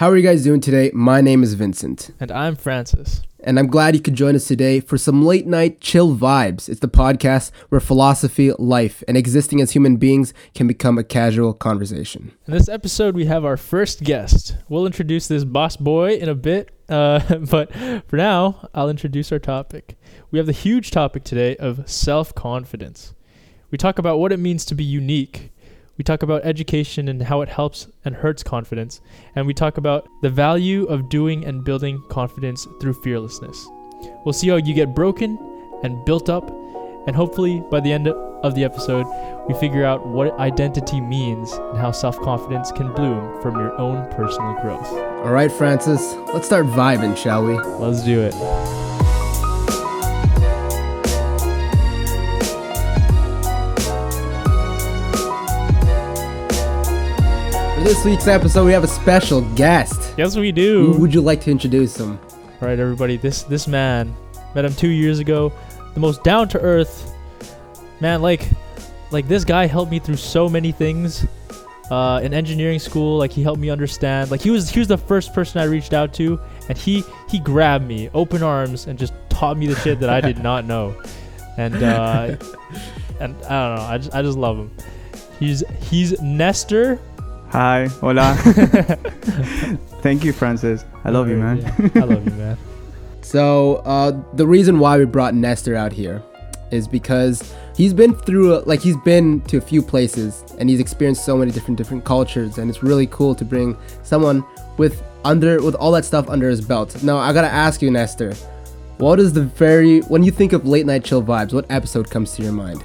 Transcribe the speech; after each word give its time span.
How 0.00 0.08
are 0.08 0.16
you 0.16 0.22
guys 0.22 0.44
doing 0.44 0.62
today? 0.62 0.90
My 0.94 1.20
name 1.20 1.42
is 1.42 1.52
Vincent, 1.52 2.12
And 2.18 2.32
I'm 2.32 2.56
Francis. 2.56 3.20
and 3.38 3.58
I'm 3.58 3.66
glad 3.66 3.94
you 3.94 4.00
could 4.00 4.14
join 4.14 4.34
us 4.34 4.46
today 4.48 4.80
for 4.80 4.96
some 4.96 5.26
late 5.26 5.46
night 5.46 5.82
chill 5.82 6.16
vibes. 6.16 6.70
It's 6.70 6.80
the 6.80 6.88
podcast 6.88 7.50
where 7.68 7.82
philosophy, 7.82 8.50
life, 8.58 9.04
and 9.06 9.18
existing 9.18 9.60
as 9.60 9.72
human 9.72 9.98
beings 9.98 10.32
can 10.54 10.66
become 10.66 10.96
a 10.96 11.04
casual 11.04 11.52
conversation. 11.52 12.32
In 12.46 12.54
this 12.54 12.66
episode, 12.66 13.14
we 13.14 13.26
have 13.26 13.44
our 13.44 13.58
first 13.58 14.02
guest. 14.02 14.56
We'll 14.70 14.86
introduce 14.86 15.28
this 15.28 15.44
boss 15.44 15.76
boy 15.76 16.14
in 16.14 16.30
a 16.30 16.34
bit, 16.34 16.70
uh, 16.88 17.36
but 17.50 17.70
for 18.08 18.16
now, 18.16 18.70
I'll 18.74 18.88
introduce 18.88 19.30
our 19.32 19.38
topic. 19.38 19.98
We 20.30 20.38
have 20.38 20.46
the 20.46 20.52
huge 20.52 20.92
topic 20.92 21.24
today 21.24 21.56
of 21.56 21.86
self 21.86 22.34
confidence. 22.34 23.12
We 23.70 23.76
talk 23.76 23.98
about 23.98 24.18
what 24.18 24.32
it 24.32 24.38
means 24.38 24.64
to 24.64 24.74
be 24.74 24.82
unique. 24.82 25.52
We 26.00 26.04
talk 26.04 26.22
about 26.22 26.46
education 26.46 27.08
and 27.08 27.20
how 27.20 27.42
it 27.42 27.50
helps 27.50 27.86
and 28.06 28.14
hurts 28.14 28.42
confidence. 28.42 29.02
And 29.36 29.46
we 29.46 29.52
talk 29.52 29.76
about 29.76 30.08
the 30.22 30.30
value 30.30 30.84
of 30.86 31.10
doing 31.10 31.44
and 31.44 31.62
building 31.62 32.02
confidence 32.08 32.66
through 32.80 32.94
fearlessness. 32.94 33.68
We'll 34.24 34.32
see 34.32 34.48
how 34.48 34.56
you 34.56 34.72
get 34.72 34.94
broken 34.94 35.38
and 35.82 36.02
built 36.06 36.30
up. 36.30 36.48
And 37.06 37.14
hopefully, 37.14 37.62
by 37.70 37.80
the 37.80 37.92
end 37.92 38.08
of 38.08 38.54
the 38.54 38.64
episode, 38.64 39.04
we 39.46 39.52
figure 39.52 39.84
out 39.84 40.06
what 40.06 40.32
identity 40.38 41.02
means 41.02 41.52
and 41.52 41.76
how 41.76 41.92
self 41.92 42.18
confidence 42.22 42.72
can 42.72 42.94
bloom 42.94 43.42
from 43.42 43.56
your 43.56 43.78
own 43.78 44.10
personal 44.12 44.54
growth. 44.62 44.90
All 44.90 45.32
right, 45.32 45.52
Francis, 45.52 46.14
let's 46.32 46.46
start 46.46 46.64
vibing, 46.64 47.14
shall 47.14 47.44
we? 47.44 47.58
Let's 47.58 48.02
do 48.02 48.22
it. 48.22 48.89
For 57.80 57.84
this 57.84 58.04
week's 58.04 58.26
episode, 58.26 58.66
we 58.66 58.72
have 58.72 58.84
a 58.84 58.88
special 58.88 59.40
guest. 59.54 60.12
Yes, 60.18 60.36
we 60.36 60.48
Who 60.48 60.52
do. 60.52 60.92
would 60.98 61.14
you 61.14 61.22
like 61.22 61.40
to 61.44 61.50
introduce 61.50 61.96
him? 61.96 62.18
All 62.60 62.68
right, 62.68 62.78
everybody. 62.78 63.16
This 63.16 63.42
this 63.44 63.66
man 63.66 64.14
met 64.54 64.66
him 64.66 64.74
two 64.74 64.90
years 64.90 65.18
ago. 65.18 65.50
The 65.94 66.00
most 66.00 66.22
down 66.22 66.46
to 66.50 66.60
earth 66.60 67.10
man. 67.98 68.20
Like 68.20 68.46
like 69.10 69.28
this 69.28 69.46
guy 69.46 69.64
helped 69.66 69.90
me 69.90 69.98
through 69.98 70.18
so 70.18 70.46
many 70.46 70.72
things. 70.72 71.26
Uh, 71.90 72.20
in 72.22 72.34
engineering 72.34 72.78
school, 72.78 73.16
like 73.16 73.32
he 73.32 73.42
helped 73.42 73.58
me 73.60 73.70
understand. 73.70 74.30
Like 74.30 74.42
he 74.42 74.50
was 74.50 74.68
he 74.68 74.78
was 74.78 74.88
the 74.88 74.98
first 74.98 75.32
person 75.32 75.58
I 75.58 75.64
reached 75.64 75.94
out 75.94 76.12
to, 76.14 76.38
and 76.68 76.76
he 76.76 77.02
he 77.30 77.38
grabbed 77.38 77.86
me 77.88 78.10
open 78.12 78.42
arms 78.42 78.88
and 78.88 78.98
just 78.98 79.14
taught 79.30 79.56
me 79.56 79.66
the 79.66 79.76
shit 79.76 80.00
that 80.00 80.10
I 80.10 80.20
did 80.20 80.36
not 80.42 80.66
know. 80.66 80.94
And 81.56 81.82
uh, 81.82 82.36
and 83.20 83.34
I 83.46 83.68
don't 83.68 83.76
know. 83.76 83.86
I 83.88 83.96
just 83.96 84.14
I 84.14 84.20
just 84.20 84.36
love 84.36 84.58
him. 84.58 84.70
He's 85.38 85.64
he's 85.80 86.20
Nestor. 86.20 87.00
Hi, 87.50 87.86
hola. 88.00 88.34
Thank 90.02 90.24
you, 90.24 90.32
Francis. 90.32 90.84
I 91.04 91.10
love 91.10 91.28
you, 91.28 91.36
man. 91.36 91.58
Yeah, 91.58 91.88
I 91.96 92.04
love 92.04 92.24
you, 92.24 92.32
man. 92.32 92.56
So, 93.22 93.76
uh, 93.84 94.20
the 94.34 94.46
reason 94.46 94.80
why 94.80 94.96
we 94.98 95.04
brought 95.04 95.34
Nestor 95.34 95.76
out 95.76 95.92
here 95.92 96.20
is 96.72 96.88
because 96.88 97.54
he's 97.76 97.94
been 97.94 98.12
through, 98.14 98.56
a, 98.56 98.58
like, 98.60 98.80
he's 98.80 98.96
been 99.04 99.40
to 99.42 99.58
a 99.58 99.60
few 99.60 99.82
places 99.82 100.42
and 100.58 100.68
he's 100.68 100.80
experienced 100.80 101.24
so 101.24 101.36
many 101.36 101.52
different 101.52 101.76
different 101.78 102.04
cultures, 102.04 102.58
and 102.58 102.68
it's 102.68 102.82
really 102.82 103.06
cool 103.06 103.34
to 103.36 103.44
bring 103.44 103.76
someone 104.02 104.42
with 104.78 105.00
under 105.24 105.62
with 105.62 105.76
all 105.76 105.92
that 105.92 106.04
stuff 106.06 106.28
under 106.28 106.48
his 106.48 106.60
belt. 106.60 107.00
Now, 107.04 107.18
I 107.18 107.32
gotta 107.32 107.46
ask 107.52 107.82
you, 107.82 107.90
Nestor, 107.90 108.32
what 108.98 109.20
is 109.20 109.32
the 109.32 109.42
very 109.42 110.00
when 110.00 110.24
you 110.24 110.32
think 110.32 110.52
of 110.52 110.66
late 110.66 110.86
night 110.86 111.04
chill 111.04 111.22
vibes, 111.22 111.52
what 111.52 111.66
episode 111.70 112.10
comes 112.10 112.32
to 112.32 112.42
your 112.42 112.52
mind? 112.52 112.82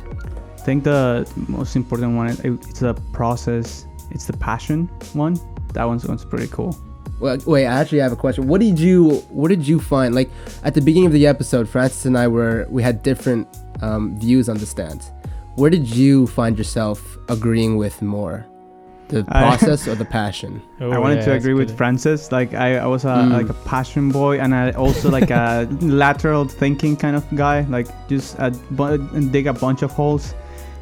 I 0.54 0.62
think 0.62 0.84
the 0.84 1.28
most 1.48 1.76
important 1.76 2.16
one 2.16 2.28
it- 2.28 2.68
it's 2.70 2.82
a 2.84 2.94
process. 3.14 3.86
It's 4.12 4.26
the 4.26 4.34
passion 4.38 4.88
one. 5.14 5.38
That 5.74 5.86
one's, 5.86 6.06
one's 6.06 6.24
pretty 6.26 6.48
cool. 6.48 6.78
Well, 7.20 7.38
wait, 7.46 7.66
I 7.66 7.74
actually 7.82 8.00
have 8.00 8.12
a 8.12 8.16
question. 8.16 8.48
What 8.48 8.60
did 8.62 8.80
you 8.80 9.16
What 9.30 9.48
did 9.50 9.68
you 9.68 9.80
find? 9.80 10.14
Like 10.16 10.30
at 10.64 10.74
the 10.74 10.82
beginning 10.82 11.08
of 11.08 11.14
the 11.14 11.28
episode, 11.28 11.68
Francis 11.70 12.06
and 12.06 12.18
I 12.18 12.28
were 12.28 12.66
we 12.70 12.82
had 12.84 13.04
different 13.04 13.48
um, 13.82 14.20
views 14.20 14.50
on 14.50 14.58
the 14.58 14.66
stance. 14.66 15.12
Where 15.56 15.70
did 15.70 15.88
you 15.90 16.28
find 16.28 16.58
yourself 16.58 17.18
agreeing 17.30 17.78
with 17.78 18.02
more, 18.02 18.46
the 19.08 19.20
I- 19.30 19.42
process 19.44 19.88
or 19.88 19.96
the 19.96 20.04
passion? 20.20 20.62
Oh, 20.82 20.92
I 20.92 20.98
wanted 20.98 21.20
yeah, 21.20 21.26
to 21.26 21.34
agree 21.34 21.54
with 21.54 21.70
good. 21.70 21.78
Francis. 21.78 22.32
Like 22.34 22.54
I, 22.54 22.78
I 22.78 22.86
was 22.88 23.06
a 23.06 23.08
Mm. 23.16 23.32
like 23.32 23.50
a 23.50 23.54
passion 23.66 24.12
boy, 24.12 24.40
and 24.40 24.54
I 24.54 24.72
also 24.72 25.10
like 25.10 25.30
a 25.32 25.68
lateral 25.82 26.46
thinking 26.46 26.98
kind 26.98 27.16
of 27.16 27.24
guy. 27.36 27.62
Like 27.62 27.88
just 28.10 28.38
uh, 28.40 28.50
bu- 28.72 29.30
dig 29.32 29.48
a 29.48 29.54
bunch 29.54 29.82
of 29.84 29.92
holes. 29.92 30.34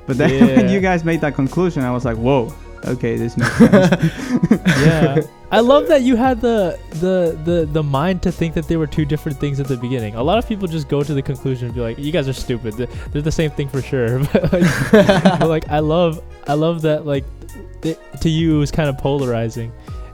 But 0.08 0.18
then 0.18 0.32
when 0.58 0.70
you 0.70 0.80
guys 0.82 1.04
made 1.06 1.22
that 1.22 1.36
conclusion, 1.36 1.84
I 1.84 1.92
was 1.92 2.06
like, 2.06 2.18
whoa. 2.18 2.52
Okay, 2.86 3.16
this 3.16 3.38
makes 3.38 3.56
sense. 3.58 4.52
yeah. 4.82 5.22
I 5.52 5.60
love 5.60 5.88
that 5.88 6.02
you 6.02 6.16
had 6.16 6.42
the, 6.42 6.78
the 6.94 7.38
the 7.46 7.66
the 7.72 7.84
mind 7.84 8.22
to 8.24 8.32
think 8.32 8.56
that 8.56 8.68
they 8.68 8.76
were 8.76 8.88
two 8.88 9.06
different 9.06 9.40
things 9.40 9.60
at 9.60 9.68
the 9.68 9.78
beginning. 9.78 10.16
A 10.16 10.24
lot 10.24 10.38
of 10.38 10.48
people 10.48 10.68
just 10.68 10.90
go 10.90 11.04
to 11.04 11.14
the 11.14 11.22
conclusion 11.22 11.68
and 11.68 11.76
be 11.76 11.82
like 11.82 11.98
you 12.00 12.12
guys 12.12 12.28
are 12.28 12.34
stupid. 12.34 12.74
They're- 12.74 12.88
they're 13.12 13.22
the 13.22 13.32
same 13.32 13.52
thing 13.52 13.70
for 13.70 13.82
sure. 13.82 14.20
But 14.34 14.52
like, 14.52 14.92
but, 15.40 15.48
like 15.48 15.70
i 15.70 15.80
love 15.80 16.22
i 16.48 16.54
love 16.56 16.82
that 16.82 17.06
like 17.06 17.24
it, 17.84 18.00
to 18.22 18.30
you 18.30 18.56
it 18.56 18.60
was 18.60 18.72
kind 18.72 18.90
of 18.90 18.98
polarizing. 18.98 19.72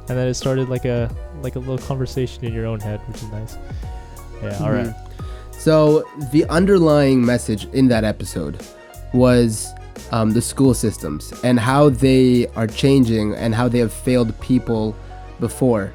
And 0.10 0.18
then 0.18 0.28
it 0.28 0.34
started 0.36 0.70
like 0.70 0.86
a 0.86 1.10
like 1.42 1.56
a 1.56 1.60
little 1.60 1.78
conversation 1.78 2.44
in 2.44 2.54
your 2.54 2.66
own 2.66 2.80
head 2.82 3.00
which 3.08 3.18
is 3.24 3.30
nice. 3.32 3.58
Yeah 4.44 4.58
all 4.62 4.72
right. 4.72 4.88
Mhm. 4.88 5.54
So 5.54 6.04
the 6.32 6.46
underlying 6.50 7.26
message 7.26 7.66
in 7.74 7.88
that 7.90 8.04
episode 8.04 8.62
was 9.14 9.68
um, 10.12 10.32
the 10.32 10.42
school 10.42 10.74
systems 10.74 11.34
and 11.44 11.60
how 11.60 11.90
they 11.90 12.48
are 12.56 12.68
changing 12.68 13.34
and 13.36 13.54
how 13.54 13.68
they 13.68 13.80
have 13.80 13.94
failed 13.94 14.40
people 14.40 14.96
before. 15.40 15.94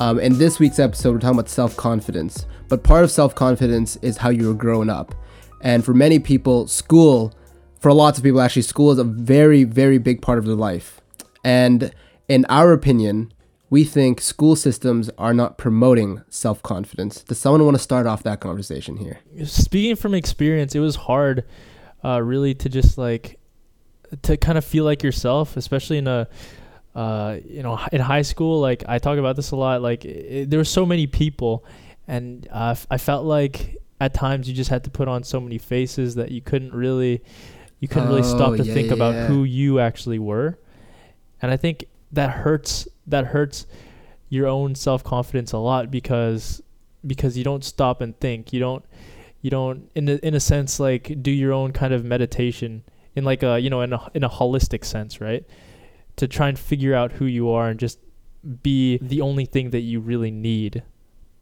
Um, 0.00 0.18
in 0.18 0.38
this 0.38 0.58
week's 0.58 0.78
episode, 0.78 1.12
we're 1.12 1.20
talking 1.20 1.38
about 1.38 1.48
self 1.48 1.76
confidence. 1.76 2.46
But 2.68 2.82
part 2.82 3.04
of 3.04 3.10
self 3.10 3.34
confidence 3.34 3.96
is 3.96 4.16
how 4.16 4.30
you 4.30 4.48
were 4.48 4.54
growing 4.54 4.88
up. 4.88 5.14
And 5.60 5.84
for 5.84 5.94
many 5.94 6.18
people, 6.18 6.66
school, 6.66 7.32
for 7.78 7.92
lots 7.92 8.18
of 8.18 8.24
people, 8.24 8.40
actually, 8.40 8.62
school 8.62 8.90
is 8.90 8.98
a 8.98 9.04
very, 9.04 9.64
very 9.64 9.98
big 9.98 10.22
part 10.22 10.38
of 10.38 10.46
their 10.46 10.56
life. 10.56 11.00
And 11.44 11.92
in 12.28 12.46
our 12.48 12.72
opinion, 12.72 13.32
we 13.68 13.84
think 13.84 14.20
school 14.20 14.56
systems 14.56 15.10
are 15.18 15.34
not 15.34 15.58
promoting 15.58 16.22
self 16.28 16.62
confidence. 16.62 17.22
Does 17.22 17.38
someone 17.38 17.64
want 17.64 17.76
to 17.76 17.82
start 17.82 18.06
off 18.06 18.22
that 18.22 18.40
conversation 18.40 18.96
here? 18.96 19.20
speaking 19.44 19.96
from 19.96 20.14
experience, 20.14 20.74
it 20.74 20.80
was 20.80 20.96
hard, 20.96 21.44
uh, 22.04 22.22
really, 22.22 22.54
to 22.54 22.68
just 22.68 22.98
like 22.98 23.38
to 24.22 24.36
kind 24.36 24.58
of 24.58 24.64
feel 24.64 24.84
like 24.84 25.02
yourself, 25.02 25.56
especially 25.56 25.98
in 25.98 26.06
a, 26.06 26.28
uh, 26.94 27.38
you 27.44 27.62
know, 27.62 27.78
in 27.92 28.00
high 28.00 28.22
school. 28.22 28.60
Like 28.60 28.84
I 28.88 28.98
talk 28.98 29.18
about 29.18 29.36
this 29.36 29.50
a 29.52 29.56
lot. 29.56 29.80
Like 29.82 30.04
it, 30.04 30.50
there 30.50 30.58
were 30.58 30.64
so 30.64 30.84
many 30.84 31.06
people, 31.06 31.64
and 32.06 32.46
uh, 32.50 32.74
I 32.90 32.98
felt 32.98 33.24
like 33.24 33.76
at 34.00 34.14
times 34.14 34.48
you 34.48 34.54
just 34.54 34.70
had 34.70 34.84
to 34.84 34.90
put 34.90 35.08
on 35.08 35.22
so 35.22 35.40
many 35.40 35.58
faces 35.58 36.16
that 36.16 36.30
you 36.30 36.40
couldn't 36.40 36.74
really, 36.74 37.22
you 37.80 37.88
couldn't 37.88 38.08
really 38.08 38.22
Oh, 38.22 38.36
stop 38.36 38.56
to 38.56 38.64
yeah, 38.64 38.74
think 38.74 38.88
yeah, 38.88 38.94
about 38.94 39.14
yeah. 39.14 39.26
who 39.26 39.44
you 39.44 39.78
actually 39.78 40.18
were, 40.18 40.58
and 41.40 41.50
I 41.50 41.56
think 41.56 41.86
that 42.12 42.30
hurts. 42.30 42.88
That 43.06 43.26
hurts 43.26 43.66
your 44.28 44.46
own 44.46 44.74
self 44.74 45.02
confidence 45.02 45.52
a 45.52 45.58
lot 45.58 45.90
because 45.90 46.62
because 47.06 47.36
you 47.36 47.44
don't 47.44 47.64
stop 47.64 48.00
and 48.00 48.18
think. 48.20 48.52
You 48.52 48.60
don't 48.60 48.84
you 49.40 49.50
don't 49.50 49.90
in 49.94 50.08
a, 50.08 50.14
in 50.16 50.34
a 50.34 50.40
sense 50.40 50.78
like 50.78 51.20
do 51.22 51.30
your 51.30 51.52
own 51.52 51.72
kind 51.72 51.92
of 51.92 52.04
meditation 52.04 52.84
in 53.14 53.24
like 53.24 53.42
a 53.42 53.58
you 53.58 53.70
know 53.70 53.82
in 53.82 53.92
a 53.92 54.10
in 54.14 54.24
a 54.24 54.28
holistic 54.28 54.84
sense, 54.84 55.20
right? 55.20 55.44
To 56.16 56.28
try 56.28 56.48
and 56.48 56.58
figure 56.58 56.94
out 56.94 57.12
who 57.12 57.26
you 57.26 57.50
are 57.50 57.68
and 57.68 57.78
just 57.78 57.98
be 58.62 58.98
the 58.98 59.20
only 59.20 59.44
thing 59.44 59.70
that 59.70 59.80
you 59.80 60.00
really 60.00 60.30
need 60.30 60.82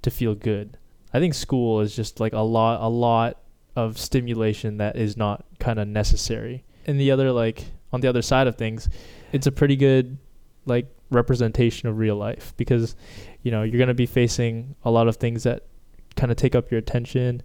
to 0.03 0.11
feel 0.11 0.35
good. 0.35 0.77
I 1.13 1.19
think 1.19 1.35
school 1.35 1.81
is 1.81 1.97
just 1.97 2.21
like 2.21 2.33
a 2.33 2.41
lot 2.41 2.81
a 2.81 2.89
lot 2.89 3.39
of 3.77 3.99
stimulation 3.99 4.79
that 4.79 4.97
is 4.97 5.17
not 5.17 5.45
kind 5.59 5.79
of 5.79 5.89
necessary. 5.89 6.65
And 6.87 7.01
the 7.01 7.11
other 7.11 7.33
like 7.33 7.67
on 7.93 8.01
the 8.01 8.09
other 8.09 8.23
side 8.23 8.47
of 8.47 8.57
things, 8.57 8.89
it's 9.33 9.47
a 9.47 9.53
pretty 9.53 9.77
good 9.77 10.19
like 10.67 10.87
representation 11.11 11.89
of 11.89 11.99
real 11.99 12.17
life 12.17 12.55
because 12.57 12.95
you 13.43 13.51
know 13.51 13.63
you're 13.63 13.79
going 13.79 13.89
to 13.89 13.95
be 13.95 14.07
facing 14.07 14.77
a 14.85 14.91
lot 14.91 15.09
of 15.09 15.17
things 15.17 15.43
that 15.43 15.65
kind 16.17 16.31
of 16.31 16.37
take 16.37 16.55
up 16.55 16.71
your 16.71 16.79
attention 16.79 17.43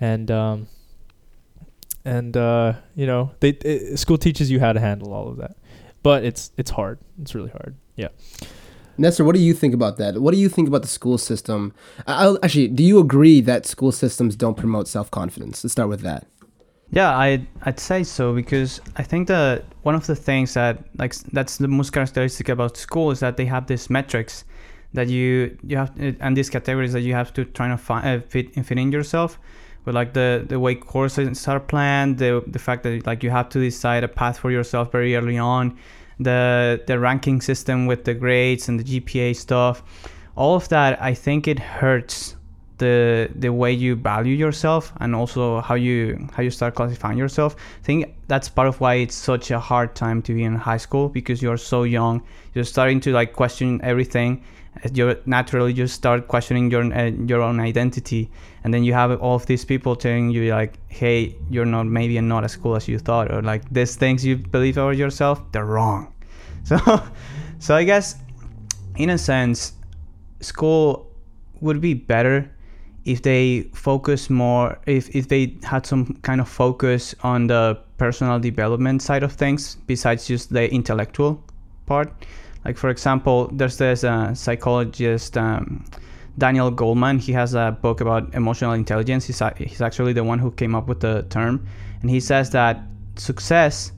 and 0.00 0.30
um 0.30 0.68
and 2.16 2.36
uh 2.36 2.72
you 3.00 3.06
know 3.06 3.30
they 3.40 3.50
it, 3.50 3.98
school 3.98 4.18
teaches 4.18 4.50
you 4.50 4.58
how 4.64 4.72
to 4.72 4.80
handle 4.80 5.10
all 5.16 5.28
of 5.28 5.36
that 5.42 5.54
but 6.02 6.24
it's 6.24 6.50
it's 6.56 6.70
hard 6.70 6.98
it's 7.22 7.34
really 7.34 7.50
hard 7.50 7.74
yeah 7.96 8.08
Nestor, 8.98 9.24
what 9.24 9.34
do 9.34 9.40
you 9.40 9.54
think 9.54 9.72
about 9.72 9.96
that? 9.96 10.20
What 10.20 10.34
do 10.34 10.38
you 10.38 10.50
think 10.50 10.68
about 10.68 10.82
the 10.82 10.88
school 10.88 11.16
system? 11.16 11.72
I- 12.06 12.16
I'll, 12.22 12.38
actually, 12.42 12.68
do 12.68 12.82
you 12.82 12.98
agree 12.98 13.40
that 13.40 13.64
school 13.64 13.92
systems 13.92 14.36
don't 14.36 14.58
promote 14.58 14.88
self 14.88 15.10
confidence? 15.10 15.64
Let's 15.64 15.72
start 15.72 15.88
with 15.88 16.02
that. 16.02 16.26
Yeah, 16.90 17.16
I 17.16 17.46
I'd 17.62 17.80
say 17.80 18.02
so 18.02 18.34
because 18.34 18.80
I 18.96 19.02
think 19.02 19.28
that 19.28 19.64
one 19.84 19.94
of 19.94 20.06
the 20.06 20.16
things 20.16 20.52
that 20.52 20.84
like 20.98 21.14
that's 21.32 21.56
the 21.56 21.68
most 21.68 21.92
characteristic 21.92 22.48
about 22.50 22.76
school 22.76 23.10
is 23.10 23.20
that 23.20 23.36
they 23.38 23.46
have 23.46 23.68
these 23.68 23.88
metrics 23.88 24.44
that 24.92 25.08
you 25.08 25.56
you 25.62 25.76
have 25.78 25.92
and 26.20 26.36
these 26.36 26.50
categories 26.50 26.92
that 26.92 27.02
you 27.02 27.14
have 27.14 27.32
to 27.34 27.44
try 27.44 27.68
to 27.68 27.78
find 27.78 28.06
uh, 28.06 28.20
fit 28.28 28.52
fit 28.66 28.78
in 28.78 28.92
yourself 28.92 29.38
with 29.84 29.94
like 29.94 30.12
the 30.12 30.44
the 30.48 30.58
way 30.58 30.74
courses 30.74 31.48
are 31.48 31.60
planned, 31.60 32.18
the 32.18 32.42
the 32.46 32.58
fact 32.58 32.82
that 32.84 33.06
like 33.06 33.22
you 33.22 33.30
have 33.30 33.48
to 33.50 33.60
decide 33.60 34.04
a 34.04 34.08
path 34.08 34.38
for 34.38 34.50
yourself 34.50 34.92
very 34.92 35.16
early 35.16 35.38
on, 35.38 35.76
the 36.18 36.82
the 36.86 36.98
ranking 36.98 37.40
system 37.40 37.86
with 37.86 38.04
the 38.04 38.14
grades 38.14 38.68
and 38.68 38.80
the 38.80 38.84
GPA 38.84 39.34
stuff. 39.36 39.82
all 40.36 40.54
of 40.56 40.68
that 40.68 41.00
I 41.02 41.14
think 41.14 41.48
it 41.48 41.58
hurts 41.58 42.36
the 42.78 43.28
the 43.34 43.50
way 43.52 43.72
you 43.72 43.94
value 43.94 44.34
yourself 44.34 44.92
and 45.00 45.14
also 45.14 45.60
how 45.60 45.74
you 45.74 46.28
how 46.34 46.42
you 46.42 46.50
start 46.50 46.74
classifying 46.74 47.18
yourself. 47.18 47.54
I 47.82 47.84
think 47.84 48.14
that's 48.26 48.48
part 48.48 48.68
of 48.68 48.80
why 48.80 48.94
it's 48.94 49.14
such 49.14 49.50
a 49.50 49.60
hard 49.60 49.94
time 49.94 50.22
to 50.22 50.34
be 50.34 50.44
in 50.44 50.56
high 50.56 50.78
school 50.78 51.08
because 51.08 51.42
you're 51.42 51.58
so 51.58 51.82
young. 51.84 52.22
You're 52.54 52.64
starting 52.64 53.00
to 53.00 53.12
like 53.12 53.34
question 53.34 53.80
everything. 53.82 54.42
You're 54.92 55.16
naturally 55.26 55.72
just 55.72 55.94
start 55.94 56.28
questioning 56.28 56.70
your 56.70 56.82
uh, 56.92 57.10
your 57.26 57.42
own 57.42 57.60
identity, 57.60 58.30
and 58.64 58.72
then 58.72 58.82
you 58.84 58.94
have 58.94 59.20
all 59.20 59.34
of 59.34 59.46
these 59.46 59.64
people 59.64 59.94
telling 59.96 60.30
you 60.30 60.54
like, 60.54 60.78
"Hey, 60.88 61.36
you're 61.50 61.66
not 61.66 61.86
maybe 61.86 62.20
not 62.20 62.44
as 62.44 62.56
cool 62.56 62.76
as 62.76 62.88
you 62.88 62.98
thought," 62.98 63.30
or 63.30 63.42
like 63.42 63.68
these 63.70 63.96
things 63.96 64.24
you 64.24 64.36
believe 64.36 64.78
about 64.78 64.96
yourself, 64.96 65.40
they're 65.52 65.66
wrong. 65.66 66.12
So, 66.62 66.76
so 67.58 67.74
I 67.74 67.84
guess 67.84 68.16
in 68.96 69.10
a 69.10 69.18
sense, 69.18 69.72
school 70.40 71.10
would 71.60 71.80
be 71.80 71.94
better 71.94 72.50
if 73.04 73.22
they 73.22 73.62
focus 73.72 74.28
more 74.28 74.78
if, 74.86 75.14
if 75.14 75.28
they 75.28 75.56
had 75.62 75.86
some 75.86 76.14
kind 76.22 76.40
of 76.40 76.48
focus 76.48 77.14
on 77.22 77.46
the 77.46 77.78
personal 77.96 78.38
development 78.38 79.02
side 79.02 79.22
of 79.22 79.32
things 79.32 79.76
besides 79.86 80.26
just 80.26 80.52
the 80.52 80.72
intellectual 80.72 81.42
part 81.86 82.12
like 82.64 82.76
for 82.76 82.90
example 82.90 83.48
there's 83.52 83.76
this 83.76 84.04
uh, 84.04 84.34
psychologist 84.34 85.36
um, 85.36 85.84
daniel 86.38 86.70
Goleman. 86.72 87.20
he 87.20 87.32
has 87.32 87.54
a 87.54 87.76
book 87.82 88.00
about 88.00 88.34
emotional 88.34 88.72
intelligence. 88.72 89.26
He's, 89.26 89.42
he's 89.56 89.82
actually 89.82 90.12
the 90.12 90.24
one 90.24 90.38
who 90.38 90.50
came 90.50 90.74
up 90.74 90.86
with 90.88 91.00
the 91.00 91.26
term. 91.28 91.66
And 92.00 92.10
he 92.10 92.20
says 92.20 92.50
that 92.50 92.80
success 93.16 93.92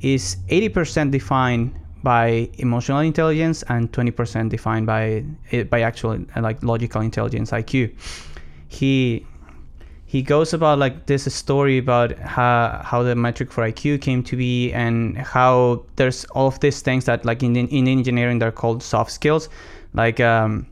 is 0.00 0.36
80% 0.48 1.10
defined 1.10 1.74
by 2.02 2.48
emotional 2.58 3.00
intelligence 3.00 3.62
and 3.64 3.92
20% 3.92 4.48
defined 4.48 4.86
by 4.86 5.24
by 5.68 5.82
actual 5.82 6.18
like 6.36 6.62
logical 6.62 7.02
intelligence 7.02 7.50
IQ 7.50 7.94
he 8.68 9.26
he 10.10 10.22
goes 10.22 10.52
about 10.52 10.80
like 10.80 11.06
this 11.06 11.32
story 11.32 11.78
about 11.78 12.18
how 12.18 12.80
how 12.84 13.00
the 13.04 13.14
metric 13.14 13.52
for 13.52 13.62
IQ 13.62 14.00
came 14.00 14.24
to 14.24 14.34
be 14.36 14.72
and 14.72 15.16
how 15.16 15.84
there's 15.94 16.24
all 16.34 16.48
of 16.48 16.58
these 16.58 16.82
things 16.82 17.04
that 17.04 17.24
like 17.24 17.44
in 17.44 17.54
in 17.54 17.86
engineering 17.86 18.40
they're 18.40 18.50
called 18.50 18.82
soft 18.82 19.12
skills, 19.12 19.48
like 19.94 20.18
um, 20.18 20.66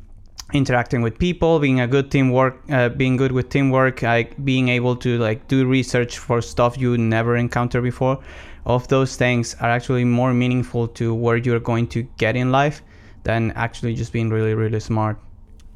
interacting 0.55 1.03
with 1.03 1.17
people, 1.21 1.61
being 1.61 1.79
a 1.79 1.87
good 1.87 2.11
teamwork, 2.11 2.59
uh, 2.69 2.89
being 2.89 3.17
good 3.17 3.31
with 3.31 3.49
teamwork, 3.49 4.03
like 4.03 4.35
being 4.45 4.71
able 4.71 4.97
to 4.97 5.17
like 5.19 5.47
do 5.47 5.65
research 5.69 6.19
for 6.19 6.43
stuff 6.43 6.77
you 6.77 6.99
never 6.99 7.37
encountered 7.37 7.85
before. 7.85 8.19
All 8.67 8.75
of 8.75 8.89
those 8.89 9.15
things 9.15 9.55
are 9.61 9.71
actually 9.71 10.05
more 10.05 10.35
meaningful 10.35 10.89
to 10.99 11.15
where 11.15 11.37
you're 11.37 11.61
going 11.61 11.87
to 11.95 12.03
get 12.17 12.35
in 12.35 12.51
life 12.51 12.83
than 13.23 13.53
actually 13.53 13.95
just 13.95 14.13
being 14.13 14.31
really 14.31 14.55
really 14.55 14.81
smart. 14.81 15.17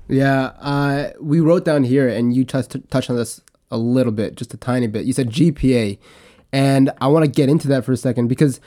Yeah, 0.09 0.51
uh, 0.59 1.11
we 1.21 1.39
wrote 1.39 1.65
down 1.65 1.85
here, 1.85 2.09
and 2.09 2.35
you 2.35 2.45
touched 2.45 3.09
on 3.09 3.17
this 3.17 3.41
a 3.73 3.79
little 3.79 4.13
bit, 4.13 4.37
just 4.37 4.55
a 4.55 4.57
tiny 4.57 4.87
bit. 4.87 5.07
You 5.07 5.13
said 5.13 5.31
GPA, 5.31 5.99
and 6.53 6.93
I 7.01 7.09
want 7.09 7.25
to 7.25 7.31
get 7.31 7.49
into 7.49 7.67
that 7.69 7.85
for 7.85 7.93
a 7.93 7.97
second 7.97 8.29
because 8.29 8.61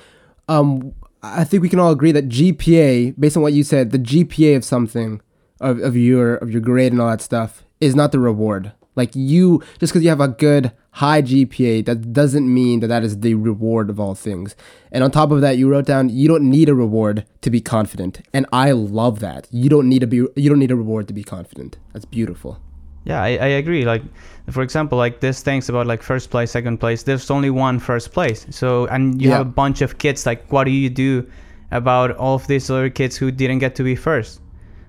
um, 0.50 0.94
I 1.24 1.44
think 1.44 1.64
we 1.64 1.70
can 1.70 1.80
all 1.80 1.92
agree 1.92 2.12
that 2.12 2.28
GPA, 2.28 3.18
based 3.18 3.38
on 3.38 3.44
what 3.44 3.54
you 3.54 3.64
said, 3.64 3.92
the 3.92 4.00
GPA 4.00 4.58
of 4.58 4.66
something, 4.66 5.22
of, 5.62 5.80
of 5.80 5.96
your 5.96 6.36
of 6.36 6.52
your 6.52 6.62
grade 6.62 6.92
and 6.92 7.02
all 7.02 7.10
that 7.10 7.22
stuff, 7.22 7.64
is 7.80 7.96
not 7.96 8.12
the 8.12 8.20
reward. 8.20 8.74
Like 8.96 9.12
you, 9.14 9.62
just 9.80 9.92
because 9.92 10.04
you 10.04 10.10
have 10.10 10.22
a 10.22 10.30
good 10.30 10.72
high 10.92 11.22
GPA, 11.22 11.86
that 11.86 12.14
doesn't 12.14 12.52
mean 12.52 12.80
that 12.80 12.88
that 12.88 13.04
is 13.04 13.20
the 13.20 13.34
reward 13.34 13.90
of 13.90 14.00
all 14.00 14.16
things. 14.16 14.56
And 14.92 15.04
on 15.04 15.12
top 15.12 15.32
of 15.32 15.42
that, 15.42 15.58
you 15.58 15.70
wrote 15.70 15.86
down 15.86 16.10
you 16.10 16.30
don't 16.30 16.50
need 16.50 16.70
a 16.70 16.76
reward 16.76 17.26
to 17.42 17.50
be 17.50 17.62
confident, 17.62 18.22
and 18.34 18.46
I 18.54 18.72
love 18.72 19.20
that. 19.20 19.48
You 19.52 19.70
don't 19.70 19.90
need 19.90 20.00
to 20.00 20.08
be 20.08 20.18
you 20.18 20.50
don't 20.50 20.60
need 20.60 20.72
a 20.72 20.76
reward 20.76 21.08
to 21.10 21.14
be 21.14 21.24
confident. 21.24 21.78
That's 21.94 22.06
beautiful. 22.06 22.60
Yeah, 23.06 23.22
I, 23.22 23.30
I 23.30 23.48
agree. 23.62 23.86
Like, 23.86 24.02
for 24.50 24.62
example, 24.62 24.98
like 24.98 25.20
this 25.20 25.42
things 25.42 25.70
about 25.70 25.88
like 25.88 26.04
first 26.04 26.30
place, 26.30 26.52
second 26.52 26.80
place. 26.80 27.04
There's 27.04 27.32
only 27.32 27.52
one 27.52 27.80
first 27.80 28.12
place. 28.12 28.46
So, 28.50 28.88
and 28.88 29.22
you 29.22 29.30
yeah. 29.30 29.38
have 29.38 29.48
a 29.48 29.50
bunch 29.50 29.82
of 29.82 29.98
kids. 29.98 30.26
Like, 30.26 30.52
what 30.52 30.66
do 30.66 30.72
you 30.72 30.90
do 30.90 31.26
about 31.72 32.12
all 32.18 32.36
of 32.36 32.48
these 32.48 32.70
other 32.70 32.90
kids 32.90 33.16
who 33.16 33.32
didn't 33.32 33.60
get 33.60 33.76
to 33.76 33.84
be 33.84 33.96
first? 33.96 34.42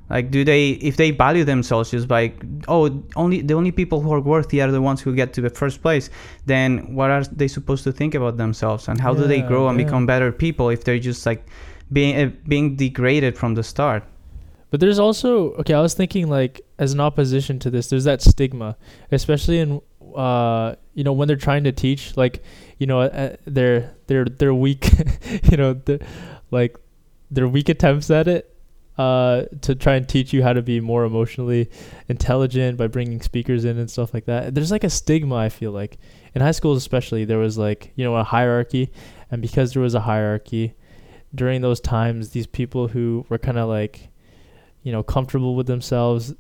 Like, 0.09 0.31
do 0.31 0.45
they, 0.45 0.71
if 0.71 0.97
they 0.97 1.11
value 1.11 1.43
themselves 1.45 1.91
just 1.91 2.07
by, 2.07 2.33
oh, 2.69 3.03
only 3.17 3.43
the 3.43 3.55
only 3.55 3.73
people 3.73 4.01
who 4.01 4.13
are 4.13 4.21
worthy 4.21 4.63
are 4.63 4.71
the 4.71 4.81
ones 4.81 5.01
who 5.01 5.15
get 5.15 5.33
to 5.33 5.41
the 5.41 5.51
first 5.51 5.83
place, 5.83 6.11
then 6.47 6.95
what 6.95 7.11
are 7.11 7.25
they 7.25 7.49
supposed 7.49 7.83
to 7.85 7.93
think 7.93 8.15
about 8.15 8.37
themselves 8.37 8.89
and 8.89 9.01
how 9.01 9.13
yeah, 9.13 9.23
do 9.23 9.27
they 9.27 9.43
grow 9.43 9.69
and 9.69 9.79
yeah. 9.79 9.85
become 9.85 10.07
better 10.07 10.31
people 10.31 10.69
if 10.69 10.85
they're 10.85 11.01
just 11.01 11.27
like 11.27 11.45
being 11.93 12.17
uh, 12.17 12.31
being 12.47 12.77
degraded 12.77 13.37
from 13.37 13.55
the 13.55 13.65
start? 13.65 14.05
But 14.71 14.81
there's 14.81 14.99
also 14.99 15.53
okay. 15.55 15.75
I 15.75 15.81
was 15.81 15.95
thinking 15.95 16.29
like 16.29 16.61
as 16.79 16.93
an 16.93 17.01
opposition 17.01 17.59
to 17.61 17.71
this, 17.71 17.89
there's 17.89 18.05
that 18.05 18.23
stigma, 18.23 18.77
especially 19.13 19.61
in 19.61 19.81
uh 20.15 20.75
you 20.95 21.05
know 21.05 21.13
when 21.13 21.29
they're 21.29 21.37
trying 21.37 21.65
to 21.65 21.73
teach 21.73 22.17
like 22.17 22.43
you 22.79 22.87
know 22.87 23.01
uh, 23.03 23.37
they're 23.45 23.95
they're 24.07 24.25
they're 24.25 24.55
weak 24.55 24.91
you 25.51 25.57
know 25.57 25.75
they're, 25.75 25.99
like 26.51 26.79
they're 27.31 27.49
weak 27.49 27.69
attempts 27.69 28.11
at 28.11 28.27
it 28.27 28.57
uh, 28.99 29.45
to 29.61 29.75
try 29.75 29.95
and 29.95 30.09
teach 30.09 30.33
you 30.33 30.43
how 30.43 30.53
to 30.53 30.63
be 30.63 30.81
more 30.81 31.05
emotionally 31.05 31.71
intelligent 32.09 32.79
by 32.79 32.87
bringing 32.87 33.21
speakers 33.21 33.65
in 33.65 33.79
and 33.79 33.91
stuff 33.91 34.15
like 34.15 34.25
that. 34.25 34.55
There's 34.55 34.71
like 34.71 34.85
a 34.85 34.91
stigma, 34.91 35.37
I 35.37 35.49
feel 35.49 35.73
like. 35.73 35.99
In 36.35 36.43
high 36.43 36.53
schools, 36.53 36.79
especially, 36.79 37.25
there 37.25 37.39
was 37.39 37.59
like, 37.59 37.93
you 37.95 38.05
know, 38.05 38.17
a 38.17 38.25
hierarchy. 38.25 38.91
And 39.31 39.43
because 39.43 39.73
there 39.73 39.83
was 39.83 39.95
a 39.95 40.01
hierarchy, 40.01 40.75
during 41.35 41.61
those 41.61 41.81
times, 41.81 42.31
these 42.31 42.47
people 42.47 42.89
who 42.89 43.27
were 43.29 43.39
kind 43.39 43.59
of 43.59 43.69
like, 43.69 44.09
you 44.87 44.93
know, 44.93 45.03
comfortable 45.03 45.57
with 45.57 45.67
themselves, 45.67 46.33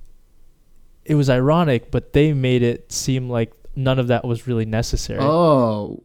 it 1.04 1.16
was 1.16 1.28
ironic, 1.28 1.90
but 1.90 2.12
they 2.12 2.32
made 2.32 2.62
it 2.62 2.92
seem 2.92 3.28
like 3.28 3.52
none 3.74 3.98
of 3.98 4.06
that 4.06 4.24
was 4.24 4.46
really 4.46 4.64
necessary. 4.64 5.18
Oh. 5.20 5.98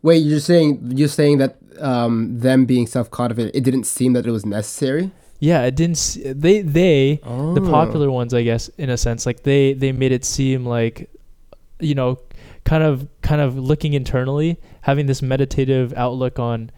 Wait, 0.00 0.22
you're 0.24 0.40
saying 0.40 0.92
you're 0.94 1.06
saying 1.06 1.36
that 1.36 1.58
um, 1.78 2.38
them 2.38 2.64
being 2.64 2.86
self-confident, 2.86 3.54
it 3.54 3.60
didn't 3.62 3.84
seem 3.84 4.14
that 4.14 4.26
it 4.26 4.30
was 4.30 4.46
necessary? 4.46 5.10
Yeah, 5.38 5.64
it 5.64 5.76
didn't. 5.76 6.16
They 6.24 6.62
they 6.62 7.20
oh. 7.24 7.52
the 7.52 7.60
popular 7.60 8.10
ones, 8.10 8.32
I 8.32 8.42
guess, 8.42 8.68
in 8.78 8.88
a 8.88 8.96
sense, 8.96 9.26
like 9.26 9.42
they 9.42 9.74
they 9.74 9.92
made 9.92 10.12
it 10.12 10.24
seem 10.24 10.64
like, 10.64 11.10
you 11.78 11.94
know, 11.94 12.20
kind 12.64 12.84
of 12.84 13.06
kind 13.20 13.42
of 13.42 13.58
looking 13.58 13.92
internally, 13.92 14.58
having 14.80 15.04
this 15.04 15.20
meditative 15.20 15.92
outlook 15.94 16.38
on, 16.38 16.70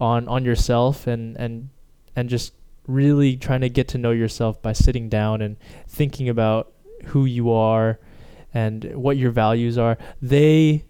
on 0.00 0.26
on 0.26 0.44
yourself, 0.44 1.06
and 1.06 1.36
and 1.36 1.68
and 2.16 2.28
just 2.28 2.52
really 2.86 3.36
trying 3.36 3.60
to 3.60 3.68
get 3.68 3.88
to 3.88 3.98
know 3.98 4.10
yourself 4.10 4.60
by 4.60 4.72
sitting 4.72 5.08
down 5.08 5.42
and 5.42 5.56
thinking 5.88 6.28
about 6.28 6.72
who 7.06 7.24
you 7.24 7.50
are, 7.50 7.98
and 8.54 8.94
what 8.94 9.16
your 9.16 9.30
values 9.30 9.78
are. 9.78 9.98
They 10.20 10.84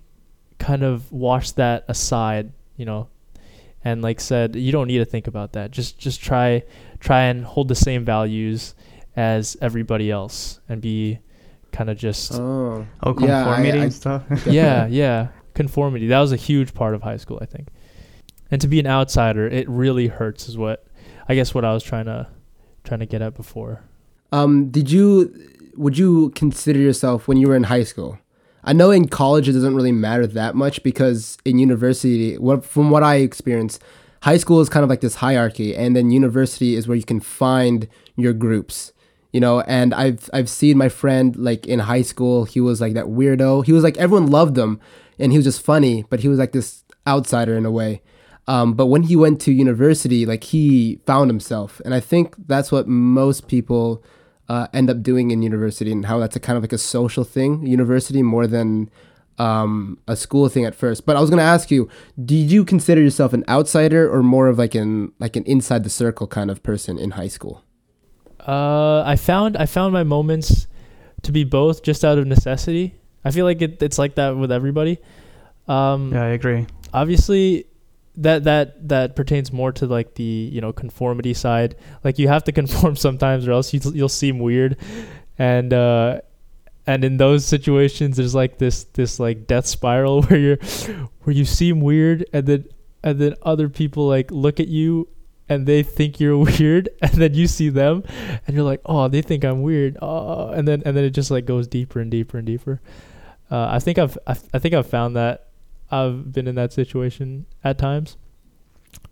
kind 0.59 0.83
of 0.83 1.11
washed 1.12 1.57
that 1.57 1.85
aside, 1.88 2.53
you 2.76 2.85
know, 2.85 3.09
and 3.85 4.03
like 4.03 4.21
said, 4.21 4.57
you 4.57 4.73
don't 4.73 4.87
need 4.87 4.99
to 4.99 5.05
think 5.05 5.26
about 5.26 5.53
that. 5.53 5.71
Just 5.71 5.99
just 5.99 6.21
try 6.23 6.62
try 6.99 7.25
and 7.25 7.45
hold 7.45 7.69
the 7.69 7.75
same 7.75 8.05
values 8.05 8.75
as 9.17 9.57
everybody 9.61 10.11
else 10.11 10.61
and 10.69 10.81
be 10.81 11.19
kind 11.73 11.91
of 11.91 11.97
just 11.97 12.35
oh, 12.35 12.87
oh 13.03 13.15
conformity 13.15 13.69
yeah, 13.69 13.75
I, 13.75 13.81
I, 13.81 13.85
and 13.85 13.93
stuff. 13.93 14.23
yeah, 14.47 14.87
yeah, 14.87 15.29
conformity. 15.55 16.09
That 16.09 16.21
was 16.21 16.33
a 16.33 16.37
huge 16.37 16.75
part 16.75 16.95
of 16.95 17.03
high 17.03 17.17
school, 17.17 17.38
I 17.41 17.47
think. 17.47 17.69
And 18.50 18.61
to 18.61 18.69
be 18.69 18.81
an 18.81 18.87
outsider, 18.87 19.47
it 19.47 19.69
really 19.69 20.09
hurts. 20.09 20.49
Is 20.49 20.59
what 20.59 20.87
I 21.31 21.37
guess 21.37 21.55
what 21.55 21.65
I 21.65 21.73
was 21.73 21.85
trying 21.85 22.07
to 22.07 22.27
trying 22.83 22.99
to 22.99 23.07
get 23.07 23.23
at 23.23 23.37
before. 23.37 23.85
Um, 24.33 24.69
did 24.69 24.91
you 24.91 25.33
would 25.77 25.97
you 25.97 26.31
consider 26.31 26.81
yourself 26.81 27.29
when 27.29 27.37
you 27.37 27.47
were 27.47 27.55
in 27.55 27.63
high 27.63 27.85
school? 27.85 28.19
I 28.65 28.73
know 28.73 28.91
in 28.91 29.07
college 29.07 29.49
it 29.49 29.53
doesn't 29.53 29.77
really 29.77 29.93
matter 29.93 30.27
that 30.27 30.57
much 30.57 30.83
because 30.83 31.39
in 31.45 31.61
university, 31.61 32.37
what 32.37 32.65
from 32.65 32.91
what 32.91 33.05
I 33.05 33.19
experienced, 33.19 33.81
high 34.25 34.39
school 34.39 34.61
is 34.61 34.69
kind 34.69 34.83
of 34.83 34.91
like 34.91 35.03
this 35.03 35.15
hierarchy, 35.15 35.77
and 35.77 35.95
then 35.95 36.11
university 36.11 36.75
is 36.75 36.89
where 36.89 36.97
you 36.97 37.05
can 37.05 37.21
find 37.21 37.87
your 38.17 38.33
groups. 38.33 38.93
You 39.33 39.39
know, 39.39 39.61
and 39.61 39.95
I've 39.95 40.29
I've 40.33 40.49
seen 40.49 40.77
my 40.77 40.89
friend 40.89 41.37
like 41.37 41.65
in 41.65 41.79
high 41.79 42.03
school, 42.03 42.43
he 42.43 42.61
was 42.61 42.81
like 42.81 42.95
that 42.95 43.07
weirdo. 43.07 43.65
He 43.65 43.73
was 43.73 43.85
like 43.85 43.97
everyone 43.99 44.33
loved 44.33 44.59
him, 44.59 44.81
and 45.17 45.31
he 45.31 45.39
was 45.39 45.45
just 45.45 45.63
funny, 45.63 46.05
but 46.11 46.19
he 46.19 46.29
was 46.29 46.41
like 46.41 46.51
this 46.51 46.83
outsider 47.07 47.57
in 47.57 47.65
a 47.65 47.71
way. 47.71 48.03
Um, 48.50 48.75
but 48.75 48.87
when 48.87 49.04
he 49.04 49.14
went 49.14 49.40
to 49.42 49.52
university, 49.52 50.26
like 50.26 50.42
he 50.42 50.99
found 51.07 51.30
himself, 51.30 51.80
and 51.85 51.95
I 51.95 52.00
think 52.00 52.35
that's 52.49 52.73
what 52.73 52.88
most 52.88 53.47
people 53.47 54.02
uh, 54.49 54.66
end 54.75 54.90
up 54.90 55.04
doing 55.04 55.30
in 55.30 55.40
university, 55.40 55.92
and 55.92 56.07
how 56.07 56.19
that's 56.19 56.35
a 56.35 56.40
kind 56.40 56.57
of 56.57 56.64
like 56.64 56.73
a 56.73 56.78
social 56.78 57.23
thing, 57.23 57.64
university 57.64 58.25
more 58.25 58.49
than 58.49 58.90
um, 59.38 60.00
a 60.09 60.16
school 60.16 60.49
thing 60.49 60.64
at 60.64 60.75
first. 60.75 61.07
But 61.07 61.16
I 61.16 61.21
was 61.21 61.30
gonna 61.30 61.42
ask 61.42 61.71
you, 61.71 61.88
did 62.25 62.50
you 62.50 62.64
consider 62.64 63.00
yourself 63.00 63.33
an 63.33 63.45
outsider 63.49 64.12
or 64.12 64.21
more 64.21 64.49
of 64.49 64.59
like 64.59 64.75
an 64.75 65.12
like 65.21 65.37
an 65.37 65.45
inside 65.45 65.85
the 65.85 65.90
circle 65.90 66.26
kind 66.26 66.50
of 66.50 66.61
person 66.64 66.99
in 66.99 67.12
high 67.12 67.28
school? 67.28 67.62
Uh, 68.40 69.04
I 69.07 69.14
found 69.14 69.57
I 69.57 69.66
found 69.66 69.92
my 69.92 70.02
moments 70.02 70.66
to 71.23 71.30
be 71.30 71.45
both 71.45 71.85
just 71.85 72.04
out 72.04 72.19
of 72.19 72.26
necessity. 72.26 72.97
I 73.25 73.30
feel 73.30 73.45
like 73.45 73.62
it, 73.62 73.80
it's 73.80 73.97
like 73.97 74.16
that 74.16 74.37
with 74.37 74.50
everybody. 74.50 74.99
Um, 75.69 76.12
yeah, 76.12 76.25
I 76.25 76.30
agree. 76.30 76.66
Obviously, 76.92 77.70
that 78.21 78.45
that 78.45 78.89
that 78.89 79.17
pertains 79.17 79.53
more 79.53 79.73
to 79.73 79.87
like 79.87 80.15
the 80.15 80.23
you 80.53 80.61
know 80.61 80.73
conformity 80.73 81.35
side. 81.35 81.77
Like 82.05 82.19
you 82.19 82.29
have 82.29 82.45
to 82.45 82.53
conform 82.61 82.97
sometimes, 82.97 83.49
or 83.49 83.53
else 83.53 83.73
you, 83.73 83.81
you'll 83.93 84.09
seem 84.09 84.39
weird. 84.39 84.77
And 85.39 85.73
uh, 85.73 86.21
and 86.87 87.05
in 87.05 87.17
those 87.17 87.45
situations, 87.47 88.17
there's 88.17 88.35
like 88.35 88.59
this 88.59 88.85
this 88.85 89.19
like 89.19 89.47
death 89.47 89.67
spiral 89.67 90.23
where 90.25 90.39
you're 90.39 90.59
where 91.23 91.35
you 91.35 91.45
seem 91.45 91.81
weird, 91.81 92.27
and 92.33 92.47
then 92.47 92.65
and 93.03 93.19
then 93.19 93.35
other 93.43 93.69
people 93.69 94.07
like 94.07 94.31
look 94.31 94.61
at 94.61 94.69
you 94.69 95.09
and 95.49 95.67
they 95.67 95.83
think 95.83 96.21
you're 96.21 96.39
weird 96.59 96.89
and 97.03 97.12
then 97.12 97.35
you 97.35 97.47
see 97.47 97.69
them 97.71 98.05
and 98.47 98.55
you're 98.55 98.65
like 98.65 98.81
oh 98.85 99.09
they 99.09 99.23
think 99.23 99.43
i'm 99.43 99.62
weird 99.62 99.97
oh 100.03 100.50
and 100.50 100.69
then 100.69 100.83
and 100.85 100.95
then 100.97 101.03
it 101.03 101.11
just 101.11 101.31
like 101.31 101.47
goes 101.47 101.67
deeper 101.67 101.99
and 101.99 102.11
deeper 102.11 102.37
and 102.37 102.47
deeper 102.47 102.81
uh, 103.50 103.69
i 103.71 103.79
think 103.79 103.99
i've 103.99 104.17
I, 104.27 104.37
I 104.53 104.59
think 104.59 104.75
i've 104.75 104.87
found 104.87 105.17
that 105.17 105.50
i've 105.91 106.33
been 106.33 106.47
in 106.47 106.55
that 106.55 106.73
situation 106.73 107.47
at 107.65 107.79
times. 107.79 108.17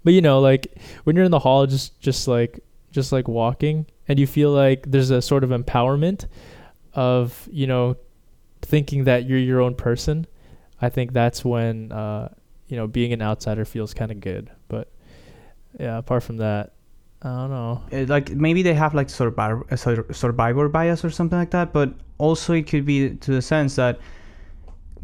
But 0.04 0.12
you 0.14 0.20
know 0.20 0.40
like 0.40 0.78
when 1.04 1.16
you're 1.16 1.24
in 1.24 1.30
the 1.30 1.38
hall 1.38 1.66
just 1.66 2.00
just 2.00 2.26
like 2.26 2.60
just 2.90 3.12
like 3.12 3.28
walking 3.28 3.86
and 4.08 4.18
you 4.18 4.26
feel 4.26 4.50
like 4.50 4.90
there's 4.90 5.10
a 5.10 5.20
sort 5.20 5.44
of 5.44 5.50
empowerment 5.50 6.26
of 6.94 7.48
you 7.52 7.66
know 7.66 7.96
thinking 8.62 9.04
that 9.04 9.26
you're 9.28 9.38
your 9.38 9.60
own 9.60 9.74
person 9.74 10.26
i 10.80 10.88
think 10.88 11.12
that's 11.12 11.44
when 11.44 11.92
uh 11.92 12.28
you 12.68 12.76
know 12.76 12.86
being 12.86 13.12
an 13.12 13.22
outsider 13.22 13.64
feels 13.64 13.94
kind 13.94 14.10
of 14.10 14.20
good. 14.20 14.50
But 14.68 14.90
yeah 15.78 15.98
apart 15.98 16.22
from 16.22 16.38
that 16.38 16.72
i 17.22 17.28
don't 17.28 17.50
know. 17.50 17.82
Uh, 17.92 18.06
like 18.08 18.30
maybe 18.30 18.62
they 18.62 18.74
have 18.74 18.94
like 18.94 19.10
survivor, 19.10 19.64
survivor 19.76 20.68
bias 20.68 21.04
or 21.04 21.10
something 21.10 21.38
like 21.38 21.50
that 21.50 21.72
but 21.72 21.92
also 22.18 22.54
it 22.54 22.66
could 22.66 22.84
be 22.84 23.10
to 23.10 23.32
the 23.32 23.42
sense 23.42 23.76
that 23.76 23.98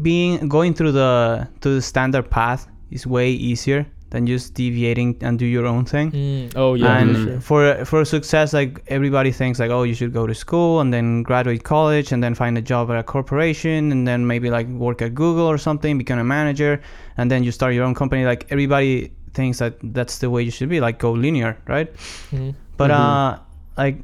being 0.03 0.49
going 0.49 0.75
through 0.75 0.93
the 0.93 1.47
to 1.61 1.69
the 1.77 1.83
standard 1.83 2.31
path 2.31 2.67
is 2.91 3.07
way 3.07 3.31
easier 3.31 3.87
than 4.11 4.27
just 4.27 4.55
deviating 4.55 5.17
and 5.23 5.39
do 5.41 5.45
your 5.47 5.67
own 5.67 5.85
thing 5.85 6.11
Mm, 6.13 6.53
oh 6.57 6.75
yeah 6.75 6.99
and 6.99 7.17
for 7.17 7.25
sure. 7.25 7.41
for 7.41 7.85
for 7.85 8.05
success 8.05 8.53
like 8.53 8.81
everybody 8.87 9.33
thinks 9.33 9.59
like 9.59 9.71
oh 9.71 9.83
you 9.83 9.95
should 9.95 10.13
go 10.13 10.25
to 10.27 10.35
school 10.35 10.81
and 10.81 10.93
then 10.95 11.23
graduate 11.25 11.65
college 11.65 12.13
and 12.13 12.23
then 12.23 12.35
find 12.35 12.57
a 12.57 12.63
job 12.63 12.91
at 12.93 12.97
a 12.99 13.03
corporation 13.03 13.91
and 13.91 14.07
then 14.07 14.25
maybe 14.27 14.51
like 14.51 14.69
work 14.69 15.03
at 15.03 15.15
google 15.15 15.47
or 15.47 15.59
something 15.59 15.99
become 15.99 16.19
a 16.21 16.25
manager 16.25 16.81
and 17.17 17.29
then 17.31 17.43
you 17.43 17.51
start 17.51 17.75
your 17.75 17.85
own 17.85 17.95
company 17.95 18.25
like 18.25 18.47
everybody 18.51 19.11
thinks 19.33 19.59
that 19.59 19.75
that's 19.93 20.19
the 20.19 20.31
way 20.31 20.43
you 20.43 20.51
should 20.51 20.69
be 20.69 20.81
like 20.81 20.99
go 21.01 21.11
linear 21.11 21.57
right 21.67 21.89
Mhm. 22.31 22.55
but 22.77 22.91
Mhm. 22.91 23.01
uh 23.01 23.39
like 23.77 23.97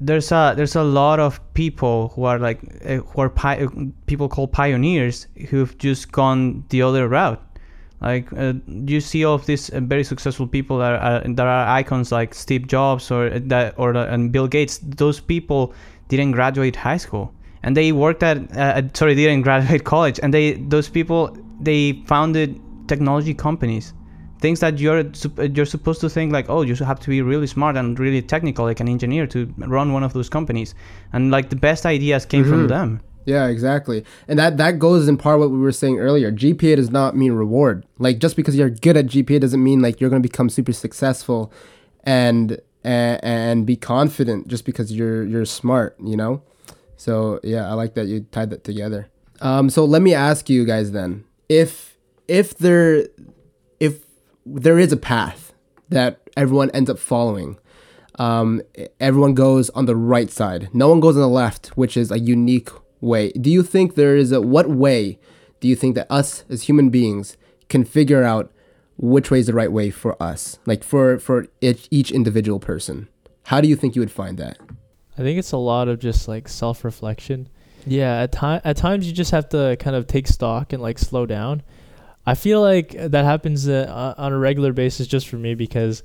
there's 0.00 0.30
a 0.30 0.54
there's 0.56 0.76
a 0.76 0.82
lot 0.82 1.20
of 1.20 1.40
people 1.54 2.08
who 2.14 2.24
are 2.24 2.38
like 2.38 2.60
uh, 2.84 2.96
who 2.96 3.20
are 3.22 3.30
pi- 3.30 3.64
uh, 3.64 3.68
people 4.06 4.28
called 4.28 4.52
pioneers 4.52 5.26
who've 5.48 5.76
just 5.78 6.12
gone 6.12 6.64
the 6.68 6.82
other 6.82 7.08
route. 7.08 7.42
Like 8.00 8.30
uh, 8.34 8.54
you 8.66 9.00
see 9.00 9.24
all 9.24 9.34
of 9.34 9.46
these 9.46 9.70
uh, 9.70 9.80
very 9.80 10.04
successful 10.04 10.46
people 10.46 10.78
that 10.78 10.92
are 10.92 11.20
that 11.26 11.46
are 11.46 11.66
icons 11.68 12.12
like 12.12 12.34
Steve 12.34 12.66
Jobs 12.66 13.10
or 13.10 13.32
uh, 13.32 13.40
that 13.44 13.74
or 13.78 13.94
and 13.96 14.32
Bill 14.32 14.46
Gates. 14.46 14.78
Those 14.82 15.18
people 15.18 15.72
didn't 16.08 16.32
graduate 16.32 16.76
high 16.76 16.98
school. 16.98 17.32
And 17.62 17.76
they 17.76 17.90
worked 17.90 18.22
at 18.22 18.38
uh, 18.56 18.82
sorry 18.92 19.14
didn't 19.14 19.42
graduate 19.48 19.84
college. 19.84 20.20
And 20.22 20.32
they 20.34 20.54
those 20.54 20.90
people 20.90 21.36
they 21.60 22.02
founded 22.06 22.60
technology 22.86 23.32
companies 23.32 23.94
things 24.40 24.60
that 24.60 24.78
you're 24.78 25.04
you're 25.54 25.66
supposed 25.66 26.00
to 26.00 26.08
think 26.08 26.32
like 26.32 26.46
oh 26.48 26.62
you 26.62 26.74
have 26.74 27.00
to 27.00 27.08
be 27.10 27.22
really 27.22 27.46
smart 27.46 27.76
and 27.76 27.98
really 27.98 28.20
technical 28.22 28.64
like 28.64 28.80
an 28.80 28.88
engineer 28.88 29.26
to 29.26 29.46
run 29.58 29.92
one 29.92 30.02
of 30.02 30.12
those 30.12 30.28
companies 30.28 30.74
and 31.12 31.30
like 31.30 31.48
the 31.48 31.56
best 31.56 31.86
ideas 31.86 32.26
came 32.26 32.44
from 32.44 32.64
Mhm. 32.64 32.68
them 32.68 33.00
Yeah, 33.34 33.46
exactly. 33.50 34.04
And 34.28 34.38
that 34.38 34.52
that 34.62 34.78
goes 34.78 35.08
in 35.08 35.16
part 35.16 35.40
what 35.40 35.50
we 35.50 35.58
were 35.58 35.72
saying 35.82 35.98
earlier. 35.98 36.30
GPA 36.30 36.76
does 36.76 36.90
not 36.98 37.16
mean 37.16 37.32
reward. 37.32 37.76
Like 37.98 38.16
just 38.24 38.36
because 38.36 38.54
you're 38.58 38.70
good 38.86 38.96
at 38.96 39.06
GPA 39.12 39.40
doesn't 39.40 39.64
mean 39.68 39.80
like 39.86 40.00
you're 40.00 40.10
going 40.14 40.22
to 40.22 40.28
become 40.32 40.48
super 40.48 40.72
successful 40.72 41.40
and 42.04 42.60
and, 42.84 43.18
and 43.24 43.66
be 43.66 43.74
confident 43.74 44.46
just 44.46 44.64
because 44.64 44.92
you're 44.92 45.24
you're 45.24 45.44
smart, 45.44 45.96
you 46.10 46.16
know? 46.16 46.32
So, 46.96 47.40
yeah, 47.42 47.68
I 47.70 47.74
like 47.82 47.94
that 47.94 48.06
you 48.06 48.20
tied 48.30 48.50
that 48.50 48.62
together. 48.62 49.08
Um 49.40 49.70
so 49.74 49.80
let 49.84 50.02
me 50.02 50.14
ask 50.14 50.48
you 50.48 50.64
guys 50.64 50.92
then. 50.92 51.10
If 51.48 51.98
if 52.28 52.56
there 52.58 53.08
there 54.46 54.78
is 54.78 54.92
a 54.92 54.96
path 54.96 55.52
that 55.88 56.20
everyone 56.36 56.70
ends 56.70 56.88
up 56.88 56.98
following, 56.98 57.58
um, 58.18 58.62
everyone 59.00 59.34
goes 59.34 59.68
on 59.70 59.86
the 59.86 59.96
right 59.96 60.30
side. 60.30 60.68
No 60.72 60.88
one 60.88 61.00
goes 61.00 61.16
on 61.16 61.22
the 61.22 61.28
left, 61.28 61.68
which 61.76 61.96
is 61.96 62.10
a 62.10 62.18
unique 62.18 62.70
way. 63.00 63.32
Do 63.32 63.50
you 63.50 63.62
think 63.62 63.94
there 63.94 64.16
is 64.16 64.32
a 64.32 64.40
what 64.40 64.68
way 64.68 65.18
do 65.60 65.68
you 65.68 65.76
think 65.76 65.94
that 65.96 66.10
us 66.10 66.44
as 66.48 66.62
human 66.64 66.90
beings 66.90 67.36
can 67.68 67.84
figure 67.84 68.22
out 68.22 68.52
which 68.96 69.30
way 69.30 69.40
is 69.40 69.46
the 69.46 69.52
right 69.52 69.70
way 69.70 69.90
for 69.90 70.20
us, 70.22 70.58
like 70.64 70.82
for 70.82 71.18
for 71.18 71.48
each, 71.60 71.88
each 71.90 72.10
individual 72.10 72.58
person? 72.58 73.08
How 73.44 73.60
do 73.60 73.68
you 73.68 73.76
think 73.76 73.94
you 73.94 74.00
would 74.00 74.10
find 74.10 74.38
that? 74.38 74.58
I 75.18 75.22
think 75.22 75.38
it's 75.38 75.52
a 75.52 75.58
lot 75.58 75.88
of 75.88 75.98
just 75.98 76.28
like 76.28 76.48
self 76.48 76.84
reflection. 76.84 77.48
Yeah, 77.86 78.22
at 78.22 78.32
time 78.32 78.60
at 78.64 78.76
times 78.76 79.06
you 79.06 79.12
just 79.12 79.30
have 79.30 79.48
to 79.50 79.76
kind 79.78 79.94
of 79.96 80.06
take 80.06 80.26
stock 80.26 80.72
and 80.72 80.82
like 80.82 80.98
slow 80.98 81.26
down. 81.26 81.62
I 82.26 82.34
feel 82.34 82.60
like 82.60 82.90
that 82.90 83.24
happens 83.24 83.68
uh, 83.68 84.14
on 84.18 84.32
a 84.32 84.38
regular 84.38 84.72
basis 84.72 85.06
just 85.06 85.28
for 85.28 85.36
me 85.36 85.54
because 85.54 86.02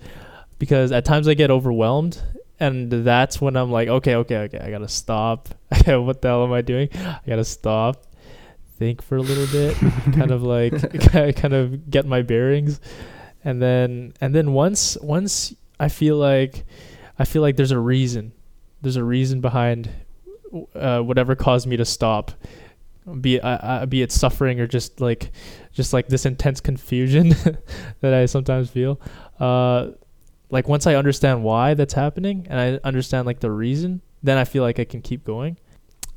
because 0.60 0.92
at 0.92 1.06
times 1.06 1.28
I 1.28 1.34
get 1.34 1.50
overwhelmed 1.50 2.22
and 2.60 2.92
that's 2.92 3.42
when 3.42 3.58
I'm 3.58 3.72
like, 3.72 3.88
okay, 3.88 4.16
okay, 4.18 4.38
okay, 4.38 4.60
I 4.60 4.70
gotta 4.70 4.88
stop. 4.88 5.50
what 5.86 6.22
the 6.22 6.28
hell 6.28 6.44
am 6.44 6.54
I 6.54 6.62
doing? 6.62 6.90
I 6.94 7.20
gotta 7.26 7.44
stop, 7.44 8.06
think 8.78 9.02
for 9.02 9.16
a 9.18 9.22
little 9.22 9.48
bit, 9.48 9.76
kind 10.14 10.30
of 10.30 10.44
like 10.44 11.02
kind 11.36 11.54
of 11.54 11.90
get 11.90 12.06
my 12.06 12.22
bearings, 12.22 12.80
and 13.44 13.60
then 13.60 14.14
and 14.22 14.36
then 14.36 14.54
once 14.54 14.96
once 15.02 15.56
I 15.80 15.90
feel 15.90 16.18
like 16.18 16.66
I 17.18 17.26
feel 17.26 17.42
like 17.42 17.56
there's 17.56 17.72
a 17.72 17.80
reason 17.80 18.32
there's 18.82 18.96
a 18.96 19.04
reason 19.04 19.42
behind 19.42 19.90
uh, 20.76 21.00
whatever 21.00 21.36
caused 21.36 21.68
me 21.68 21.78
to 21.78 21.86
stop 21.86 22.32
be 23.20 23.36
it, 23.36 23.42
uh, 23.44 23.86
be 23.86 24.02
it 24.02 24.12
suffering 24.12 24.60
or 24.60 24.68
just 24.68 25.02
like 25.02 25.32
just 25.72 25.94
like 25.94 26.08
this 26.08 26.26
intense 26.26 26.62
confusion 26.62 27.30
that 28.02 28.14
I 28.14 28.26
sometimes 28.26 28.70
feel. 28.70 29.00
Uh 29.40 29.92
like 30.50 30.68
once 30.68 30.86
I 30.86 30.96
understand 30.96 31.44
why 31.44 31.74
that's 31.74 31.94
happening 31.94 32.46
and 32.50 32.60
I 32.60 32.88
understand 32.88 33.26
like 33.26 33.40
the 33.40 33.52
reason 33.52 34.02
then 34.22 34.38
I 34.38 34.44
feel 34.44 34.64
like 34.64 34.80
I 34.80 34.86
can 34.86 35.02
keep 35.02 35.24
going. 35.24 35.58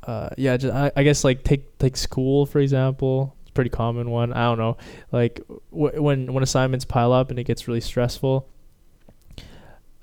Uh 0.03 0.29
yeah 0.37 0.57
just, 0.57 0.73
I, 0.73 0.91
I 0.95 1.03
guess 1.03 1.23
like 1.23 1.43
take 1.43 1.77
take 1.79 1.97
school 1.97 2.45
for 2.45 2.59
example. 2.59 3.35
It's 3.41 3.51
a 3.51 3.53
pretty 3.53 3.71
common 3.71 4.09
one. 4.11 4.33
I 4.33 4.43
don't 4.43 4.59
know. 4.59 4.77
Like 5.11 5.41
when 5.71 6.33
when 6.33 6.43
assignments 6.43 6.85
pile 6.85 7.13
up 7.13 7.29
and 7.31 7.39
it 7.39 7.45
gets 7.45 7.67
really 7.67 7.81
stressful 7.81 8.47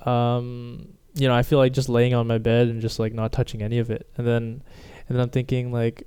um 0.04 0.88
you 1.14 1.28
know, 1.28 1.34
I 1.34 1.42
feel 1.42 1.58
like 1.58 1.72
just 1.72 1.88
laying 1.88 2.14
on 2.14 2.26
my 2.26 2.38
bed 2.38 2.68
and 2.68 2.80
just 2.80 2.98
like 2.98 3.12
not 3.12 3.32
touching 3.32 3.62
any 3.62 3.78
of 3.78 3.90
it. 3.90 4.08
And 4.16 4.26
then 4.26 4.62
and 5.08 5.16
then 5.16 5.20
I'm 5.20 5.30
thinking 5.30 5.70
like 5.70 6.06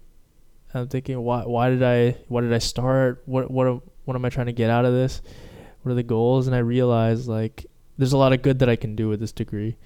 I'm 0.75 0.87
thinking 0.87 1.19
why 1.21 1.43
why 1.43 1.69
did 1.69 1.83
I 1.83 2.17
why 2.27 2.41
did 2.41 2.53
I 2.53 2.59
start? 2.59 3.21
What 3.25 3.49
what 3.49 3.67
am- 3.67 3.81
what 4.05 4.15
am 4.15 4.23
I 4.23 4.29
trying 4.29 4.45
to 4.45 4.53
get 4.53 4.69
out 4.69 4.85
of 4.85 4.93
this? 4.93 5.21
What 5.81 5.91
are 5.91 5.95
the 5.95 6.03
goals? 6.03 6.45
And 6.45 6.55
I 6.55 6.59
realize 6.59 7.27
like 7.27 7.65
there's 7.97 8.13
a 8.13 8.17
lot 8.17 8.33
of 8.33 8.41
good 8.41 8.59
that 8.59 8.69
I 8.69 8.75
can 8.75 8.95
do 8.95 9.09
with 9.09 9.19
this 9.19 9.31
degree. 9.31 9.77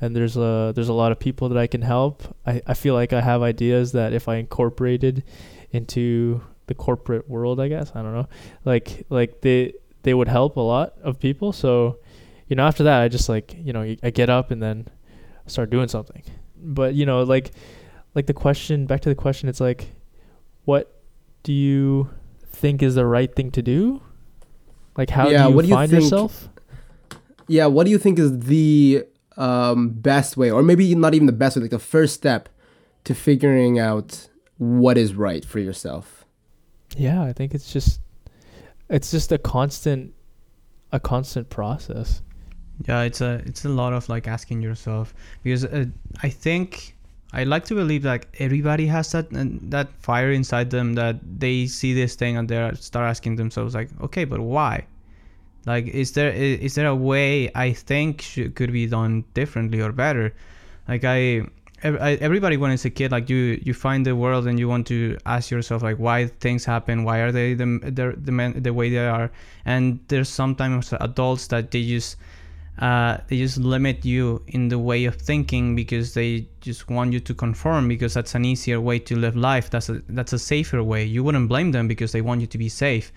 And 0.00 0.14
there's 0.14 0.36
a 0.36 0.72
there's 0.74 0.88
a 0.88 0.94
lot 0.94 1.12
of 1.12 1.18
people 1.18 1.48
that 1.50 1.58
I 1.58 1.66
can 1.66 1.82
help. 1.82 2.22
I, 2.46 2.62
I 2.66 2.74
feel 2.74 2.94
like 2.94 3.12
I 3.12 3.20
have 3.20 3.42
ideas 3.42 3.92
that 3.92 4.12
if 4.12 4.28
I 4.28 4.36
incorporated 4.36 5.24
into 5.72 6.40
the 6.66 6.74
corporate 6.74 7.28
world, 7.28 7.60
I 7.60 7.68
guess, 7.68 7.92
I 7.94 8.02
don't 8.02 8.14
know. 8.14 8.28
Like 8.64 9.06
like 9.10 9.40
they 9.40 9.74
they 10.02 10.14
would 10.14 10.28
help 10.28 10.56
a 10.56 10.60
lot 10.60 10.94
of 11.02 11.18
people. 11.18 11.52
So 11.52 11.98
you 12.48 12.56
know, 12.56 12.64
after 12.66 12.84
that, 12.84 13.00
I 13.00 13.08
just 13.08 13.28
like, 13.28 13.54
you 13.58 13.72
know, 13.72 13.96
I 14.02 14.10
get 14.10 14.30
up 14.30 14.50
and 14.50 14.62
then 14.62 14.86
start 15.46 15.70
doing 15.70 15.88
something. 15.88 16.22
But 16.56 16.94
you 16.94 17.04
know, 17.06 17.22
like, 17.22 17.50
like 18.14 18.26
the 18.26 18.34
question, 18.34 18.86
back 18.86 19.00
to 19.02 19.08
the 19.08 19.14
question, 19.14 19.48
it's 19.48 19.60
like, 19.60 19.88
what 20.66 20.92
do 21.42 21.52
you 21.52 22.10
think 22.46 22.82
is 22.82 22.96
the 22.96 23.06
right 23.06 23.34
thing 23.34 23.50
to 23.52 23.62
do? 23.62 24.02
Like, 24.98 25.10
how 25.10 25.28
Yeah, 25.28 25.44
do 25.44 25.48
you 25.50 25.54
what 25.56 25.62
do 25.62 25.68
you 25.68 25.74
find 25.74 25.90
think- 25.90 26.02
yourself? 26.02 26.48
Yeah, 27.48 27.66
what 27.66 27.84
do 27.84 27.90
you 27.90 27.98
think 27.98 28.18
is 28.18 28.38
the 28.40 29.04
um, 29.36 29.90
best 29.90 30.36
way, 30.36 30.50
or 30.50 30.62
maybe 30.62 30.94
not 30.94 31.14
even 31.14 31.26
the 31.26 31.32
best 31.32 31.56
way, 31.56 31.62
like 31.62 31.70
the 31.70 31.78
first 31.78 32.14
step 32.14 32.48
to 33.04 33.14
figuring 33.14 33.78
out 33.78 34.28
what 34.58 34.98
is 34.98 35.14
right 35.14 35.44
for 35.44 35.60
yourself? 35.60 36.24
Yeah, 36.96 37.22
I 37.22 37.32
think 37.32 37.54
it's 37.54 37.72
just, 37.72 38.00
it's 38.90 39.10
just 39.12 39.30
a 39.30 39.38
constant, 39.38 40.12
a 40.90 40.98
constant 40.98 41.48
process. 41.50 42.20
Yeah, 42.88 43.02
it's 43.02 43.20
a 43.20 43.42
it's 43.46 43.64
a 43.64 43.68
lot 43.68 43.92
of 43.92 44.08
like 44.08 44.26
asking 44.26 44.60
yourself 44.60 45.14
because 45.44 45.64
uh, 45.64 45.84
I 46.22 46.28
think 46.28 46.95
I 47.36 47.44
like 47.44 47.66
to 47.66 47.74
believe 47.74 48.02
like 48.02 48.28
everybody 48.40 48.86
has 48.86 49.12
that 49.12 49.26
that 49.70 49.88
fire 50.00 50.30
inside 50.30 50.70
them 50.70 50.94
that 50.94 51.16
they 51.38 51.66
see 51.66 51.92
this 51.92 52.14
thing 52.14 52.38
and 52.38 52.48
they 52.48 52.72
start 52.76 53.04
asking 53.04 53.36
themselves 53.36 53.74
like, 53.74 53.90
okay, 54.00 54.24
but 54.24 54.40
why? 54.40 54.86
Like, 55.66 55.86
is 55.86 56.12
there 56.12 56.30
is 56.30 56.76
there 56.76 56.86
a 56.86 56.94
way 56.94 57.50
I 57.54 57.74
think 57.74 58.22
should, 58.22 58.54
could 58.54 58.72
be 58.72 58.86
done 58.86 59.24
differently 59.34 59.82
or 59.82 59.92
better? 59.92 60.32
Like 60.88 61.04
I 61.04 61.42
everybody 61.82 62.56
when 62.56 62.70
it's 62.70 62.86
a 62.86 62.90
kid 62.90 63.12
like 63.12 63.28
you 63.28 63.60
you 63.62 63.74
find 63.74 64.06
the 64.06 64.16
world 64.16 64.46
and 64.46 64.58
you 64.58 64.66
want 64.66 64.86
to 64.86 65.18
ask 65.26 65.50
yourself 65.50 65.82
like 65.82 65.98
why 65.98 66.26
things 66.40 66.64
happen 66.64 67.04
why 67.04 67.18
are 67.18 67.30
they 67.30 67.52
the 67.52 67.66
the 67.82 68.14
the, 68.16 68.60
the 68.60 68.72
way 68.72 68.88
they 68.88 69.06
are 69.06 69.30
and 69.66 70.00
there's 70.08 70.30
sometimes 70.30 70.94
adults 71.00 71.48
that 71.48 71.70
they 71.70 71.84
just 71.84 72.16
uh, 72.78 73.18
they 73.28 73.38
just 73.38 73.56
limit 73.56 74.04
you 74.04 74.42
in 74.48 74.68
the 74.68 74.78
way 74.78 75.06
of 75.06 75.16
thinking 75.16 75.74
because 75.74 76.12
they 76.12 76.46
just 76.60 76.90
want 76.90 77.12
you 77.12 77.20
to 77.20 77.34
conform 77.34 77.88
because 77.88 78.12
that's 78.14 78.34
an 78.34 78.44
easier 78.44 78.80
way 78.80 78.98
to 78.98 79.16
live 79.16 79.34
life. 79.34 79.70
That's 79.70 79.88
a 79.88 80.02
that's 80.08 80.32
a 80.34 80.38
safer 80.38 80.82
way. 80.82 81.04
You 81.04 81.24
wouldn't 81.24 81.48
blame 81.48 81.72
them 81.72 81.88
because 81.88 82.12
they 82.12 82.20
want 82.20 82.42
you 82.42 82.46
to 82.46 82.58
be 82.58 82.68
safe. 82.68 83.12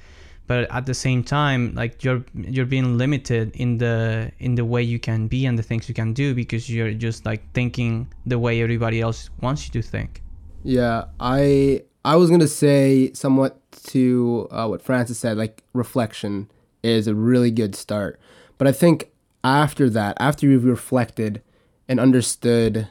But 0.47 0.71
at 0.71 0.85
the 0.85 0.93
same 0.93 1.23
time 1.23 1.75
like 1.75 2.03
you're 2.03 2.23
you're 2.33 2.65
being 2.65 2.97
limited 2.97 3.55
in 3.55 3.77
the 3.77 4.31
in 4.39 4.55
the 4.55 4.65
way 4.65 4.81
you 4.81 4.97
can 4.97 5.27
be 5.27 5.45
and 5.45 5.59
the 5.59 5.63
things 5.63 5.89
you 5.89 5.93
can 5.93 6.13
do 6.13 6.33
because 6.33 6.69
you're 6.69 6.93
just 6.93 7.25
like 7.25 7.41
thinking 7.53 8.11
the 8.25 8.39
way 8.39 8.61
everybody 8.61 9.01
else 9.01 9.29
wants 9.41 9.65
you 9.65 9.71
to 9.73 9.87
think. 9.87 10.23
Yeah, 10.63 11.05
I 11.19 11.83
I 12.05 12.15
was 12.15 12.29
gonna 12.29 12.47
say 12.47 13.11
somewhat 13.11 13.59
to 13.87 14.47
uh, 14.51 14.67
what 14.67 14.81
Francis 14.81 15.19
said. 15.19 15.37
Like 15.37 15.63
reflection 15.73 16.49
is 16.81 17.07
a 17.07 17.13
really 17.13 17.51
good 17.51 17.75
start, 17.75 18.19
but 18.57 18.67
I 18.67 18.71
think 18.71 19.11
after 19.43 19.89
that, 19.89 20.17
after 20.19 20.45
you've 20.47 20.65
reflected 20.65 21.41
and 21.87 21.99
understood 21.99 22.87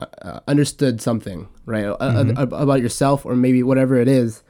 uh, 0.00 0.06
uh, 0.22 0.40
understood 0.48 0.98
something, 1.02 1.46
right, 1.66 1.84
uh, 1.84 1.98
Mhm. 2.24 2.38
ab- 2.38 2.54
about 2.54 2.80
yourself 2.80 3.26
or 3.26 3.36
maybe 3.36 3.62
whatever 3.62 3.96
it 3.96 4.08
is, 4.08 4.42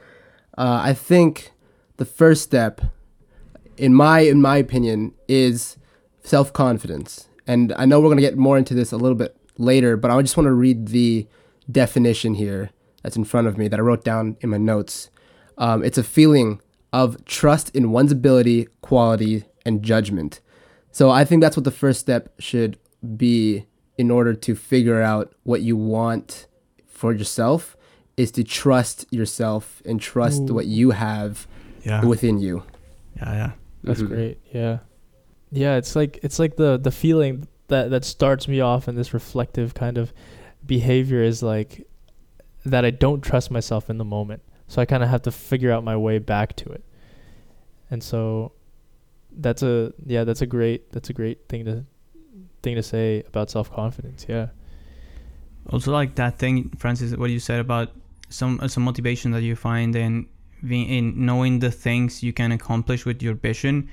uh, 0.57 0.79
I 0.81 0.93
think 0.93 1.51
the 1.97 2.05
first 2.05 2.41
step, 2.41 2.79
in 3.77 3.93
my 3.93 4.21
in 4.21 4.41
my 4.41 4.55
opinion, 4.57 5.11
is 5.27 5.75
self 6.23 6.53
confidence. 6.53 7.27
And 7.47 7.73
I 7.77 7.85
know 7.85 7.99
we're 7.99 8.07
gonna 8.07 8.21
get 8.21 8.37
more 8.37 8.57
into 8.57 8.73
this 8.73 8.93
a 8.93 8.97
little 8.97 9.15
bit 9.17 9.35
later, 9.57 9.97
but 9.97 10.09
I 10.09 10.21
just 10.21 10.37
want 10.37 10.47
to 10.47 10.53
read 10.53 10.87
the 10.87 11.27
definition 11.69 12.35
here 12.35 12.69
that's 13.03 13.17
in 13.17 13.25
front 13.25 13.47
of 13.47 13.57
me 13.57 13.67
that 13.67 13.79
I 13.79 13.83
wrote 13.83 14.05
down 14.05 14.37
in 14.39 14.49
my 14.49 14.57
notes. 14.57 15.09
Um, 15.57 15.83
it's 15.83 15.97
a 15.97 16.03
feeling 16.03 16.61
of 16.93 17.23
trust 17.25 17.75
in 17.75 17.91
one's 17.91 18.11
ability, 18.13 18.67
quality, 18.81 19.43
and 19.65 19.83
judgment. 19.83 20.39
So 20.91 21.09
I 21.09 21.23
think 21.25 21.41
that's 21.41 21.55
what 21.57 21.63
the 21.63 21.71
first 21.71 21.99
step 21.99 22.33
should 22.39 22.77
be 23.17 23.65
in 23.97 24.11
order 24.11 24.33
to 24.33 24.55
figure 24.55 25.01
out 25.01 25.33
what 25.43 25.61
you 25.61 25.75
want 25.77 26.47
for 26.87 27.13
yourself 27.13 27.75
is 28.17 28.31
to 28.31 28.43
trust 28.43 29.05
yourself 29.11 29.81
and 29.85 29.99
trust 30.01 30.41
Ooh. 30.49 30.53
what 30.53 30.65
you 30.65 30.91
have 30.91 31.47
yeah 31.83 32.03
within 32.05 32.39
you. 32.39 32.63
yeah 33.17 33.33
yeah 33.33 33.51
That's 33.83 34.01
Mhm. 34.01 34.07
great. 34.07 34.37
Yeah. 34.53 34.79
Yeah, 35.51 35.75
it's 35.77 35.95
like 35.95 36.19
it's 36.23 36.37
like 36.39 36.55
the 36.55 36.77
the 36.77 36.91
feeling 36.91 37.47
that 37.67 37.89
that 37.89 38.05
starts 38.05 38.47
me 38.47 38.61
off 38.61 38.87
in 38.87 38.95
this 38.95 39.13
reflective 39.13 39.73
kind 39.73 39.97
of 39.97 40.13
behavior 40.65 41.23
is 41.23 41.41
like 41.41 41.87
that 42.65 42.85
I 42.85 42.91
don't 42.91 43.21
trust 43.21 43.49
myself 43.49 43.89
in 43.89 43.97
the 43.97 44.05
moment. 44.05 44.43
So 44.67 44.81
I 44.81 44.85
kind 44.85 45.03
of 45.03 45.09
have 45.09 45.23
to 45.23 45.31
figure 45.31 45.71
out 45.71 45.83
my 45.83 45.97
way 45.97 46.19
back 46.19 46.55
to 46.57 46.69
it. 46.69 46.83
And 47.89 48.03
so 48.03 48.53
that's 49.37 49.63
a 49.63 49.93
yeah, 50.05 50.23
that's 50.23 50.41
a 50.41 50.45
great 50.47 50.91
that's 50.91 51.09
a 51.09 51.13
great 51.13 51.47
thing 51.49 51.65
to 51.65 51.85
thing 52.63 52.75
to 52.75 52.83
say 52.83 53.23
about 53.27 53.49
self-confidence. 53.49 54.25
Yeah. 54.29 54.47
also 55.69 55.91
like 55.91 56.15
that 56.15 56.37
thing 56.39 56.69
francis 56.77 57.15
what 57.15 57.29
you 57.29 57.39
said 57.39 57.59
about 57.59 57.89
some 58.29 58.59
uh, 58.61 58.67
some 58.67 58.83
motivation 58.83 59.31
that 59.31 59.41
you 59.43 59.55
find 59.55 59.95
in 59.95 60.27
in 60.69 61.25
knowing 61.25 61.59
the 61.59 61.71
things 61.71 62.21
you 62.23 62.33
can 62.33 62.51
accomplish 62.51 63.05
with 63.05 63.21
your 63.23 63.33
vision 63.35 63.89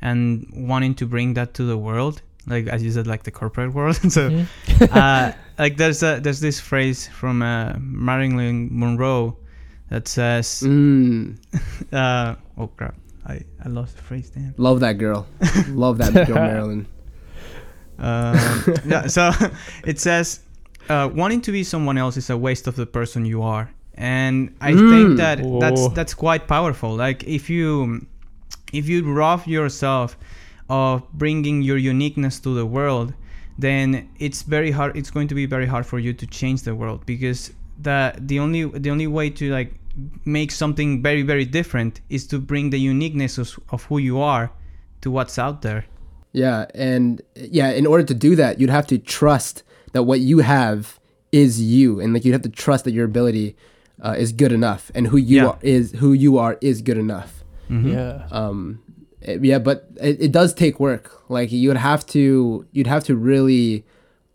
and 0.00 0.46
wanting 0.52 0.94
to 0.94 1.06
bring 1.06 1.34
that 1.34 1.54
to 1.54 1.64
the 1.64 1.76
world 1.76 2.22
like 2.46 2.66
as 2.66 2.82
you 2.82 2.90
said 2.90 3.06
like 3.06 3.22
the 3.22 3.30
corporate 3.30 3.72
world 3.78 3.96
so 4.10 4.30
Mhm. 4.30 4.46
uh, 4.92 5.32
like 5.58 5.76
there's 5.76 6.02
a 6.02 6.20
there's 6.20 6.40
this 6.40 6.58
phrase 6.60 7.06
from 7.08 7.42
uh, 7.42 7.74
Marilyn 7.78 8.68
Monroe 8.70 9.36
that 9.90 10.08
says 10.08 10.62
Mm, 10.66 11.36
uh, 11.92 12.34
oh 12.58 12.66
crap 12.68 12.94
I 13.26 13.42
I 13.64 13.68
lost 13.68 13.96
the 13.96 14.02
phrase 14.02 14.30
damn 14.30 14.54
love 14.56 14.80
that 14.80 14.98
girl. 14.98 15.26
love 15.68 15.98
that 15.98 16.12
girl, 16.26 16.36
Marilyn. 16.36 16.86
um, 17.98 18.64
yeah 18.86 19.06
so 19.06 19.30
it 19.86 19.98
says 20.00 20.40
uh, 20.88 21.08
wanting 21.14 21.40
to 21.42 21.52
be 21.52 21.62
someone 21.62 21.96
else 21.98 22.16
is 22.16 22.30
a 22.30 22.36
waste 22.36 22.66
of 22.66 22.74
the 22.76 22.86
person 22.86 23.24
you 23.24 23.42
are 23.42 23.70
and 23.94 24.54
I 24.60 24.72
Mm. 24.72 24.90
think 24.90 25.16
that 25.18 25.38
that's 25.60 25.88
that's 25.94 26.14
quite 26.14 26.48
powerful 26.48 26.94
like 26.96 27.22
if 27.24 27.48
you 27.50 28.06
if 28.72 28.88
you 28.88 29.12
rob 29.12 29.46
yourself 29.46 30.16
of 30.68 31.02
bringing 31.12 31.62
your 31.62 31.76
uniqueness 31.76 32.40
to 32.40 32.54
the 32.54 32.64
world 32.66 33.12
then 33.58 34.08
it's 34.18 34.42
very 34.42 34.70
hard 34.70 34.96
it's 34.96 35.10
going 35.10 35.28
to 35.28 35.34
be 35.34 35.46
very 35.46 35.66
hard 35.66 35.84
for 35.86 35.98
you 35.98 36.12
to 36.14 36.26
change 36.26 36.62
the 36.62 36.74
world 36.74 37.04
because 37.06 37.52
the 37.80 38.12
the 38.18 38.38
only 38.40 38.64
the 38.64 38.90
only 38.90 39.06
way 39.06 39.28
to 39.30 39.50
like 39.52 39.74
make 40.24 40.50
something 40.50 41.02
very 41.02 41.22
very 41.22 41.44
different 41.44 42.00
is 42.08 42.26
to 42.26 42.38
bring 42.38 42.70
the 42.70 42.78
uniqueness 42.78 43.38
of, 43.38 43.58
of 43.70 43.84
who 43.84 43.98
you 43.98 44.20
are 44.20 44.50
to 45.02 45.10
what's 45.10 45.38
out 45.38 45.62
there 45.62 45.84
Yeah, 46.34 46.64
and 46.74 47.20
yeah, 47.36 47.70
in 47.80 47.86
order 47.86 48.04
to 48.04 48.14
do 48.14 48.36
that, 48.36 48.58
you'd 48.58 48.70
have 48.70 48.86
to 48.86 48.96
trust 48.98 49.62
that 49.92 50.04
what 50.04 50.20
you 50.20 50.38
have 50.40 50.98
is 51.30 51.60
you, 51.60 52.00
and 52.00 52.14
like 52.14 52.24
you'd 52.24 52.32
have 52.32 52.42
to 52.50 52.56
trust 52.64 52.84
that 52.86 52.92
your 52.92 53.04
ability 53.04 53.54
uh, 54.02 54.14
is 54.18 54.32
good 54.32 54.52
enough, 54.52 54.90
and 54.94 55.08
who 55.08 55.18
you 55.18 55.36
Yeah. 55.36 55.46
are 55.48 55.58
is 55.62 55.92
who 56.00 56.12
you 56.14 56.38
are 56.38 56.56
is 56.62 56.80
good 56.82 56.96
enough. 56.96 57.44
Mhm. 57.68 57.92
Yeah. 57.92 58.26
Um, 58.30 58.80
it- 59.20 59.44
yeah, 59.44 59.58
but 59.60 59.78
it, 60.00 60.16
it 60.26 60.32
does 60.32 60.54
take 60.54 60.80
work. 60.80 61.04
Like 61.28 61.52
you'd 61.52 61.76
have 61.76 62.02
to 62.16 62.64
you'd 62.72 62.86
have 62.94 63.04
to 63.04 63.14
really 63.16 63.84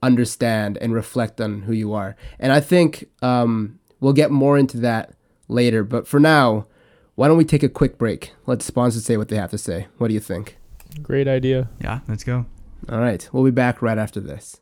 understand 0.04 0.78
and 0.82 0.94
reflect 0.94 1.42
on 1.42 1.62
who 1.64 1.74
you 1.74 1.94
are, 1.94 2.16
and 2.40 2.52
I 2.54 2.60
think 2.62 3.08
um, 3.22 3.80
we'll 4.00 4.14
get 4.14 4.30
more 4.32 4.58
into 4.58 4.78
that 4.82 5.14
later. 5.48 5.84
But 5.84 6.08
for 6.08 6.20
now, 6.20 6.68
why 7.16 7.28
don't 7.28 7.38
we 7.38 7.46
take 7.46 7.64
a 7.64 7.70
quick 7.70 7.98
break? 7.98 8.34
Let 8.46 8.60
the 8.60 8.66
sponsors 8.66 9.06
say 9.06 9.18
what 9.18 9.30
they 9.30 9.38
have 9.38 9.52
to 9.52 9.58
say. 9.58 9.88
What 9.98 10.08
do 10.10 10.14
you 10.14 10.20
think? 10.20 10.58
Great 11.02 11.28
idea. 11.28 11.70
yeah 11.82 12.00
let's 12.08 12.24
go 12.24 12.46
All 12.90 13.00
right, 13.00 13.28
we'll 13.32 13.44
be 13.44 13.52
back 13.52 13.82
right 13.82 13.98
after 13.98 14.20
this. 14.20 14.62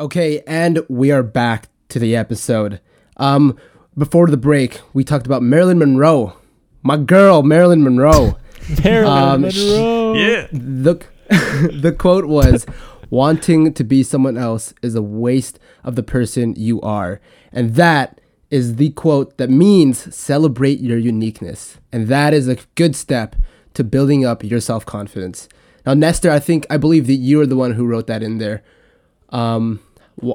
Okay, 0.00 0.42
and 0.46 0.80
we 0.88 1.10
are 1.12 1.22
back 1.22 1.68
to 1.90 1.98
the 1.98 2.16
episode. 2.16 2.80
Um, 3.18 3.56
before 3.96 4.26
the 4.28 4.36
break, 4.36 4.80
we 4.92 5.04
talked 5.04 5.26
about 5.26 5.42
Marilyn 5.42 5.78
Monroe, 5.78 6.36
my 6.82 6.96
girl, 6.96 7.42
Marilyn 7.42 7.82
Monroe. 7.84 8.36
Marilyn 8.84 9.06
Um, 9.12 9.40
Monroe. 9.42 10.46
the 10.52 11.04
the 11.80 11.94
quote 11.96 12.26
was, 12.26 12.66
"Wanting 13.10 13.72
to 13.74 13.84
be 13.84 14.02
someone 14.02 14.36
else 14.36 14.74
is 14.82 14.94
a 14.94 15.02
waste 15.02 15.58
of 15.84 15.96
the 15.96 16.02
person 16.02 16.54
you 16.56 16.80
are," 16.80 17.20
and 17.52 17.74
that 17.74 18.20
is 18.50 18.76
the 18.76 18.90
quote 18.90 19.38
that 19.38 19.50
means 19.50 20.14
celebrate 20.14 20.80
your 20.80 20.98
uniqueness, 20.98 21.78
and 21.90 22.08
that 22.08 22.34
is 22.34 22.48
a 22.48 22.58
good 22.74 22.94
step 22.94 23.36
to 23.74 23.82
building 23.82 24.24
up 24.24 24.44
your 24.44 24.60
self 24.60 24.84
confidence. 24.84 25.48
Now, 25.86 25.94
Nestor, 25.94 26.30
I 26.30 26.38
think 26.38 26.66
I 26.70 26.76
believe 26.76 27.06
that 27.06 27.14
you 27.14 27.40
are 27.40 27.46
the 27.46 27.56
one 27.56 27.72
who 27.72 27.86
wrote 27.86 28.06
that 28.06 28.22
in 28.22 28.38
there. 28.38 28.62
Um, 29.30 29.80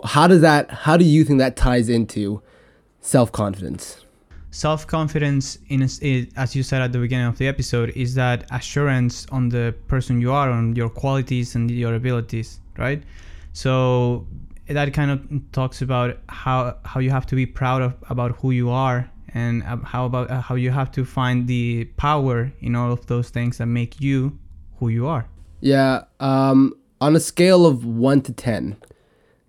how 0.03 0.27
does 0.27 0.41
that? 0.41 0.71
How 0.71 0.97
do 0.97 1.05
you 1.05 1.23
think 1.23 1.39
that 1.39 1.55
ties 1.55 1.89
into 1.89 2.41
self 2.99 3.31
confidence? 3.31 4.03
self-confidence 4.49 5.59
in 5.67 5.81
a 5.81 5.85
s 5.85 5.99
i 6.01 6.27
as 6.43 6.55
you 6.55 6.63
said 6.63 6.81
at 6.81 6.91
the 6.91 7.01
beginning 7.05 7.27
of 7.27 7.37
the 7.37 7.47
episode 7.47 7.89
is 8.03 8.15
that 8.15 8.39
assurance 8.59 9.27
on 9.37 9.49
the 9.49 9.65
person 9.87 10.21
you 10.21 10.31
are 10.31 10.49
on 10.49 10.75
your 10.75 10.89
qualities 10.89 11.55
and 11.55 11.69
your 11.69 11.93
abilities 12.01 12.59
right 12.77 13.03
so 13.53 14.25
that 14.69 14.93
kind 14.93 15.11
of 15.11 15.51
talks 15.51 15.81
about 15.81 16.17
how 16.27 16.77
how 16.83 16.99
you 16.99 17.11
have 17.11 17.25
to 17.27 17.35
be 17.35 17.45
proud 17.45 17.81
of 17.81 17.95
about 18.09 18.31
who 18.37 18.51
you 18.51 18.69
are 18.69 19.09
and 19.33 19.63
how 19.63 20.05
about 20.05 20.29
uh, 20.29 20.41
how 20.41 20.55
you 20.55 20.71
have 20.71 20.91
to 20.91 21.05
find 21.05 21.47
the 21.47 21.85
power 21.97 22.51
in 22.61 22.75
all 22.75 22.91
of 22.91 23.05
those 23.07 23.29
things 23.29 23.57
that 23.57 23.65
make 23.65 24.01
you 24.01 24.37
who 24.79 24.89
you 24.89 25.07
are 25.07 25.27
Yeah. 25.61 26.03
Um, 26.19 26.73
on 26.99 27.15
a 27.15 27.19
scale 27.19 27.65
of 27.65 27.85
one 27.85 28.21
to 28.21 28.33
ten. 28.33 28.77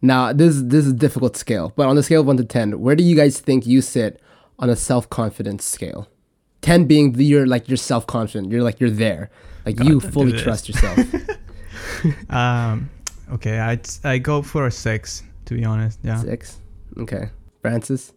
Now 0.01 0.33
this 0.33 0.61
this 0.63 0.87
is 0.87 0.93
a 0.93 0.97
difficult 0.97 1.37
scale, 1.37 1.73
but 1.77 1.89
on 1.89 1.99
a 1.99 2.03
scale 2.03 2.21
of 2.21 2.27
one 2.27 2.37
to 2.37 2.45
ten, 2.45 2.81
where 2.81 2.95
do 2.95 3.03
you 3.03 3.17
guys 3.17 3.41
think 3.41 3.67
you 3.67 3.81
sit 3.81 4.21
on 4.59 4.71
a 4.71 4.77
self 4.77 5.09
confidence 5.11 5.65
scale? 5.65 6.09
Ten 6.61 6.85
being 6.85 7.13
the, 7.13 7.25
you're 7.25 7.47
like 7.47 7.69
you're 7.69 7.77
self 7.77 8.07
confident. 8.07 8.53
You're 8.53 8.63
like 8.63 8.81
you're 8.81 8.91
there. 8.91 9.31
Like 9.67 9.77
God, 9.77 9.87
you 9.89 10.01
fully 10.01 10.33
trust 10.33 10.69
yourself. 10.69 10.99
um 12.31 12.91
okay 13.33 13.61
i 13.61 13.79
i 14.05 14.19
go 14.19 14.43
for 14.43 14.67
a 14.67 14.71
six 14.71 15.23
to 15.45 15.55
be 15.55 15.65
honest 15.65 15.99
yeah 16.03 16.21
Six. 16.23 16.59
Okay. 16.99 17.31
Francis. 17.63 18.13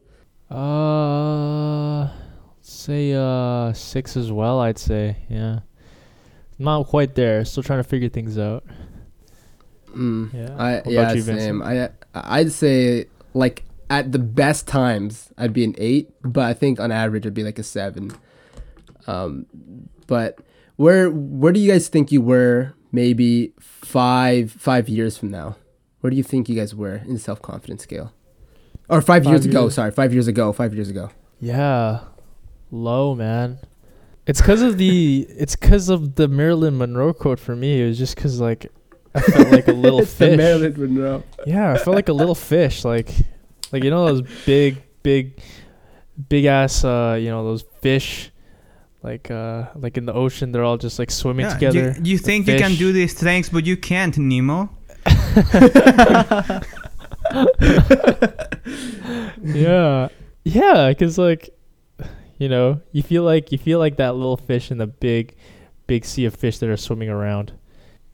Uh, 0.50 2.10
say 2.62 3.14
uh 3.14 3.72
six 3.74 4.18
as 4.18 4.32
well. 4.32 4.60
I'd 4.60 4.78
say 4.80 5.18
yeah. 5.30 5.60
Not 6.58 6.88
quite 6.88 7.16
there. 7.16 7.46
Still 7.46 7.64
trying 7.64 7.80
to 7.80 7.84
figure 7.88 8.10
things 8.10 8.38
out. 8.38 8.64
Mm. 9.96 10.34
Yeah. 10.34 10.56
I 10.58 10.76
What 10.76 10.88
yeah 10.88 11.02
about 11.02 11.16
you, 11.16 11.22
same. 11.22 11.62
I 11.62 11.90
I'd 12.14 12.52
say 12.52 13.06
like 13.34 13.64
at 13.90 14.12
the 14.12 14.20
best 14.20 14.68
times 14.68 15.32
I'd 15.38 15.54
be 15.54 15.64
an 15.64 15.76
eight, 15.78 16.10
but 16.24 16.46
I 16.46 16.54
think 16.54 16.80
on 16.80 16.92
average 16.92 17.26
I'd 17.26 17.34
be 17.34 17.44
like 17.44 17.60
a 17.60 17.64
seven. 17.64 18.12
Um, 19.08 19.46
but 20.08 20.40
where 20.76 21.10
where 21.10 21.52
do 21.52 21.60
you 21.60 21.72
guys 21.72 21.88
think 21.88 22.12
you 22.12 22.22
were 22.22 22.74
maybe 22.92 23.54
five 23.60 24.52
five 24.52 24.90
years 24.90 25.18
from 25.18 25.32
now, 25.32 25.56
where 26.02 26.12
do 26.12 26.18
you 26.18 26.24
think 26.24 26.50
you 26.50 26.56
guys 26.56 26.76
were 26.76 26.96
in 26.96 27.14
the 27.14 27.20
self 27.20 27.42
confidence 27.42 27.84
scale? 27.84 28.14
Or 28.90 29.02
five, 29.02 29.24
years 29.24 29.42
Five 29.46 29.52
ago, 29.52 29.70
sorry, 29.70 29.92
five 29.92 30.12
years 30.14 30.28
ago, 30.28 30.52
five 30.52 30.74
years 30.76 30.90
ago. 30.90 31.12
Yeah, 31.40 32.02
low 32.72 33.16
man. 33.16 33.60
It's 34.28 34.42
because 34.42 34.62
of 34.62 34.78
the 34.78 35.26
it's 35.30 35.56
because 35.56 35.90
of 35.90 36.16
the 36.16 36.28
Marilyn 36.28 36.78
Monroe 36.78 37.14
quote 37.14 37.40
for 37.40 37.56
me. 37.56 37.82
It 37.82 37.88
was 37.88 37.98
just 37.98 38.16
because 38.16 38.42
like 38.42 38.70
I 39.16 39.22
felt 39.22 39.50
like 39.52 39.68
a 39.68 39.74
little 39.74 40.00
It's 40.02 40.14
the 40.14 40.28
fish. 40.28 40.38
Marilyn 40.38 40.74
Monroe. 40.78 41.24
Yeah, 41.46 41.74
I 41.74 41.78
felt 41.78 41.96
like 41.96 42.10
a 42.10 42.14
little 42.14 42.36
fish. 42.36 42.84
Like, 42.86 43.10
like 43.72 43.84
you 43.84 43.90
know 43.90 44.06
those 44.06 44.22
big, 44.46 44.82
big, 45.04 45.40
big 46.30 46.46
ass. 46.46 46.84
Uh, 46.84 47.18
you 47.20 47.30
know 47.30 47.44
those 47.44 47.64
fish, 47.82 48.31
like 49.04 49.32
uh, 49.32 49.66
like 49.76 49.98
in 49.98 50.06
the 50.06 50.14
ocean. 50.14 50.52
They're 50.52 50.64
all 50.64 50.78
just 50.78 51.00
like 51.00 51.12
swimming 51.12 51.46
Yeah, 51.46 51.54
together. 51.54 51.96
You, 51.98 52.12
you 52.14 52.18
think 52.18 52.48
you 52.48 52.58
can 52.58 52.76
do 52.76 52.92
these 52.94 53.14
things, 53.14 53.50
but 53.50 53.66
you 53.66 53.78
can't, 53.78 54.18
Nemo. 54.18 54.70
yeah, 59.44 60.08
yeah. 60.44 60.94
Cause 60.94 61.18
like, 61.18 61.50
you 62.38 62.50
know, 62.50 62.82
you 62.92 63.04
feel 63.04 63.24
like 63.24 63.52
you 63.52 63.58
feel 63.58 63.80
like 63.80 63.98
that 63.98 64.16
little 64.16 64.38
fish 64.38 64.72
in 64.72 64.78
the 64.78 64.88
big, 64.88 65.36
big 65.88 66.06
sea 66.06 66.26
of 66.26 66.36
fish 66.36 66.58
that 66.60 66.70
are 66.70 66.78
swimming 66.78 67.10
around. 67.10 67.54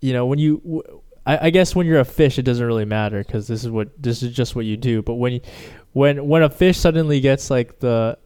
You 0.01 0.13
know, 0.13 0.25
when 0.25 0.39
you, 0.39 0.57
w- 0.63 1.01
I, 1.25 1.47
I 1.47 1.49
guess 1.49 1.75
when 1.75 1.87
you're 1.87 1.99
a 1.99 2.05
fish, 2.05 2.37
it 2.37 2.43
doesn't 2.43 2.65
really 2.65 2.85
matter 2.85 3.23
because 3.23 3.47
this 3.47 3.63
is 3.63 3.69
what 3.69 3.89
this 4.01 4.23
is 4.23 4.33
just 4.33 4.55
what 4.55 4.65
you 4.65 4.77
do. 4.77 5.01
But 5.01 5.15
when, 5.15 5.33
you, 5.33 5.41
when 5.93 6.27
when 6.27 6.43
a 6.43 6.49
fish 6.49 6.77
suddenly 6.77 7.19
gets 7.19 7.49
like 7.49 7.79
the 7.79 8.17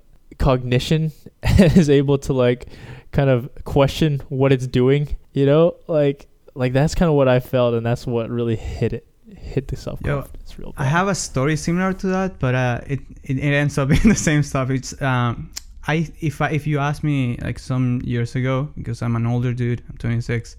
cognition 0.41 1.11
is 1.59 1.89
able 1.89 2.17
to 2.19 2.33
like 2.33 2.67
kind 3.11 3.29
of 3.29 3.49
question 3.63 4.21
what 4.29 4.51
it's 4.51 4.67
doing, 4.67 5.15
you 5.33 5.45
know, 5.45 5.75
like 5.87 6.27
like 6.55 6.73
that's 6.73 6.95
kind 6.95 7.09
of 7.09 7.15
what 7.15 7.27
I 7.27 7.39
felt, 7.39 7.73
and 7.75 7.85
that's 7.85 8.05
what 8.05 8.29
really 8.29 8.55
hit 8.55 8.93
it, 8.93 9.05
hit 9.37 9.67
the 9.69 9.75
self 9.75 10.01
confidence 10.03 10.59
real 10.59 10.73
bad. 10.73 10.81
I 10.83 10.85
have 10.87 11.07
a 11.07 11.15
story 11.15 11.55
similar 11.55 11.93
to 11.93 12.07
that, 12.07 12.39
but 12.39 12.55
uh, 12.55 12.81
it, 12.87 12.99
it 13.23 13.37
it 13.37 13.53
ends 13.53 13.77
up 13.77 13.87
being 13.93 14.09
the 14.09 14.15
same 14.15 14.43
stuff. 14.43 14.69
It's 14.69 14.99
um, 15.01 15.51
I 15.87 16.11
if 16.19 16.41
I 16.41 16.49
if 16.49 16.67
you 16.67 16.79
ask 16.79 17.03
me 17.03 17.37
like 17.41 17.59
some 17.59 18.01
years 18.03 18.35
ago, 18.35 18.69
because 18.75 19.01
I'm 19.01 19.15
an 19.15 19.25
older 19.25 19.53
dude, 19.53 19.83
I'm 19.89 19.97
26. 19.97 20.57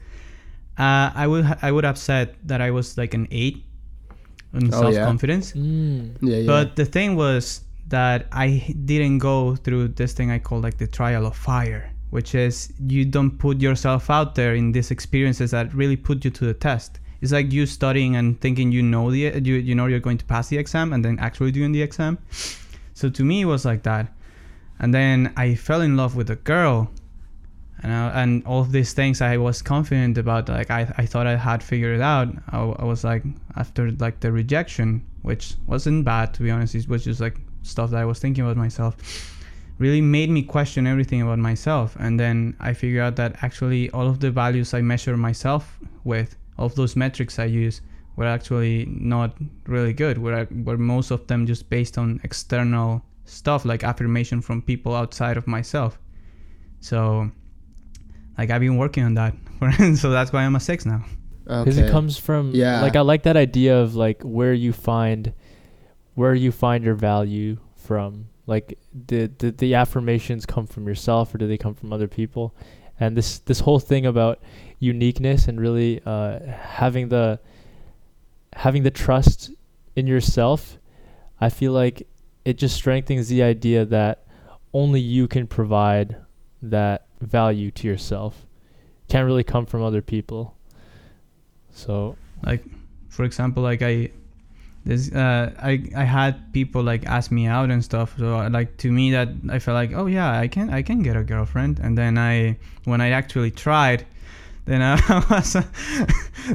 Uh, 0.79 1.11
I 1.15 1.27
would 1.27 1.45
ha- 1.45 1.59
I 1.61 1.71
would 1.71 1.85
have 1.85 1.99
said 1.99 2.35
that 2.45 2.61
I 2.63 2.71
was 2.71 2.97
like 2.97 3.13
an 3.15 3.29
eight 3.31 3.65
in 4.55 4.73
Oh, 4.73 4.81
self 4.81 4.95
confidence. 4.97 5.53
Mm. 5.53 6.17
Yeah, 6.21 6.37
yeah. 6.37 6.47
But 6.47 6.77
the 6.77 6.85
thing 6.87 7.15
was 7.17 7.61
that 7.89 8.27
I 8.33 8.75
didn't 8.85 9.19
go 9.19 9.57
through 9.57 9.89
this 9.89 10.13
thing 10.13 10.31
I 10.31 10.39
call 10.39 10.61
like 10.61 10.79
the 10.79 10.87
trial 10.87 11.27
of 11.27 11.37
fire, 11.37 11.93
which 12.11 12.35
is 12.35 12.73
you 12.87 13.05
don't 13.05 13.39
put 13.39 13.61
yourself 13.61 14.09
out 14.11 14.35
there 14.35 14.55
in 14.55 14.73
these 14.73 14.91
experiences 14.91 15.51
that 15.51 15.75
really 15.75 15.97
put 15.97 16.25
you 16.25 16.31
to 16.31 16.47
the 16.47 16.55
test. 16.55 17.01
It's 17.21 17.33
like 17.33 17.53
you 17.53 17.67
studying 17.67 18.17
and 18.17 18.41
thinking 18.41 18.73
you 18.73 18.83
know 18.83 19.11
the 19.11 19.41
you 19.43 19.55
you 19.55 19.75
know 19.75 19.87
you're 19.87 20.01
going 20.01 20.19
to 20.19 20.25
pass 20.25 20.49
the 20.49 20.59
exam 20.59 20.93
and 20.93 21.05
then 21.05 21.19
actually 21.19 21.53
doing 21.53 21.73
the 21.73 21.83
exam. 21.83 22.19
So 22.95 23.09
to 23.11 23.25
me 23.25 23.43
it 23.43 23.47
was 23.47 23.65
like 23.65 23.83
that. 23.85 24.13
And 24.81 24.93
then 24.93 25.33
I 25.37 25.55
fell 25.55 25.81
in 25.81 25.97
love 25.97 26.17
with 26.17 26.31
a 26.31 26.37
girl. 26.37 26.91
And, 27.85 27.93
I, 27.93 28.23
and 28.23 28.47
all 28.47 28.63
these 28.65 28.93
things 28.93 29.21
I 29.21 29.37
was 29.37 29.61
confident 29.61 30.17
about, 30.17 30.49
like 30.49 30.71
I, 30.71 30.93
I 30.99 31.07
thought 31.07 31.27
I 31.27 31.37
had 31.37 31.63
figured 31.63 31.97
it 31.97 32.01
out. 32.01 32.29
I, 32.51 32.61
I 32.61 32.85
was 32.85 33.03
like, 33.03 33.25
after 33.57 33.91
like 33.93 34.21
the 34.21 34.31
rejection, 34.31 35.05
which 35.23 35.55
wasn't 35.67 36.05
bad 36.05 36.33
to 36.35 36.43
be 36.43 36.51
honest, 36.51 36.75
it 36.75 36.89
was 36.89 37.05
just 37.05 37.21
like 37.21 37.39
stuff 37.63 37.91
that 37.91 38.01
I 38.01 38.05
was 38.05 38.19
thinking 38.19 38.45
about 38.45 38.57
myself, 38.57 38.97
really 39.79 40.01
made 40.01 40.31
me 40.31 40.43
question 40.43 40.87
everything 40.87 41.23
about 41.23 41.39
myself. 41.39 41.97
And 41.99 42.19
then 42.19 42.57
I 42.61 42.73
figured 42.73 43.03
out 43.03 43.17
that 43.17 43.43
actually 43.43 43.91
all 43.91 44.07
of 44.07 44.21
the 44.21 44.31
values 44.31 44.75
I 44.75 44.81
measure 44.83 45.17
myself 45.17 45.79
with, 46.05 46.37
all 46.59 46.67
of 46.67 46.75
those 46.75 46.95
metrics 46.97 47.39
I 47.39 47.45
use, 47.47 47.81
were 48.17 48.27
actually 48.27 48.87
not 48.89 49.37
really 49.67 49.93
good. 49.93 50.19
Were 50.19 50.47
were 50.65 50.77
most 50.79 51.11
of 51.11 51.27
them 51.27 51.47
just 51.47 51.71
based 51.71 51.97
on 51.99 52.21
external 52.25 53.03
stuff 53.25 53.65
like 53.65 53.83
affirmation 53.85 54.41
from 54.43 54.61
people 54.63 54.95
outside 54.95 55.37
of 55.37 55.47
myself. 55.47 55.99
So, 56.81 57.31
like 58.37 58.51
I've 58.51 58.61
been 58.61 58.77
working 58.77 59.05
on 59.05 59.15
that, 59.15 59.35
so 59.97 60.11
that's 60.11 60.33
why 60.33 60.43
I'm 60.43 60.57
a 60.57 60.61
six 60.61 60.85
now. 60.85 61.05
because 61.45 61.79
okay. 61.79 61.89
it 61.89 61.91
comes 61.91 62.17
from 62.19 62.53
Yeah. 62.55 62.83
like 62.83 62.95
i 62.95 63.01
like 63.01 63.25
that 63.25 63.37
idea 63.37 63.77
of 63.83 63.97
like 63.97 64.23
where 64.23 64.53
you 64.55 64.73
find 64.73 65.33
where 66.15 66.35
you 66.35 66.53
find 66.53 66.85
your 66.85 66.95
value 66.95 67.59
from? 67.77 68.29
Like 68.47 68.79
the, 68.93 69.31
the 69.39 69.53
the 69.53 69.75
affirmations 69.75 70.47
come 70.47 70.67
from 70.67 70.87
yourself 70.87 71.35
or 71.35 71.39
do 71.39 71.47
they 71.47 71.59
come 71.59 71.75
from 71.75 71.93
other 71.93 72.09
people? 72.09 72.55
And 72.99 73.17
this 73.17 73.39
this 73.39 73.61
whole 73.61 73.81
thing 73.81 74.07
about 74.07 74.41
uniqueness 74.79 75.49
and 75.49 75.61
really 75.61 76.01
uh, 76.05 76.41
having 76.49 77.09
the 77.09 77.41
having 78.55 78.83
the 78.83 78.91
trust 78.91 79.51
in 79.97 80.07
yourself 80.07 80.77
i 81.41 81.49
feel 81.49 81.73
like 81.73 82.07
it 82.45 82.59
just 82.59 82.75
strengthens 82.75 83.29
the 83.29 83.43
idea 83.43 83.85
that 83.85 84.25
only 84.75 85.01
you 85.01 85.29
can 85.29 85.47
provide 85.47 86.17
that 86.63 87.07
value 87.21 87.71
to 87.71 87.87
yourself. 87.87 88.47
Can't 89.09 89.27
really 89.27 89.45
come 89.45 89.67
from 89.67 89.83
other 89.83 90.03
people. 90.03 90.57
So 91.71 92.17
like 92.45 92.65
For 93.09 93.25
example, 93.25 93.63
like 93.63 93.83
I, 93.83 94.11
this 94.85 95.13
uh, 95.13 95.53
I 95.59 95.85
I 95.97 96.05
had 96.05 96.53
people 96.53 96.83
like 96.83 97.07
ask 97.07 97.31
me 97.31 97.47
out 97.47 97.71
and 97.71 97.85
stuff. 97.85 98.15
So 98.19 98.39
uh, 98.39 98.51
like 98.51 98.77
to 98.79 98.91
me 98.91 99.13
that 99.13 99.29
I 99.49 99.59
felt 99.59 99.75
like 99.75 99.93
oh 99.93 100.07
yeah 100.07 100.39
I 100.39 100.49
can 100.49 100.71
I 100.71 100.83
can 100.83 101.03
get 101.03 101.17
a 101.17 101.23
girlfriend. 101.23 101.79
And 101.79 101.97
then 101.97 102.19
I 102.19 102.57
when 102.85 103.01
I 103.01 103.11
actually 103.11 103.53
tried, 103.53 104.05
then 104.65 104.83
I 104.83 104.95
was 105.31 105.57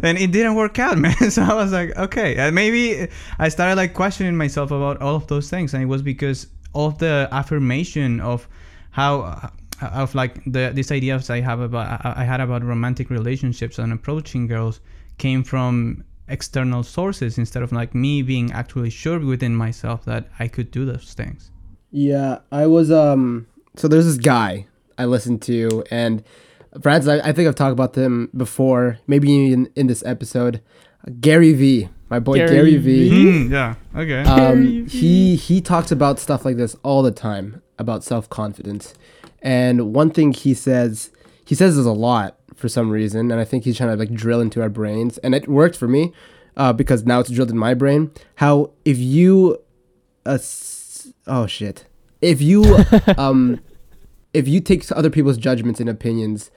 then 0.02 0.18
it 0.18 0.32
didn't 0.32 0.56
work 0.56 0.78
out, 0.78 0.98
man. 1.06 1.32
So 1.32 1.44
I 1.44 1.54
was 1.54 1.72
like 1.72 1.96
okay, 1.96 2.38
uh, 2.38 2.52
maybe 2.52 3.08
I 3.40 3.50
started 3.50 3.76
like 3.76 3.94
questioning 3.94 4.36
myself 4.36 4.72
about 4.72 5.02
all 5.02 5.16
of 5.16 5.28
those 5.28 5.50
things, 5.50 5.74
and 5.74 5.82
it 5.82 5.88
was 5.88 6.02
because 6.02 6.48
of 6.76 6.98
the 7.00 7.30
affirmation 7.32 8.20
of 8.20 8.48
how 8.92 9.52
of 9.82 10.16
like 10.16 10.44
the 10.46 10.72
these 10.74 10.92
ideas 10.92 11.30
I 11.30 11.40
have 11.40 11.62
about 11.62 12.06
I 12.06 12.26
had 12.26 12.42
about 12.42 12.64
romantic 12.64 13.10
relationships 13.10 13.80
and 13.80 13.94
approaching 13.94 14.48
girls 14.48 14.82
came 15.18 15.44
from 15.44 16.04
external 16.30 16.84
sources 16.84 17.38
instead 17.38 17.64
of 17.64 17.72
like 17.72 17.96
me 17.96 18.22
being 18.22 18.52
actually 18.52 18.90
sure 18.90 19.20
within 19.20 19.56
myself 19.56 20.04
that 20.06 20.28
I 20.40 20.48
could 20.48 20.72
do 20.72 20.86
those 20.86 21.14
things. 21.14 21.52
Yeah, 21.92 22.40
I 22.52 22.68
was 22.68 22.92
um 22.92 23.48
so 23.76 23.88
there's 23.88 24.06
this 24.06 24.18
guy 24.18 24.68
I 24.98 25.06
listened 25.06 25.42
to 25.44 25.84
and 25.92 26.24
Francis, 26.82 27.10
I, 27.10 27.30
I 27.30 27.32
think 27.32 27.48
I've 27.48 27.56
talked 27.56 27.72
about 27.72 27.94
them 27.94 28.30
before, 28.36 29.00
maybe 29.08 29.52
in 29.54 29.70
in 29.76 29.88
this 29.88 30.04
episode. 30.06 30.62
Gary 31.22 31.54
V, 31.54 31.88
my 32.10 32.20
boy 32.20 32.36
Gary 32.38 32.50
Gary, 32.50 32.78
V. 32.78 33.10
V. 33.10 33.46
Hmm, 33.46 33.54
yeah. 33.54 33.76
Okay. 33.96 34.24
Gary 34.24 34.28
Um, 34.28 34.86
V. 34.86 34.98
he 35.00 35.36
he 35.38 35.62
talks 35.62 35.92
about 35.92 36.20
stuff 36.20 36.44
like 36.44 36.58
this 36.58 36.76
all 36.84 37.02
the 37.02 37.12
time 37.12 37.62
about 37.80 38.04
self 38.04 38.30
confidence, 38.30 38.94
and 39.42 39.94
one 39.94 40.10
thing 40.12 40.34
he 40.34 40.54
says 40.54 41.10
he 41.46 41.56
says 41.56 41.78
this 41.78 41.86
a 41.86 41.92
lot 41.92 42.37
for 42.56 42.70
some 42.70 42.90
reason, 42.90 43.32
and 43.32 43.40
I 43.40 43.46
think 43.46 43.64
he's 43.64 43.78
trying 43.78 43.90
to 43.90 43.96
like 43.96 44.14
drill 44.14 44.42
into 44.42 44.62
our 44.62 44.70
brains, 44.70 45.18
and 45.20 45.36
it 45.36 45.48
worked 45.48 45.76
for 45.76 45.88
me 45.88 46.14
uh, 46.56 46.74
because 46.74 47.06
now 47.06 47.20
it's 47.20 47.30
drilled 47.30 47.52
in 47.52 47.58
my 47.58 47.74
brain. 47.74 48.12
How 48.36 48.72
if 48.86 48.98
you, 48.98 49.62
uh, 50.26 50.40
oh 51.28 51.48
shit, 51.48 51.86
if 52.22 52.42
you 52.42 52.64
um, 53.18 53.60
if 54.34 54.48
you 54.48 54.60
take 54.60 54.90
other 54.92 55.10
people's 55.10 55.38
judgments 55.38 55.80
and 55.80 55.90
opinions 55.90 56.52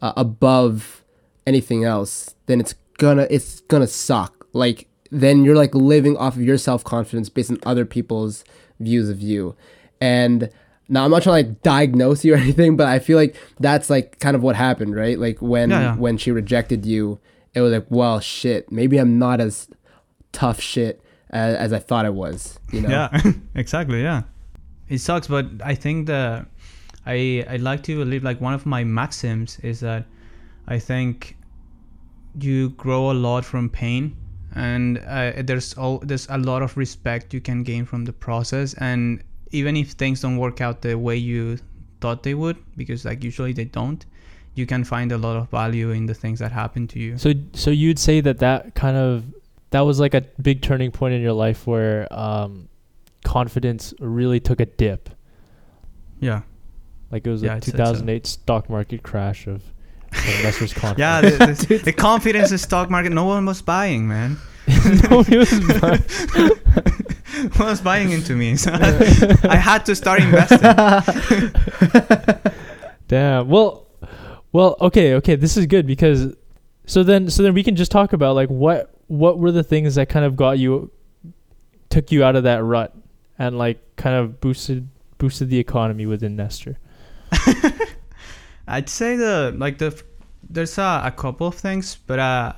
uh, 0.00 0.12
above 0.16 1.04
anything 1.46 1.84
else, 1.84 2.34
then 2.46 2.60
it's 2.60 2.74
gonna 2.98 3.26
it's 3.30 3.60
gonna 3.62 3.86
suck. 3.86 4.46
Like 4.52 4.88
then 5.10 5.44
you're 5.44 5.56
like 5.56 5.74
living 5.74 6.16
off 6.16 6.36
of 6.36 6.42
your 6.42 6.58
self 6.58 6.84
confidence 6.84 7.28
based 7.28 7.50
on 7.50 7.58
other 7.64 7.84
people's 7.84 8.44
views 8.78 9.08
of 9.08 9.20
you. 9.20 9.56
And 10.00 10.50
now 10.88 11.04
I'm 11.04 11.10
not 11.10 11.22
trying 11.22 11.44
to 11.44 11.50
like 11.50 11.62
diagnose 11.62 12.24
you 12.24 12.34
or 12.34 12.36
anything, 12.46 12.76
but 12.76 12.86
I 12.86 12.98
feel 12.98 13.16
like 13.18 13.36
that's 13.60 13.90
like 13.90 14.18
kind 14.20 14.34
of 14.36 14.42
what 14.42 14.56
happened, 14.56 14.94
right? 14.96 15.18
Like 15.18 15.40
when 15.40 15.70
Yeah, 15.70 15.80
yeah. 15.80 15.96
when 15.96 16.16
she 16.18 16.30
rejected 16.30 16.86
you, 16.86 17.18
it 17.54 17.60
was 17.60 17.72
like, 17.72 17.86
well, 17.88 18.20
shit, 18.20 18.70
maybe 18.72 18.98
I'm 18.98 19.18
not 19.18 19.40
as 19.40 19.68
tough 20.32 20.60
shit 20.60 21.02
as, 21.30 21.56
as 21.56 21.72
I 21.72 21.78
thought 21.78 22.06
I 22.06 22.10
was. 22.10 22.58
You 22.72 22.82
know? 22.82 22.88
Yeah, 22.88 23.22
exactly. 23.54 24.02
Yeah, 24.02 24.22
it 24.88 24.98
sucks, 24.98 25.26
but 25.26 25.46
I 25.64 25.74
think 25.74 26.06
that 26.06 26.46
I 27.06 27.44
I 27.48 27.56
like 27.56 27.82
to 27.84 27.96
believe 27.98 28.22
like 28.22 28.40
one 28.40 28.54
of 28.54 28.64
my 28.66 28.84
maxims 28.84 29.58
is 29.62 29.80
that 29.80 30.04
I 30.66 30.78
think 30.78 31.36
you 32.40 32.70
grow 32.70 33.10
a 33.10 33.14
lot 33.14 33.44
from 33.44 33.68
pain, 33.68 34.14
and 34.54 34.98
uh, 35.06 35.32
there's 35.42 35.74
all 35.74 35.98
there's 35.98 36.26
a 36.30 36.38
lot 36.38 36.62
of 36.62 36.76
respect 36.76 37.34
you 37.34 37.40
can 37.40 37.62
gain 37.62 37.84
from 37.84 38.04
the 38.04 38.12
process, 38.12 38.74
and 38.74 39.22
even 39.50 39.76
if 39.76 39.92
things 39.92 40.20
don't 40.20 40.36
work 40.36 40.60
out 40.60 40.82
the 40.82 40.94
way 40.96 41.16
you 41.16 41.58
thought 42.00 42.22
they 42.22 42.34
would, 42.34 42.56
because 42.76 43.04
like 43.04 43.22
usually 43.24 43.52
they 43.52 43.64
don't. 43.64 44.04
You 44.54 44.66
can 44.66 44.82
find 44.84 45.12
a 45.12 45.18
lot 45.18 45.36
of 45.36 45.48
value 45.50 45.90
in 45.90 46.06
the 46.06 46.14
things 46.14 46.40
that 46.40 46.50
happen 46.52 46.86
to 46.88 46.98
you. 46.98 47.16
So 47.18 47.32
so 47.54 47.70
you'd 47.70 47.98
say 47.98 48.20
that 48.20 48.38
that 48.38 48.74
kind 48.74 48.96
of 48.96 49.24
that 49.70 49.80
was 49.80 50.00
like 50.00 50.14
a 50.14 50.22
big 50.42 50.62
turning 50.62 50.90
point 50.90 51.14
in 51.14 51.20
your 51.22 51.32
life 51.34 51.66
where 51.66 52.06
um, 52.12 52.68
confidence 53.24 53.94
really 54.00 54.40
took 54.40 54.60
a 54.60 54.66
dip. 54.66 55.10
Yeah. 56.20 56.42
Like 57.10 57.26
it 57.26 57.30
was 57.30 57.42
Yeah, 57.42 57.52
a 57.52 57.56
I'd 57.56 57.64
say 57.64 57.72
so. 57.72 57.76
2008 57.76 58.26
stock 58.26 58.68
market 58.68 59.02
crash 59.02 59.46
of 59.46 59.62
investors' 60.12 60.72
confidence. 60.74 60.98
Yeah, 60.98 61.20
the, 61.20 61.66
the, 61.68 61.76
the 61.84 61.92
confidence 61.92 62.50
in 62.50 62.58
stock 62.58 62.90
market. 62.90 63.12
No 63.12 63.24
one 63.26 63.44
was 63.46 63.62
buying, 63.62 64.08
man. 64.08 64.36
Nobody 65.10 65.36
was 65.38 65.50
buying. 65.80 66.02
was 67.58 67.80
buying 67.80 68.10
into 68.10 68.34
me. 68.34 68.48
So 68.56 68.72
I 68.74 69.56
had 69.56 69.84
to 69.86 69.94
start 69.94 70.20
investing. 70.20 70.60
Damn. 73.08 73.48
Well, 73.48 73.86
well, 74.52 74.76
okay, 74.80 75.14
okay. 75.14 75.36
This 75.36 75.56
is 75.56 75.66
good 75.66 75.86
because 75.86 76.34
so 76.86 77.02
then 77.02 77.30
so 77.30 77.42
then 77.42 77.54
we 77.54 77.62
can 77.62 77.76
just 77.76 77.90
talk 77.90 78.12
about 78.12 78.34
like 78.34 78.48
what 78.48 78.94
what 79.06 79.38
were 79.38 79.52
the 79.52 79.62
things 79.62 79.94
that 79.94 80.08
kind 80.08 80.24
of 80.24 80.36
got 80.36 80.58
you 80.58 80.90
took 81.90 82.10
you 82.12 82.24
out 82.24 82.36
of 82.36 82.44
that 82.44 82.64
rut 82.64 82.94
and 83.38 83.56
like 83.56 83.78
kind 83.96 84.16
of 84.16 84.40
boosted 84.40 84.88
boosted 85.18 85.50
the 85.50 85.58
economy 85.58 86.06
within 86.06 86.36
Nestor. 86.36 86.78
I'd 88.66 88.88
say 88.88 89.16
the 89.16 89.54
like 89.56 89.78
the 89.78 90.02
there's 90.48 90.78
a, 90.78 91.02
a 91.04 91.10
couple 91.10 91.46
of 91.46 91.54
things, 91.54 91.96
but 92.06 92.18
uh, 92.18 92.52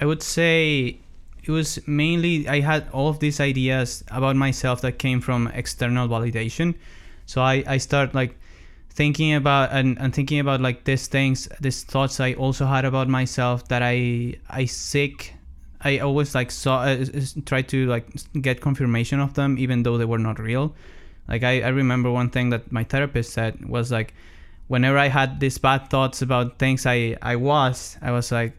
I 0.00 0.06
would 0.06 0.22
say 0.22 1.00
it 1.42 1.50
was 1.50 1.78
mainly 1.86 2.48
I 2.48 2.60
had 2.60 2.88
all 2.92 3.08
of 3.08 3.18
these 3.18 3.40
ideas 3.40 4.04
about 4.08 4.36
myself 4.36 4.80
that 4.82 4.98
came 4.98 5.20
from 5.20 5.48
external 5.48 6.08
validation. 6.08 6.74
So 7.26 7.42
I 7.42 7.64
I 7.66 7.78
start 7.78 8.14
like 8.14 8.38
thinking 8.90 9.34
about 9.34 9.70
and, 9.72 9.98
and 9.98 10.14
thinking 10.14 10.38
about 10.38 10.60
like 10.60 10.84
these 10.84 11.06
things, 11.06 11.48
these 11.60 11.82
thoughts 11.82 12.20
I 12.20 12.34
also 12.34 12.66
had 12.66 12.84
about 12.84 13.08
myself 13.08 13.68
that 13.68 13.82
I 13.82 14.36
I 14.48 14.66
seek. 14.66 15.34
I 15.84 15.98
always 15.98 16.34
like 16.34 16.52
saw 16.52 16.82
uh, 16.82 17.04
try 17.44 17.62
to 17.62 17.86
like 17.86 18.06
get 18.40 18.60
confirmation 18.60 19.18
of 19.18 19.34
them 19.34 19.58
even 19.58 19.82
though 19.82 19.98
they 19.98 20.04
were 20.04 20.18
not 20.18 20.38
real. 20.38 20.74
Like 21.28 21.42
I, 21.42 21.62
I 21.62 21.68
remember 21.68 22.10
one 22.10 22.30
thing 22.30 22.50
that 22.50 22.70
my 22.70 22.84
therapist 22.84 23.32
said 23.32 23.64
was 23.68 23.90
like 23.90 24.14
whenever 24.68 24.96
I 24.96 25.08
had 25.08 25.40
these 25.40 25.58
bad 25.58 25.90
thoughts 25.90 26.22
about 26.22 26.58
things 26.58 26.86
I, 26.86 27.16
I 27.20 27.36
was, 27.36 27.98
I 28.00 28.10
was 28.10 28.32
like, 28.32 28.54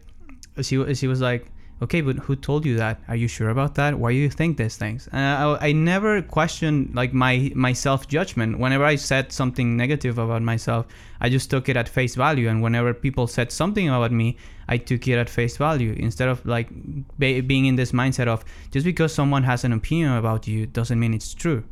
she, 0.62 0.94
she 0.94 1.06
was 1.06 1.20
like, 1.20 1.46
okay, 1.82 2.00
but 2.00 2.16
who 2.16 2.36
told 2.36 2.64
you 2.64 2.76
that? 2.76 3.00
Are 3.08 3.16
you 3.16 3.28
sure 3.28 3.50
about 3.50 3.74
that? 3.74 3.98
Why 3.98 4.12
do 4.12 4.16
you 4.16 4.30
think 4.30 4.56
these 4.56 4.76
things? 4.76 5.08
And 5.12 5.20
I, 5.20 5.68
I 5.68 5.72
never 5.72 6.22
questioned 6.22 6.94
like 6.94 7.12
my, 7.12 7.52
my 7.54 7.72
self 7.72 8.08
judgment. 8.08 8.58
Whenever 8.58 8.84
I 8.84 8.96
said 8.96 9.32
something 9.32 9.76
negative 9.76 10.18
about 10.18 10.42
myself, 10.42 10.86
I 11.20 11.28
just 11.28 11.50
took 11.50 11.68
it 11.68 11.76
at 11.76 11.88
face 11.88 12.14
value. 12.14 12.48
And 12.48 12.62
whenever 12.62 12.94
people 12.94 13.26
said 13.26 13.50
something 13.52 13.88
about 13.88 14.12
me, 14.12 14.36
I 14.68 14.78
took 14.78 15.06
it 15.08 15.18
at 15.18 15.28
face 15.28 15.56
value 15.56 15.92
instead 15.98 16.28
of 16.28 16.44
like 16.46 16.68
be, 17.18 17.40
being 17.40 17.66
in 17.66 17.76
this 17.76 17.92
mindset 17.92 18.28
of 18.28 18.44
just 18.70 18.84
because 18.84 19.12
someone 19.12 19.42
has 19.44 19.64
an 19.64 19.72
opinion 19.72 20.12
about 20.12 20.46
you 20.46 20.66
doesn't 20.66 20.98
mean 20.98 21.12
it's 21.14 21.34
true. 21.34 21.64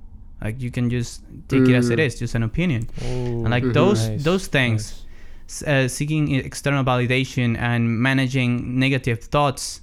Like 0.43 0.61
you 0.61 0.71
can 0.73 0.91
just 0.91 1.23
take 1.49 1.69
it 1.69 1.75
as 1.75 1.91
it 1.91 1.99
Mm. 1.99 2.19
just 2.19 2.35
an 2.35 2.43
opinion. 2.43 2.88
Oh, 3.01 3.45
And 3.45 3.51
like 3.51 3.62
Mhm. 3.62 3.73
those 3.75 4.09
nice, 4.09 4.25
those 4.25 4.47
things, 4.49 5.07
nice. 5.47 5.62
uh, 5.62 5.87
seeking 5.88 6.35
external 6.35 6.83
validation 6.83 7.57
and 7.57 7.88
managing 8.01 8.79
negative 8.79 9.21
thoughts. 9.23 9.82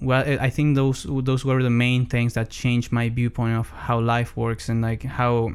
Well, 0.00 0.24
I 0.40 0.50
think 0.50 0.76
those 0.76 1.06
those 1.08 1.44
were 1.44 1.62
the 1.62 1.70
main 1.70 2.06
things 2.06 2.34
that 2.34 2.50
changed 2.50 2.92
my 2.92 3.08
viewpoint 3.08 3.56
of 3.56 3.70
how 3.70 3.98
life 4.00 4.36
works 4.36 4.68
and 4.68 4.82
like 4.82 5.02
how 5.02 5.54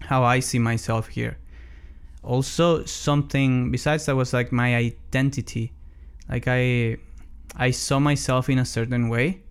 how 0.00 0.24
I 0.24 0.40
see 0.40 0.58
myself 0.58 1.08
here. 1.08 1.38
Also, 2.22 2.84
something 2.84 3.70
besides 3.70 4.06
that 4.06 4.16
was 4.16 4.32
like 4.32 4.50
my 4.50 4.74
identity. 4.74 5.72
Like 6.28 6.44
I 6.48 6.96
I 7.56 7.70
saw 7.70 8.00
myself 8.00 8.48
in 8.48 8.58
a 8.58 8.64
certain 8.64 9.08
way, 9.08 9.42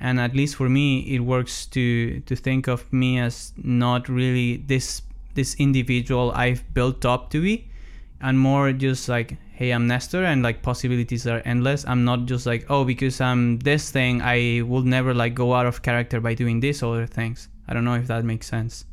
and 0.00 0.18
at 0.18 0.34
least 0.34 0.56
for 0.56 0.68
me, 0.68 1.00
it 1.00 1.20
works 1.20 1.66
to 1.66 2.20
to 2.20 2.34
think 2.34 2.68
of 2.68 2.90
me 2.92 3.18
as 3.18 3.52
not 3.56 4.08
really 4.08 4.56
this 4.56 5.02
this 5.34 5.54
individual 5.56 6.32
I've 6.34 6.62
built 6.74 7.04
up 7.04 7.30
to 7.30 7.42
be, 7.42 7.68
and 8.20 8.38
more 8.38 8.72
just 8.72 9.08
like, 9.08 9.36
hey, 9.62 9.70
I'm 9.70 9.86
Nestor, 9.86 10.24
and 10.24 10.42
like 10.42 10.60
possibilities 10.60 11.24
are 11.24 11.40
endless. 11.44 11.84
I'm 11.86 12.04
not 12.04 12.26
just 12.26 12.46
like, 12.46 12.66
oh, 12.68 12.84
because 12.84 13.20
I'm 13.20 13.60
this 13.60 13.92
thing, 13.92 14.20
I 14.20 14.62
will 14.62 14.82
never 14.82 15.14
like 15.14 15.34
go 15.34 15.54
out 15.54 15.66
of 15.66 15.82
character 15.82 16.20
by 16.20 16.34
doing 16.34 16.58
these 16.58 16.82
other 16.82 17.06
things. 17.06 17.48
I 17.68 17.72
don't 17.72 17.84
know 17.84 17.94
if 17.94 18.08
that 18.08 18.24
makes 18.24 18.48
sense. 18.48 18.86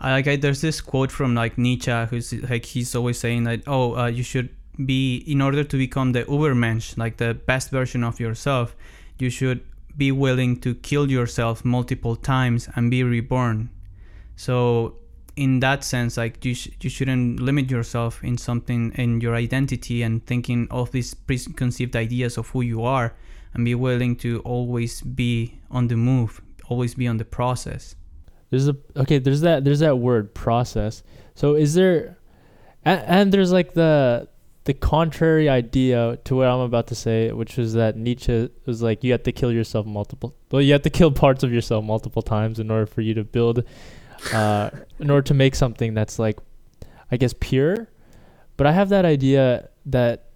I 0.00 0.10
like 0.10 0.26
I, 0.26 0.34
there's 0.34 0.62
this 0.62 0.80
quote 0.80 1.12
from 1.12 1.36
like 1.36 1.58
Nietzsche 1.58 1.92
who's 2.10 2.32
like 2.50 2.64
he's 2.64 2.96
always 2.96 3.20
saying 3.20 3.44
that 3.44 3.60
oh 3.68 3.96
uh, 3.96 4.06
you 4.06 4.24
should 4.24 4.48
be 4.84 5.18
in 5.28 5.40
order 5.40 5.62
to 5.62 5.76
become 5.76 6.10
the 6.10 6.24
Ubermensch 6.24 6.96
like 6.98 7.18
the 7.18 7.34
best 7.34 7.70
version 7.70 8.02
of 8.02 8.18
yourself 8.18 8.74
you 9.18 9.28
should 9.30 9.60
be 9.96 10.10
willing 10.10 10.58
to 10.60 10.74
kill 10.74 11.10
yourself 11.10 11.64
multiple 11.66 12.16
times 12.16 12.68
and 12.74 12.90
be 12.90 13.04
reborn 13.04 13.68
so 14.36 14.96
in 15.36 15.60
that 15.60 15.84
sense 15.84 16.16
like 16.16 16.44
you, 16.44 16.54
sh- 16.54 16.68
you 16.80 16.90
shouldn't 16.90 17.40
limit 17.40 17.70
yourself 17.70 18.22
in 18.24 18.36
something 18.36 18.92
in 18.96 19.20
your 19.20 19.34
identity 19.34 20.02
and 20.02 20.24
thinking 20.26 20.66
of 20.70 20.90
these 20.90 21.14
preconceived 21.14 21.94
ideas 21.96 22.36
of 22.36 22.48
who 22.48 22.60
you 22.60 22.82
are 22.82 23.14
and 23.54 23.64
be 23.64 23.74
willing 23.74 24.16
to 24.16 24.40
always 24.40 25.00
be 25.02 25.60
on 25.70 25.88
the 25.88 25.96
move 25.96 26.40
always 26.68 26.94
be 26.94 27.06
on 27.06 27.16
the 27.16 27.24
process 27.24 27.96
There's 28.50 28.68
a 28.68 28.76
okay. 28.96 29.18
There's 29.18 29.42
that. 29.42 29.64
There's 29.64 29.78
that 29.80 29.98
word 29.98 30.34
process. 30.34 31.02
So 31.34 31.54
is 31.54 31.74
there, 31.74 32.18
and, 32.84 33.00
and 33.06 33.32
there's 33.32 33.52
like 33.52 33.74
the 33.74 34.28
the 34.64 34.74
contrary 34.74 35.48
idea 35.48 36.18
to 36.24 36.36
what 36.36 36.48
I'm 36.48 36.60
about 36.60 36.88
to 36.88 36.94
say, 36.94 37.32
which 37.32 37.58
is 37.58 37.74
that 37.74 37.96
Nietzsche 37.96 38.50
was 38.66 38.82
like 38.82 39.04
you 39.04 39.12
have 39.12 39.22
to 39.22 39.32
kill 39.32 39.52
yourself 39.52 39.86
multiple. 39.86 40.34
Well, 40.50 40.62
you 40.62 40.72
have 40.72 40.82
to 40.82 40.90
kill 40.90 41.12
parts 41.12 41.42
of 41.44 41.52
yourself 41.52 41.84
multiple 41.84 42.22
times 42.22 42.58
in 42.58 42.70
order 42.70 42.86
for 42.86 43.02
you 43.02 43.14
to 43.14 43.24
build, 43.24 43.64
uh, 44.32 44.70
in 44.98 45.10
order 45.10 45.22
to 45.22 45.34
make 45.34 45.54
something 45.54 45.94
that's 45.94 46.18
like, 46.18 46.38
I 47.10 47.16
guess 47.16 47.34
pure. 47.38 47.88
But 48.56 48.66
I 48.66 48.72
have 48.72 48.90
that 48.90 49.04
idea 49.04 49.68
that 49.86 50.26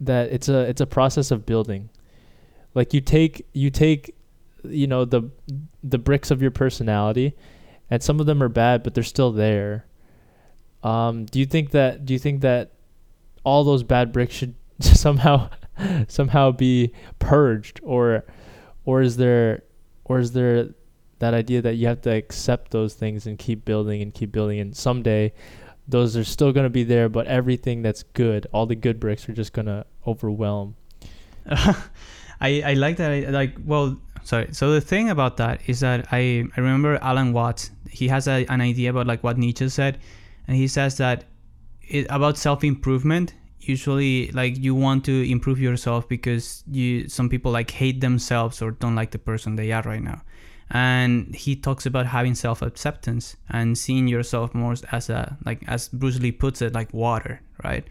that 0.00 0.30
it's 0.30 0.48
a 0.48 0.60
it's 0.60 0.80
a 0.80 0.86
process 0.86 1.30
of 1.30 1.46
building. 1.46 1.90
Like 2.74 2.92
you 2.94 3.00
take 3.00 3.46
you 3.52 3.70
take, 3.70 4.14
you 4.64 4.86
know 4.86 5.04
the 5.04 5.30
the 5.82 5.98
bricks 5.98 6.30
of 6.30 6.42
your 6.42 6.50
personality 6.50 7.34
and 7.90 8.02
some 8.02 8.20
of 8.20 8.26
them 8.26 8.42
are 8.42 8.48
bad 8.48 8.82
but 8.82 8.94
they're 8.94 9.04
still 9.04 9.32
there 9.32 9.86
um 10.82 11.24
do 11.26 11.38
you 11.38 11.46
think 11.46 11.70
that 11.70 12.04
do 12.04 12.12
you 12.12 12.18
think 12.18 12.40
that 12.40 12.72
all 13.44 13.64
those 13.64 13.82
bad 13.82 14.12
bricks 14.12 14.34
should 14.34 14.54
somehow 14.80 15.48
somehow 16.08 16.50
be 16.50 16.92
purged 17.18 17.80
or 17.82 18.24
or 18.84 19.00
is 19.00 19.16
there 19.16 19.62
or 20.04 20.18
is 20.18 20.32
there 20.32 20.70
that 21.18 21.34
idea 21.34 21.60
that 21.62 21.74
you 21.74 21.86
have 21.86 22.00
to 22.00 22.10
accept 22.10 22.70
those 22.70 22.94
things 22.94 23.26
and 23.26 23.38
keep 23.38 23.64
building 23.64 24.02
and 24.02 24.14
keep 24.14 24.32
building 24.32 24.60
and 24.60 24.76
someday 24.76 25.32
those 25.86 26.16
are 26.16 26.24
still 26.24 26.52
going 26.52 26.64
to 26.64 26.70
be 26.70 26.84
there 26.84 27.08
but 27.08 27.26
everything 27.26 27.82
that's 27.82 28.02
good 28.02 28.46
all 28.52 28.66
the 28.66 28.76
good 28.76 29.00
bricks 29.00 29.28
are 29.28 29.32
just 29.32 29.52
going 29.52 29.66
to 29.66 29.84
overwhelm 30.06 30.76
I, 32.40 32.62
I 32.64 32.74
like 32.74 32.96
that. 32.98 33.10
I, 33.10 33.20
like, 33.30 33.56
well, 33.64 33.96
sorry. 34.22 34.48
So 34.52 34.72
the 34.72 34.80
thing 34.80 35.10
about 35.10 35.36
that 35.38 35.60
is 35.66 35.80
that 35.80 36.06
I, 36.12 36.44
I 36.56 36.60
remember 36.60 36.98
Alan 37.02 37.32
Watts. 37.32 37.70
He 37.90 38.08
has 38.08 38.28
a, 38.28 38.46
an 38.46 38.60
idea 38.60 38.90
about 38.90 39.06
like 39.06 39.24
what 39.24 39.38
Nietzsche 39.38 39.68
said, 39.68 39.98
and 40.46 40.56
he 40.56 40.68
says 40.68 40.96
that 40.98 41.24
it, 41.82 42.06
about 42.10 42.36
self 42.38 42.64
improvement. 42.64 43.34
Usually, 43.60 44.30
like 44.32 44.56
you 44.56 44.74
want 44.74 45.04
to 45.06 45.30
improve 45.30 45.58
yourself 45.58 46.08
because 46.08 46.62
you 46.70 47.08
some 47.08 47.28
people 47.28 47.52
like 47.52 47.70
hate 47.70 48.00
themselves 48.00 48.62
or 48.62 48.70
don't 48.70 48.94
like 48.94 49.10
the 49.10 49.18
person 49.18 49.56
they 49.56 49.72
are 49.72 49.82
right 49.82 50.02
now. 50.02 50.22
And 50.70 51.34
he 51.34 51.56
talks 51.56 51.86
about 51.86 52.06
having 52.06 52.34
self 52.34 52.60
acceptance 52.60 53.36
and 53.48 53.76
seeing 53.76 54.06
yourself 54.06 54.54
more 54.54 54.74
as 54.92 55.08
a 55.08 55.36
like 55.46 55.62
as 55.66 55.88
Bruce 55.88 56.18
Lee 56.20 56.32
puts 56.32 56.60
it, 56.60 56.74
like 56.74 56.92
water, 56.92 57.40
right? 57.64 57.86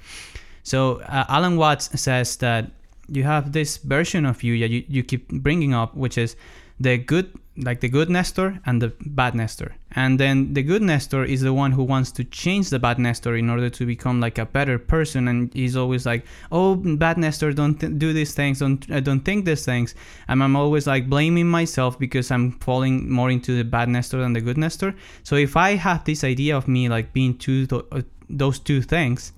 So 0.63 1.01
uh, 1.01 1.25
Alan 1.29 1.57
Watts 1.57 1.99
says 1.99 2.37
that 2.37 2.71
you 3.09 3.23
have 3.23 3.53
this 3.53 3.77
version 3.77 4.25
of 4.25 4.43
you 4.43 4.59
that 4.59 4.69
you, 4.69 4.83
you 4.87 5.03
keep 5.03 5.29
bringing 5.29 5.73
up, 5.73 5.95
which 5.95 6.17
is 6.17 6.35
the 6.79 6.97
good, 6.97 7.33
like 7.57 7.79
the 7.79 7.89
good 7.89 8.09
Nestor 8.09 8.59
and 8.65 8.81
the 8.81 8.93
bad 9.01 9.33
Nestor. 9.33 9.75
And 9.91 10.19
then 10.19 10.53
the 10.53 10.61
good 10.61 10.83
Nestor 10.83 11.23
is 11.23 11.41
the 11.41 11.53
one 11.53 11.71
who 11.71 11.83
wants 11.83 12.11
to 12.13 12.23
change 12.23 12.69
the 12.69 12.77
bad 12.77 12.99
Nestor 12.99 13.35
in 13.35 13.49
order 13.49 13.69
to 13.69 13.85
become 13.85 14.19
like 14.19 14.37
a 14.37 14.45
better 14.45 14.77
person. 14.77 15.27
And 15.27 15.51
he's 15.53 15.75
always 15.75 16.05
like, 16.05 16.23
"Oh, 16.51 16.75
bad 16.75 17.17
Nestor, 17.17 17.51
don't 17.53 17.79
th- 17.79 17.97
do 17.97 18.13
these 18.13 18.35
things, 18.35 18.59
don't 18.59 18.89
uh, 18.91 18.99
don't 18.99 19.21
think 19.21 19.45
these 19.45 19.65
things." 19.65 19.95
And 20.27 20.43
I'm 20.43 20.55
always 20.55 20.85
like 20.85 21.09
blaming 21.09 21.47
myself 21.47 21.97
because 21.97 22.29
I'm 22.29 22.51
falling 22.59 23.09
more 23.09 23.31
into 23.31 23.57
the 23.57 23.63
bad 23.63 23.89
Nestor 23.89 24.19
than 24.19 24.33
the 24.33 24.41
good 24.41 24.57
Nestor. 24.57 24.93
So 25.23 25.35
if 25.35 25.57
I 25.57 25.75
have 25.75 26.03
this 26.03 26.23
idea 26.23 26.55
of 26.55 26.67
me 26.67 26.89
like 26.89 27.11
being 27.11 27.37
two 27.37 27.65
th- 27.65 27.85
uh, 27.91 28.01
those 28.29 28.59
two 28.59 28.83
things, 28.83 29.33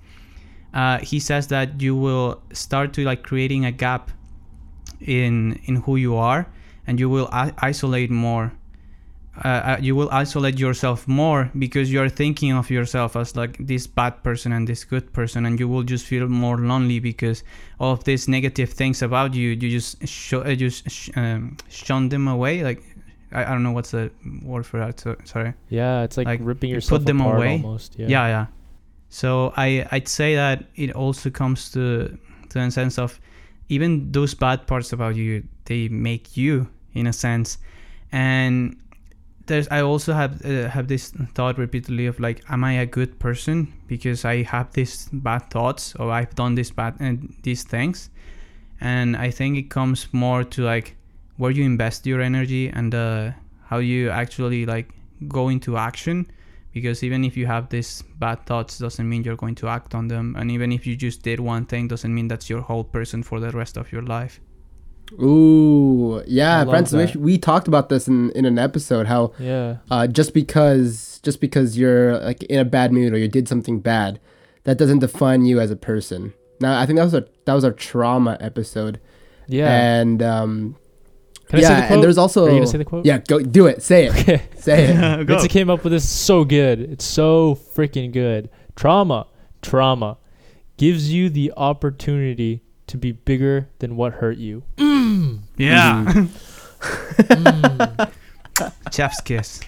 uh, 0.74 0.98
he 0.98 1.20
says 1.20 1.46
that 1.46 1.80
you 1.80 1.96
will 1.96 2.42
start 2.52 2.92
to 2.94 3.04
like 3.04 3.22
creating 3.22 3.64
a 3.64 3.72
gap 3.72 4.10
in 5.00 5.58
in 5.64 5.76
who 5.76 5.96
you 5.96 6.16
are 6.16 6.46
and 6.86 6.98
you 7.00 7.08
will 7.08 7.28
isolate 7.32 8.10
more. 8.10 8.52
Uh, 9.44 9.48
uh, 9.48 9.76
you 9.80 9.94
will 9.94 10.10
isolate 10.10 10.58
yourself 10.58 11.06
more 11.06 11.50
because 11.56 11.90
you 11.90 12.00
are 12.02 12.08
thinking 12.08 12.52
of 12.52 12.68
yourself 12.68 13.14
as 13.16 13.36
like 13.36 13.56
this 13.60 13.86
bad 13.86 14.22
person 14.22 14.52
and 14.52 14.68
this 14.68 14.84
good 14.84 15.10
person 15.12 15.46
and 15.46 15.58
you 15.60 15.68
will 15.68 15.84
just 15.84 16.04
feel 16.04 16.28
more 16.28 16.58
lonely 16.58 16.98
because 16.98 17.42
all 17.78 17.92
of 17.92 18.02
these 18.04 18.26
negative 18.28 18.70
things 18.70 19.02
about 19.02 19.32
you. 19.32 19.50
You 19.50 19.70
just 19.70 20.06
show 20.06 20.40
uh, 20.42 20.54
just 20.56 20.90
sh- 20.90 21.10
um, 21.16 21.56
shun 21.68 22.08
them 22.08 22.26
away 22.28 22.64
like 22.64 22.82
I, 23.32 23.44
I 23.44 23.48
don't 23.50 23.62
know 23.62 23.72
what's 23.72 23.92
the 23.92 24.10
word 24.42 24.66
for 24.66 24.80
that 24.80 24.98
so, 25.00 25.16
sorry. 25.24 25.54
Yeah 25.68 26.02
it's 26.02 26.16
like, 26.16 26.26
Like, 26.26 26.40
ripping 26.42 26.70
you 26.70 26.74
yourself 26.74 26.98
put 27.00 27.06
them 27.06 27.20
away. 27.20 27.52
almost 27.52 27.94
yeah. 27.98 28.08
Yeah 28.08 28.26
yeah. 28.26 28.46
So 29.08 29.54
I 29.56 29.86
I'd 29.92 30.08
say 30.08 30.34
that 30.34 30.64
it 30.74 30.90
also 30.92 31.30
comes 31.30 31.70
to 31.70 32.18
to 32.50 32.60
a 32.60 32.70
sense 32.70 32.98
of 32.98 33.18
even 33.68 34.10
those 34.10 34.34
bad 34.34 34.66
parts 34.66 34.92
about 34.92 35.14
you 35.14 35.44
they 35.70 35.88
make 35.88 36.36
you 36.36 36.68
in 36.94 37.06
a 37.06 37.12
sense, 37.12 37.58
and 38.10 38.76
there's 39.46 39.68
I 39.68 39.82
also 39.82 40.12
have 40.12 40.44
uh, 40.44 40.68
have 40.68 40.88
this 40.88 41.10
thought 41.34 41.58
repeatedly 41.58 42.06
of 42.06 42.18
like 42.18 42.42
am 42.50 42.64
I 42.64 42.72
a 42.72 42.86
good 42.86 43.20
person? 43.20 43.72
Because 43.86 44.24
I 44.24 44.42
have 44.42 44.72
these 44.72 45.08
bad 45.12 45.48
thoughts 45.50 45.94
or 45.94 46.10
I've 46.10 46.34
done 46.34 46.56
this 46.56 46.72
bad 46.72 46.94
and 46.98 47.18
uh, 47.18 47.34
these 47.42 47.62
things, 47.62 48.10
and 48.80 49.16
I 49.16 49.30
think 49.30 49.56
it 49.58 49.70
comes 49.70 50.08
more 50.12 50.42
to 50.42 50.62
like 50.62 50.96
where 51.36 51.52
you 51.52 51.64
invest 51.64 52.04
your 52.04 52.20
energy 52.20 52.68
and 52.68 52.92
uh, 52.92 53.30
how 53.66 53.78
you 53.78 54.10
actually 54.10 54.66
like 54.66 54.90
go 55.28 55.48
into 55.48 55.76
action. 55.76 56.26
Because 56.72 57.02
even 57.02 57.24
if 57.24 57.36
you 57.36 57.46
have 57.46 57.68
these 57.68 58.02
bad 58.18 58.46
thoughts 58.46 58.78
doesn't 58.78 59.08
mean 59.08 59.24
you're 59.24 59.42
going 59.44 59.56
to 59.56 59.68
act 59.68 59.94
on 59.94 60.06
them. 60.06 60.36
And 60.38 60.52
even 60.52 60.70
if 60.70 60.86
you 60.86 60.94
just 60.94 61.22
did 61.22 61.40
one 61.40 61.64
thing 61.66 61.88
doesn't 61.88 62.14
mean 62.14 62.28
that's 62.28 62.48
your 62.48 62.60
whole 62.60 62.84
person 62.84 63.24
for 63.24 63.40
the 63.40 63.50
rest 63.50 63.76
of 63.76 63.90
your 63.90 64.02
life 64.02 64.40
Ooh, 65.12 66.22
yeah, 66.26 66.64
Francis. 66.64 67.14
We, 67.14 67.20
we 67.20 67.38
talked 67.38 67.68
about 67.68 67.88
this 67.88 68.08
in, 68.08 68.30
in 68.32 68.44
an 68.44 68.58
episode. 68.58 69.06
How 69.06 69.32
Yeah. 69.38 69.76
uh, 69.90 70.06
just 70.06 70.34
because 70.34 71.20
just 71.22 71.40
because 71.40 71.76
you're 71.78 72.18
like 72.18 72.42
in 72.44 72.58
a 72.58 72.64
bad 72.64 72.92
mood 72.92 73.12
or 73.12 73.18
you 73.18 73.28
did 73.28 73.48
something 73.48 73.80
bad, 73.80 74.20
that 74.64 74.78
doesn't 74.78 75.00
define 75.00 75.44
you 75.44 75.60
as 75.60 75.70
a 75.70 75.76
person. 75.76 76.32
Now, 76.60 76.78
I 76.78 76.86
think 76.86 76.96
that 76.98 77.04
was 77.04 77.14
a 77.14 77.26
that 77.46 77.54
was 77.54 77.64
our 77.64 77.72
trauma 77.72 78.36
episode. 78.40 79.00
Yeah. 79.48 79.68
And 79.70 80.22
um, 80.22 80.76
Can 81.48 81.58
I 81.58 81.62
yeah, 81.62 81.68
say 81.68 81.74
the 81.74 81.80
quote? 81.80 81.92
and 81.92 82.02
there's 82.04 82.18
also 82.18 82.44
Are 82.46 82.50
you 82.50 82.56
gonna 82.56 82.66
say 82.66 82.78
the 82.78 82.84
quote? 82.84 83.04
yeah, 83.06 83.18
go 83.18 83.40
do 83.40 83.66
it. 83.66 83.82
Say 83.82 84.06
it. 84.06 84.12
Okay. 84.20 84.42
Say 84.56 84.84
it. 84.84 84.96
Go. 85.26 85.34
Vincent 85.34 85.50
came 85.50 85.68
up 85.70 85.82
with 85.84 85.92
this 85.92 86.08
so 86.08 86.44
good. 86.44 86.80
It's 86.80 87.04
so 87.04 87.58
freaking 87.74 88.12
good. 88.12 88.48
Trauma, 88.76 89.26
trauma 89.62 90.18
gives 90.76 91.12
you 91.12 91.28
the 91.28 91.52
opportunity 91.56 92.62
to 92.90 92.96
be 92.98 93.12
bigger 93.12 93.68
than 93.78 93.96
what 93.96 94.12
hurt 94.14 94.36
you. 94.38 94.62
yeah 95.56 96.04
Mm. 96.80 98.10
chef's 98.92 99.20
kiss 99.20 99.60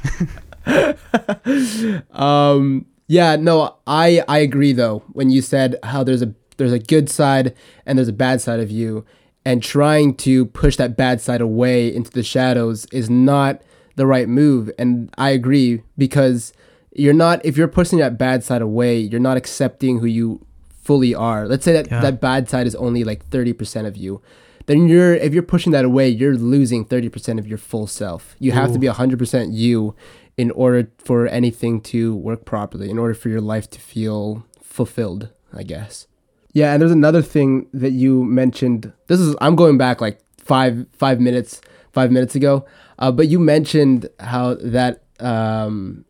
um 2.13 2.87
yeah 3.09 3.37
no 3.37 3.77
i 3.87 4.23
i 4.29 4.39
agree 4.39 4.73
though 4.73 5.03
when 5.13 5.31
you 5.31 5.43
said 5.43 5.77
how 5.83 6.03
there's 6.03 6.23
a 6.23 6.33
there's 6.57 6.73
a 6.73 6.79
good 6.79 7.09
side 7.11 7.55
and 7.87 7.99
there's 7.99 8.09
a 8.09 8.13
bad 8.13 8.41
side 8.41 8.61
of 8.61 8.71
you 8.71 9.05
and 9.45 9.63
trying 9.63 10.15
to 10.15 10.47
push 10.47 10.77
that 10.77 10.97
bad 10.97 11.21
side 11.21 11.41
away 11.41 11.93
into 11.93 12.11
the 12.11 12.23
shadows 12.23 12.87
is 12.93 13.11
not 13.11 13.61
the 13.97 14.07
right 14.07 14.29
move 14.29 14.71
and 14.79 15.13
i 15.19 15.31
agree 15.31 15.83
because 15.99 16.53
you're 16.95 17.13
not 17.15 17.45
if 17.45 17.57
you're 17.57 17.69
pushing 17.69 17.99
that 17.99 18.17
bad 18.19 18.43
side 18.45 18.63
away 18.63 18.99
you're 18.99 19.21
not 19.21 19.37
accepting 19.37 19.99
who 19.99 20.07
you 20.07 20.45
fully 20.83 21.15
are. 21.15 21.47
Let's 21.47 21.65
say 21.65 21.73
that 21.73 21.91
Yeah. 21.91 22.01
that 22.01 22.21
bad 22.21 22.49
side 22.51 22.67
is 22.67 22.75
only 22.75 23.05
like 23.05 23.29
30% 23.31 23.87
of 23.87 23.97
you. 23.97 24.21
Then 24.67 24.89
you're 24.89 25.15
if 25.15 25.33
you're 25.35 25.43
pushing 25.55 25.73
that 25.73 25.85
away 25.85 26.09
you're 26.09 26.37
losing 26.37 26.85
30% 26.85 27.39
of 27.39 27.47
your 27.47 27.59
full 27.59 27.87
self. 27.87 28.37
You 28.39 28.53
have 28.53 28.71
to 28.71 28.77
Ooh. 28.77 28.79
be 28.79 28.87
100% 28.89 29.53
you 29.55 29.95
in 30.37 30.51
order 30.53 30.89
for 30.99 31.27
anything 31.29 31.81
to 31.93 32.15
work 32.17 32.45
properly 32.45 32.89
in 32.91 32.99
order 32.99 33.15
for 33.15 33.29
your 33.29 33.41
life 33.41 33.69
to 33.71 33.79
feel 33.81 34.45
fulfilled 34.63 35.29
i 35.53 35.63
guess. 35.63 36.07
Yeah 36.55 36.73
and 36.73 36.81
there's 36.81 36.93
another 37.03 37.23
thing 37.23 37.67
that 37.75 37.93
you 37.93 38.25
mentioned. 38.25 38.93
This 39.09 39.21
is 39.21 39.35
i'm 39.41 39.57
going 39.57 39.79
back 39.79 40.01
like 40.01 40.19
five 40.39 40.87
five 40.93 41.21
minutes 41.21 41.61
five 41.93 42.11
minutes 42.11 42.35
ago. 42.35 42.65
Uh, 42.99 43.11
but 43.13 43.27
you 43.29 43.39
mentioned 43.39 44.09
how 44.21 44.55
that 44.79 45.03
um 45.21 46.05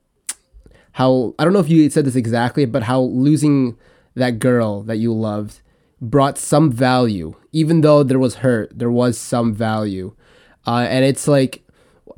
how 0.92 1.34
i 1.38 1.44
don't 1.44 1.52
know 1.52 1.58
if 1.66 1.68
you 1.68 1.88
said 1.90 2.04
this 2.04 2.16
exactly 2.16 2.64
but 2.66 2.82
how 2.82 3.00
losing 3.00 3.76
that 4.14 4.38
girl 4.38 4.82
that 4.82 4.96
you 4.96 5.12
loved 5.12 5.60
brought 6.00 6.36
some 6.38 6.70
value 6.70 7.34
even 7.52 7.80
though 7.80 8.02
there 8.02 8.18
was 8.18 8.36
hurt 8.36 8.76
there 8.76 8.90
was 8.90 9.16
some 9.18 9.54
value 9.54 10.14
uh, 10.66 10.86
and 10.88 11.04
it's 11.04 11.28
like 11.28 11.62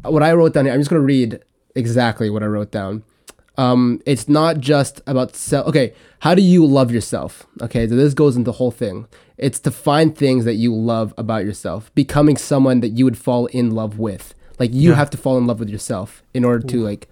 what 0.02 0.22
i 0.22 0.32
wrote 0.32 0.54
down 0.54 0.64
here 0.64 0.72
i'm 0.74 0.80
just 0.80 0.90
going 0.90 1.00
to 1.00 1.06
read 1.06 1.40
exactly 1.74 2.30
what 2.30 2.42
i 2.42 2.46
wrote 2.46 2.70
down 2.70 3.02
um, 3.56 4.00
it's 4.04 4.28
not 4.28 4.58
just 4.58 5.00
about 5.06 5.36
self. 5.36 5.68
Okay, 5.68 5.94
how 6.18 6.34
do 6.34 6.42
you 6.42 6.66
love 6.66 6.90
yourself? 6.90 7.46
Okay, 7.62 7.86
so 7.88 7.94
this 7.94 8.12
goes 8.12 8.34
into 8.34 8.46
the 8.46 8.56
whole 8.56 8.72
thing. 8.72 9.06
It's 9.38 9.60
to 9.60 9.70
find 9.70 10.16
things 10.18 10.44
that 10.44 10.54
you 10.54 10.74
love 10.74 11.14
about 11.16 11.44
yourself, 11.44 11.94
becoming 11.94 12.36
someone 12.36 12.80
that 12.80 12.88
you 12.88 13.04
would 13.04 13.16
fall 13.16 13.46
in 13.46 13.70
love 13.70 13.96
with. 13.96 14.34
Like 14.58 14.72
you 14.72 14.90
Yeah. 14.90 14.96
have 14.96 15.08
to 15.10 15.16
fall 15.16 15.38
in 15.38 15.46
love 15.46 15.60
with 15.60 15.68
yourself 15.70 16.24
in 16.34 16.44
order 16.44 16.66
to 16.66 16.82
like, 16.82 17.06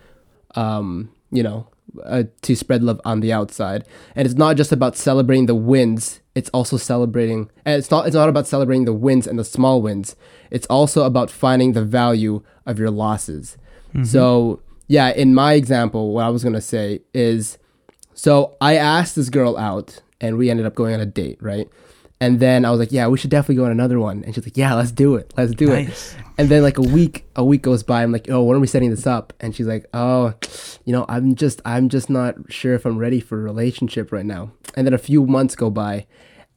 um, 0.56 1.10
you 1.30 1.44
know, 1.44 1.68
uh, 2.04 2.24
to 2.42 2.56
spread 2.56 2.82
love 2.82 3.00
on 3.04 3.20
the 3.20 3.32
outside. 3.32 3.84
And 4.14 4.26
it's 4.26 4.36
not 4.36 4.56
just 4.56 4.72
about 4.72 4.96
celebrating 4.96 5.46
the 5.46 5.54
wins. 5.54 6.20
It's 6.34 6.48
also 6.50 6.76
celebrating. 6.76 7.50
And 7.64 7.76
it's 7.78 7.90
not. 7.90 8.06
It's 8.06 8.16
not 8.16 8.28
about 8.28 8.46
celebrating 8.46 8.84
the 8.84 8.92
wins 8.92 9.26
and 9.26 9.38
the 9.38 9.44
small 9.44 9.82
wins. 9.82 10.16
It's 10.50 10.66
also 10.66 11.04
about 11.04 11.30
finding 11.30 11.72
the 11.72 11.84
value 11.84 12.42
of 12.66 12.78
your 12.78 12.90
losses. 12.90 13.56
So 14.04 14.60
yeah, 14.88 15.10
in 15.10 15.34
my 15.34 15.52
example, 15.52 16.12
what 16.14 16.24
I 16.24 16.30
was 16.30 16.42
gonna 16.42 16.60
say 16.62 17.00
is, 17.12 17.58
so 18.14 18.56
I 18.60 18.76
asked 18.76 19.16
this 19.16 19.28
girl 19.28 19.56
out, 19.58 20.00
and 20.20 20.38
we 20.38 20.48
ended 20.50 20.64
up 20.66 20.74
going 20.74 20.94
on 20.94 21.00
a 21.00 21.06
date, 21.06 21.38
right? 21.42 21.68
And 22.22 22.38
then 22.38 22.64
I 22.64 22.70
was 22.70 22.78
like, 22.78 22.92
yeah, 22.92 23.08
we 23.08 23.18
should 23.18 23.30
definitely 23.30 23.56
go 23.56 23.64
on 23.64 23.72
another 23.72 23.98
one. 23.98 24.22
And 24.22 24.32
she's 24.32 24.46
like, 24.46 24.56
yeah, 24.56 24.74
let's 24.74 24.92
do 24.92 25.16
it, 25.16 25.34
let's 25.36 25.52
do 25.56 25.72
it. 25.72 25.88
nice 25.88 26.14
And 26.38 26.48
then 26.48 26.62
like 26.62 26.78
a 26.78 26.82
week, 26.82 27.26
a 27.34 27.44
week 27.44 27.62
goes 27.62 27.82
by. 27.82 28.00
I'm 28.00 28.12
like, 28.12 28.30
oh, 28.30 28.44
when 28.44 28.56
are 28.56 28.60
we 28.60 28.68
setting 28.68 28.90
this 28.90 29.08
up? 29.08 29.32
And 29.40 29.56
she's 29.56 29.66
like, 29.66 29.86
oh, 29.92 30.32
you 30.84 30.92
know, 30.92 31.04
I'm 31.08 31.34
just, 31.34 31.60
I'm 31.64 31.88
just 31.88 32.08
not 32.08 32.36
sure 32.48 32.74
if 32.74 32.86
I'm 32.86 32.96
ready 32.96 33.18
for 33.18 33.40
a 33.40 33.42
relationship 33.42 34.12
right 34.12 34.24
now. 34.24 34.52
And 34.76 34.86
then 34.86 34.94
a 34.94 34.98
few 34.98 35.26
months 35.26 35.56
go 35.56 35.68
by, 35.68 36.06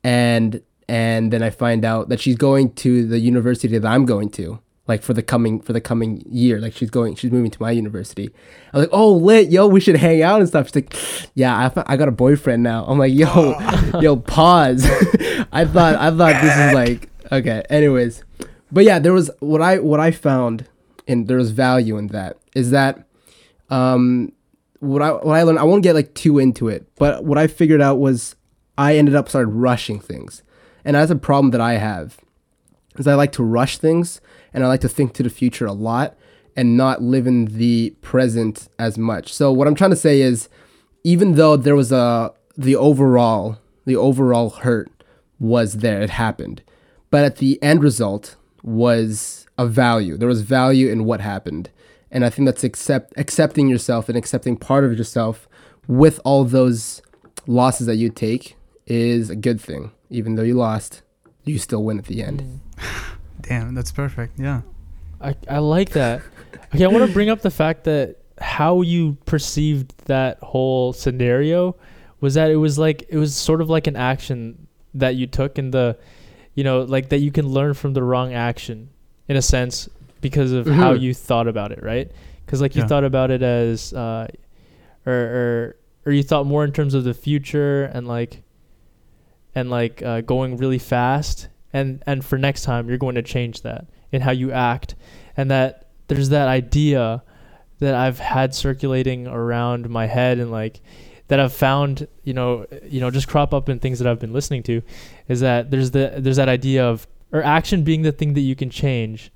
and 0.04 0.62
and 0.88 1.34
then 1.34 1.42
I 1.42 1.50
find 1.50 1.84
out 1.84 2.10
that 2.10 2.20
she's 2.20 2.36
going 2.36 2.74
to 2.74 3.08
the 3.08 3.18
university 3.18 3.76
that 3.76 3.92
I'm 3.92 4.06
going 4.06 4.30
to, 4.34 4.60
like 4.88 5.02
for 5.02 5.14
the 5.14 5.24
coming 5.24 5.62
for 5.62 5.74
the 5.74 5.82
coming 5.82 6.24
year. 6.30 6.60
Like 6.60 6.74
she's 6.74 6.90
going, 6.90 7.16
she's 7.16 7.32
moving 7.32 7.52
to 7.52 7.62
my 7.62 7.72
university. 7.72 8.30
I'm 8.74 8.82
like, 8.82 8.90
oh, 8.92 9.14
lit, 9.14 9.50
yo, 9.50 9.68
we 9.68 9.80
should 9.80 9.98
hang 9.98 10.22
out 10.22 10.40
and 10.40 10.48
stuff. 10.48 10.68
She's 10.68 10.76
like, 10.76 10.96
yeah, 11.34 11.72
I, 11.76 11.84
I 11.94 11.98
got 11.98 12.08
a 12.08 12.12
boyfriend 12.12 12.64
now. 12.64 12.86
I'm 12.86 13.00
like, 13.00 13.14
yo, 13.14 13.60
yo, 14.00 14.16
pause. 14.16 14.86
I 15.52 15.66
thought, 15.66 15.96
I 15.96 16.12
thought 16.16 16.42
this 16.42 16.58
is 16.58 16.74
like, 16.74 17.10
okay. 17.32 17.64
Anyways, 17.70 18.24
but 18.72 18.84
yeah, 18.84 19.00
there 19.00 19.14
was 19.14 19.32
what 19.40 19.62
I 19.62 19.80
what 19.80 20.00
I 20.00 20.12
found, 20.12 20.68
and 21.08 21.28
there 21.28 21.38
was 21.38 21.52
value 21.52 21.98
in 21.98 22.08
that. 22.08 22.38
Is 22.54 22.72
that, 22.72 23.08
um, 23.70 24.32
what 24.80 25.02
I 25.02 25.12
what 25.12 25.36
I 25.36 25.44
learned. 25.44 25.60
I 25.60 25.64
won't 25.64 25.84
get 25.84 25.96
like 25.96 26.14
too 26.14 26.40
into 26.40 26.68
it, 26.68 26.88
but 26.96 27.24
what 27.24 27.38
I 27.38 27.48
figured 27.48 27.82
out 27.82 28.00
was 28.00 28.36
I 28.78 28.98
ended 28.98 29.16
up 29.16 29.30
started 29.30 29.50
rushing 29.50 30.00
things, 30.00 30.44
and 30.84 30.96
that's 30.96 31.12
a 31.12 31.16
problem 31.16 31.52
that 31.52 31.62
I 31.62 31.74
have. 31.74 32.20
Is 32.98 33.08
I 33.08 33.16
like 33.16 33.34
to 33.34 33.44
rush 33.44 33.78
things, 33.78 34.22
and 34.56 34.64
I 34.64 34.68
like 34.68 34.82
to 34.82 34.90
think 34.90 35.14
to 35.14 35.24
the 35.24 35.30
future 35.30 35.66
a 35.66 35.74
lot, 35.74 36.16
and 36.56 36.78
not 36.78 37.04
live 37.04 37.28
in 37.28 37.46
the 37.46 37.94
present 38.02 38.70
as 38.80 38.98
much. 38.98 39.34
So 39.34 39.52
what 39.52 39.68
I'm 39.68 39.76
trying 39.76 39.90
to 39.90 39.98
say 39.98 40.22
is, 40.22 40.48
even 41.04 41.36
though 41.36 41.58
there 41.58 41.76
was 41.76 41.92
a 41.92 42.34
the 42.58 42.76
overall 42.76 43.60
the 43.84 43.98
overall 43.98 44.50
hurt 44.50 44.90
was 45.40 45.74
there, 45.74 46.02
it 46.02 46.10
happened, 46.10 46.64
but 47.12 47.26
at 47.26 47.38
the 47.38 47.62
end 47.62 47.84
result 47.84 48.38
was 48.64 49.46
a 49.58 49.68
value. 49.68 50.18
There 50.18 50.30
was 50.30 50.42
value 50.42 50.90
in 50.90 51.04
what 51.04 51.20
happened, 51.20 51.70
and 52.10 52.24
I 52.24 52.30
think 52.30 52.46
that's 52.46 52.64
accept 52.64 53.14
accepting 53.18 53.68
yourself 53.68 54.08
and 54.08 54.18
accepting 54.18 54.56
part 54.56 54.86
of 54.86 54.98
yourself 54.98 55.50
with 55.88 56.22
all 56.24 56.46
those 56.46 57.02
losses 57.46 57.88
that 57.88 57.98
you 57.98 58.10
take 58.10 58.56
is 58.88 59.30
a 59.30 59.36
good 59.36 59.60
thing. 59.60 59.92
Even 60.10 60.36
though 60.36 60.44
you 60.44 60.54
lost, 60.54 61.02
you 61.44 61.60
still 61.60 61.84
win 61.84 62.00
at 62.00 62.06
the 62.06 62.24
end. 62.24 62.62
Mm. 62.78 63.12
damn 63.48 63.74
that's 63.76 63.92
perfect 63.92 64.40
yeah 64.40 64.62
I, 65.22 65.34
I 65.50 65.60
like 65.60 65.92
that. 65.92 66.22
Okay, 66.76 66.84
I 66.84 66.88
want 66.90 67.08
to 67.08 67.12
bring 67.14 67.30
up 67.30 67.42
the 67.42 67.50
fact 67.50 67.86
that 67.86 68.18
how 68.38 68.82
you 68.82 69.18
perceived 69.26 69.94
that 70.08 70.38
whole 70.40 70.92
scenario 70.92 71.78
was 72.20 72.34
that 72.34 72.52
it 72.52 72.58
was 72.58 72.78
like 72.78 73.06
it 73.10 73.18
was 73.18 73.34
sort 73.34 73.62
of 73.62 73.70
like 73.70 73.88
an 73.88 73.96
action 73.96 74.68
that 74.94 75.16
you 75.16 75.26
took 75.26 75.58
in 75.58 75.72
the 75.72 75.98
you 76.54 76.64
know 76.66 76.82
like 76.82 77.10
that 77.10 77.20
you 77.20 77.32
can 77.32 77.48
learn 77.48 77.74
from 77.74 77.94
the 77.94 78.04
wrong 78.04 78.34
action 78.34 78.90
in 79.30 79.38
a 79.38 79.42
sense 79.42 79.88
because 80.20 80.52
of 80.52 80.68
how 80.68 80.94
Mhm. 80.94 81.00
you 81.02 81.14
thought 81.14 81.48
about 81.48 81.72
it 81.72 81.82
right 81.82 82.12
because 82.46 82.60
like 82.62 82.76
you 82.76 82.82
Yeah. 82.82 82.88
thought 82.88 83.06
about 83.06 83.32
it 83.32 83.42
as 83.42 83.94
uh 83.94 84.28
or 85.06 85.14
or 85.14 85.76
or 86.08 86.12
you 86.12 86.24
thought 86.24 86.46
more 86.46 86.66
in 86.66 86.72
terms 86.74 86.94
of 86.94 87.06
the 87.06 87.14
future 87.14 87.86
and 87.86 88.06
like 88.08 88.44
and 89.56 89.70
like 89.70 90.04
uh, 90.04 90.22
going 90.22 90.58
really 90.58 90.78
fast 90.80 91.48
and 91.76 92.02
and 92.06 92.24
for 92.24 92.38
next 92.38 92.64
time 92.64 92.88
you're 92.88 92.98
going 92.98 93.16
to 93.16 93.22
change 93.22 93.62
that 93.62 93.88
in 94.12 94.22
how 94.22 94.32
you 94.32 94.52
act. 94.52 94.96
And 95.38 95.52
that 95.52 95.90
there's 96.08 96.30
that 96.30 96.48
idea 96.48 97.24
that 97.80 97.94
I've 97.94 98.20
had 98.20 98.56
circulating 98.56 99.28
around 99.28 99.90
my 99.90 100.06
head 100.06 100.40
and 100.40 100.52
like 100.52 100.82
that 101.28 101.40
I've 101.40 101.54
found 101.54 102.08
you 102.24 102.34
know 102.34 102.66
you 102.84 103.02
know 103.02 103.12
just 103.12 103.28
crop 103.28 103.54
up 103.54 103.68
in 103.70 103.80
things 103.80 104.00
that 104.00 104.08
I've 104.08 104.20
been 104.20 104.34
listening 104.34 104.64
to 104.64 104.82
is 105.28 105.42
that 105.42 105.72
there's 105.72 105.92
the 105.92 106.14
there's 106.18 106.38
that 106.38 106.50
idea 106.50 106.88
of 106.88 107.08
or 107.32 107.44
action 107.44 107.84
being 107.84 108.04
the 108.04 108.12
thing 108.12 108.34
that 108.36 108.42
you 108.42 108.56
can 108.56 108.70
change 108.70 109.32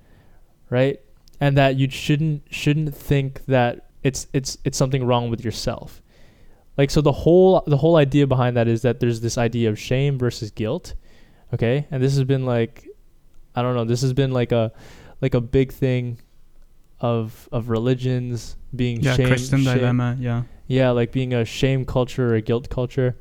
right? 0.70 1.00
And 1.42 1.58
that 1.58 1.78
you 1.78 1.90
shouldn't 1.90 2.44
shouldn't 2.50 2.96
think 2.96 3.46
that 3.46 3.90
it's 4.04 4.28
it's 4.34 4.58
it's 4.64 4.78
something 4.78 5.06
wrong 5.06 5.30
with 5.30 5.44
yourself. 5.44 6.02
Like 6.78 6.90
so 6.92 7.02
the 7.02 7.12
whole 7.12 7.64
the 7.68 7.78
whole 7.78 7.96
idea 7.96 8.28
behind 8.28 8.56
that 8.58 8.68
is 8.68 8.82
that 8.84 9.00
there's 9.00 9.22
this 9.22 9.38
idea 9.38 9.70
of 9.70 9.80
shame 9.80 10.18
versus 10.18 10.52
guilt 10.52 10.94
okay 11.54 11.88
and 11.92 12.02
this 12.02 12.16
has 12.16 12.24
been 12.24 12.46
like 12.46 12.88
i 13.56 13.62
don't 13.62 13.76
know 13.76 13.86
this 13.86 14.02
has 14.02 14.14
been 14.14 14.32
like 14.32 14.52
a 14.52 14.72
like 15.22 15.34
a 15.34 15.42
big 15.42 15.72
thing 15.72 16.18
of 17.00 17.48
of 17.52 17.70
religions 17.70 18.56
being 18.76 19.02
yeah, 19.02 19.16
shame, 19.16 19.28
Christian 19.28 19.64
shame- 19.64 19.78
dilemma. 19.78 20.18
Yeah. 20.20 20.44
yeah 20.68 20.90
like 20.92 21.12
being 21.12 21.34
a 21.34 21.46
shame 21.46 21.86
culture 21.86 22.32
or 22.32 22.36
a 22.36 22.42
guilt 22.42 22.70
culture 22.70 23.16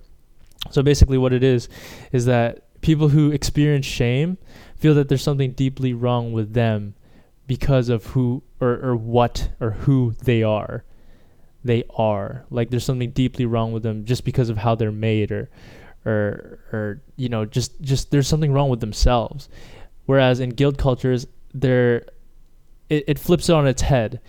so 0.70 0.83
basically 0.83 1.18
what 1.18 1.33
it 1.33 1.43
is 1.43 1.68
is 2.12 2.26
that 2.26 2.64
people 2.81 3.09
who 3.09 3.31
experience 3.31 3.87
shame 3.87 4.39
feel 4.76 4.95
that 4.95 5.09
there's 5.09 5.22
something 5.22 5.53
deeply 5.53 5.93
wrong 5.93 6.33
with 6.33 6.55
them 6.55 6.95
because 7.47 7.89
of 7.89 8.07
who 8.07 8.43
or, 8.61 8.79
or 8.85 8.97
what 8.97 9.51
or 9.61 9.70
who 9.70 10.14
they 10.22 10.43
are 10.43 10.85
they 11.64 11.85
are 11.97 12.45
like 12.51 12.70
there's 12.70 12.85
something 12.85 13.11
deeply 13.11 13.45
wrong 13.47 13.72
with 13.72 13.83
them 13.83 14.05
just 14.05 14.24
because 14.24 14.49
of 14.49 14.59
how 14.59 14.74
they're 14.74 14.93
made 14.93 15.33
or 15.33 15.49
or 16.05 16.61
or 16.72 17.03
you 17.16 17.28
know 17.28 17.44
just 17.44 17.80
just 17.80 18.11
there's 18.11 18.28
something 18.28 18.53
wrong 18.53 18.68
with 18.68 18.80
themselves. 18.80 19.49
Whereas 20.07 20.40
in 20.40 20.51
guilt 20.51 20.78
cultures 20.78 21.26
there 21.53 22.07
it, 22.88 23.05
it 23.07 23.18
flips 23.18 23.49
it 23.49 23.55
on 23.55 23.66
its 23.66 23.82
head 23.82 24.20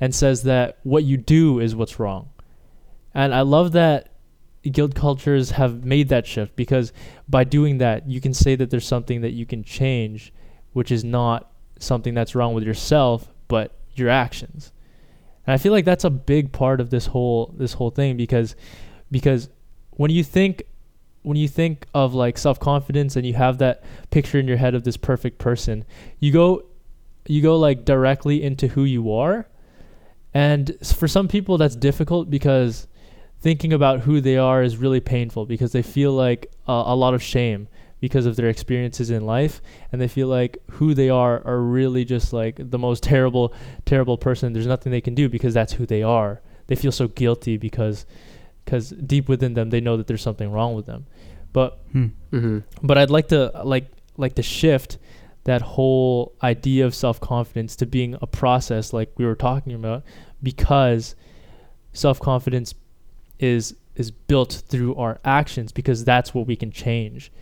and 0.00 0.14
says 0.14 0.44
that 0.44 0.78
what 0.82 1.04
you 1.04 1.16
do 1.16 1.60
is 1.60 1.74
what's 1.74 1.98
wrong. 1.98 2.30
And 3.14 3.34
i 3.34 3.40
love 3.40 3.72
that 3.72 4.12
guilt 4.70 4.94
cultures 4.94 5.52
have 5.52 5.84
made 5.84 6.08
that 6.08 6.26
shift 6.26 6.54
because 6.56 6.92
by 7.28 7.44
doing 7.44 7.78
that 7.78 8.08
you 8.08 8.20
can 8.20 8.34
say 8.34 8.54
that 8.54 8.70
there's 8.70 8.86
something 8.86 9.20
that 9.22 9.32
you 9.32 9.46
can 9.46 9.64
change 9.64 10.32
which 10.72 10.90
is 10.90 11.04
not 11.04 11.50
something 11.78 12.12
that's 12.12 12.34
wrong 12.34 12.54
with 12.54 12.64
yourself 12.64 13.32
but 13.48 13.78
your 13.94 14.08
actions. 14.08 14.72
And 15.46 15.54
i 15.54 15.58
feel 15.58 15.72
like 15.72 15.84
that's 15.84 16.04
a 16.04 16.10
big 16.10 16.52
part 16.52 16.80
of 16.80 16.90
this 16.90 17.06
whole 17.06 17.54
this 17.56 17.74
whole 17.74 17.90
thing 17.90 18.16
because 18.16 18.56
because 19.10 19.48
when 19.92 20.10
you 20.10 20.22
think 20.22 20.62
when 21.28 21.36
you 21.36 21.46
think 21.46 21.86
of 21.92 22.14
like 22.14 22.38
self-confidence 22.38 23.14
and 23.14 23.26
you 23.26 23.34
have 23.34 23.58
that 23.58 23.84
picture 24.10 24.38
in 24.38 24.48
your 24.48 24.56
head 24.56 24.74
of 24.74 24.84
this 24.84 24.96
perfect 24.96 25.38
person 25.38 25.84
you 26.18 26.32
go 26.32 26.64
you 27.28 27.42
go 27.42 27.56
like 27.56 27.84
directly 27.84 28.42
into 28.42 28.68
who 28.68 28.84
you 28.84 29.12
are. 29.12 29.46
And 30.34 30.74
for 30.82 31.06
some 31.06 31.28
people 31.28 31.58
that's 31.58 31.76
difficult 31.76 32.30
because 32.30 32.88
thinking 33.40 33.72
about 33.72 34.00
who 34.00 34.20
they 34.20 34.36
are 34.36 34.62
is 34.62 34.76
really 34.76 35.00
painful 35.00 35.46
because 35.46 35.72
they 35.72 35.82
feel 35.82 36.12
like 36.12 36.50
a 36.66 36.96
lot 36.96 37.14
of 37.14 37.22
shame 37.22 37.68
because 38.00 38.26
of 38.26 38.36
their 38.36 38.48
experiences 38.48 39.10
in 39.10 39.24
life. 39.24 39.60
And 39.92 40.00
they 40.00 40.08
feel 40.08 40.28
like 40.28 40.58
who 40.72 40.94
they 40.94 41.10
are 41.10 41.46
are 41.46 41.60
really 41.60 42.04
just 42.04 42.32
like 42.32 42.56
the 42.58 42.78
most 42.78 43.02
terrible 43.02 43.52
terrible 43.84 44.16
person. 44.16 44.52
There's 44.52 44.66
nothing 44.66 44.90
they 44.90 45.00
can 45.00 45.14
do 45.14 45.28
because 45.28 45.54
that's 45.54 45.74
who 45.74 45.86
they 45.86 46.02
are. 46.02 46.40
They 46.66 46.76
feel 46.76 46.92
so 46.92 47.08
guilty 47.08 47.56
because 47.56 48.06
because 48.64 48.90
deep 48.90 49.28
within 49.28 49.54
them 49.54 49.70
they 49.70 49.80
know 49.80 49.96
that 49.96 50.06
there's 50.06 50.22
something 50.22 50.50
wrong 50.50 50.74
with 50.74 50.84
them 50.84 51.06
but 51.52 51.80
Hmm. 51.92 52.06
Mm-hmm. 52.32 52.58
but 52.86 52.98
I'd 52.98 53.10
like 53.10 53.28
to 53.28 53.50
like 53.64 53.86
like 54.16 54.34
to 54.34 54.42
shift 54.42 54.98
that 55.44 55.62
whole 55.62 56.34
idea 56.42 56.84
of 56.84 56.94
self-confidence 56.94 57.76
to 57.76 57.86
being 57.86 58.16
a 58.20 58.26
process 58.26 58.92
like 58.92 59.10
we 59.16 59.24
were 59.24 59.34
talking 59.36 59.72
about 59.72 60.02
because 60.42 61.14
self-confidence 61.92 62.74
is 63.38 63.74
is 63.96 64.10
built 64.10 64.62
through 64.68 64.94
our 64.96 65.18
actions 65.24 65.72
because 65.72 66.04
that's 66.04 66.34
what 66.34 66.46
we 66.46 66.54
can 66.56 66.70
change 66.70 67.32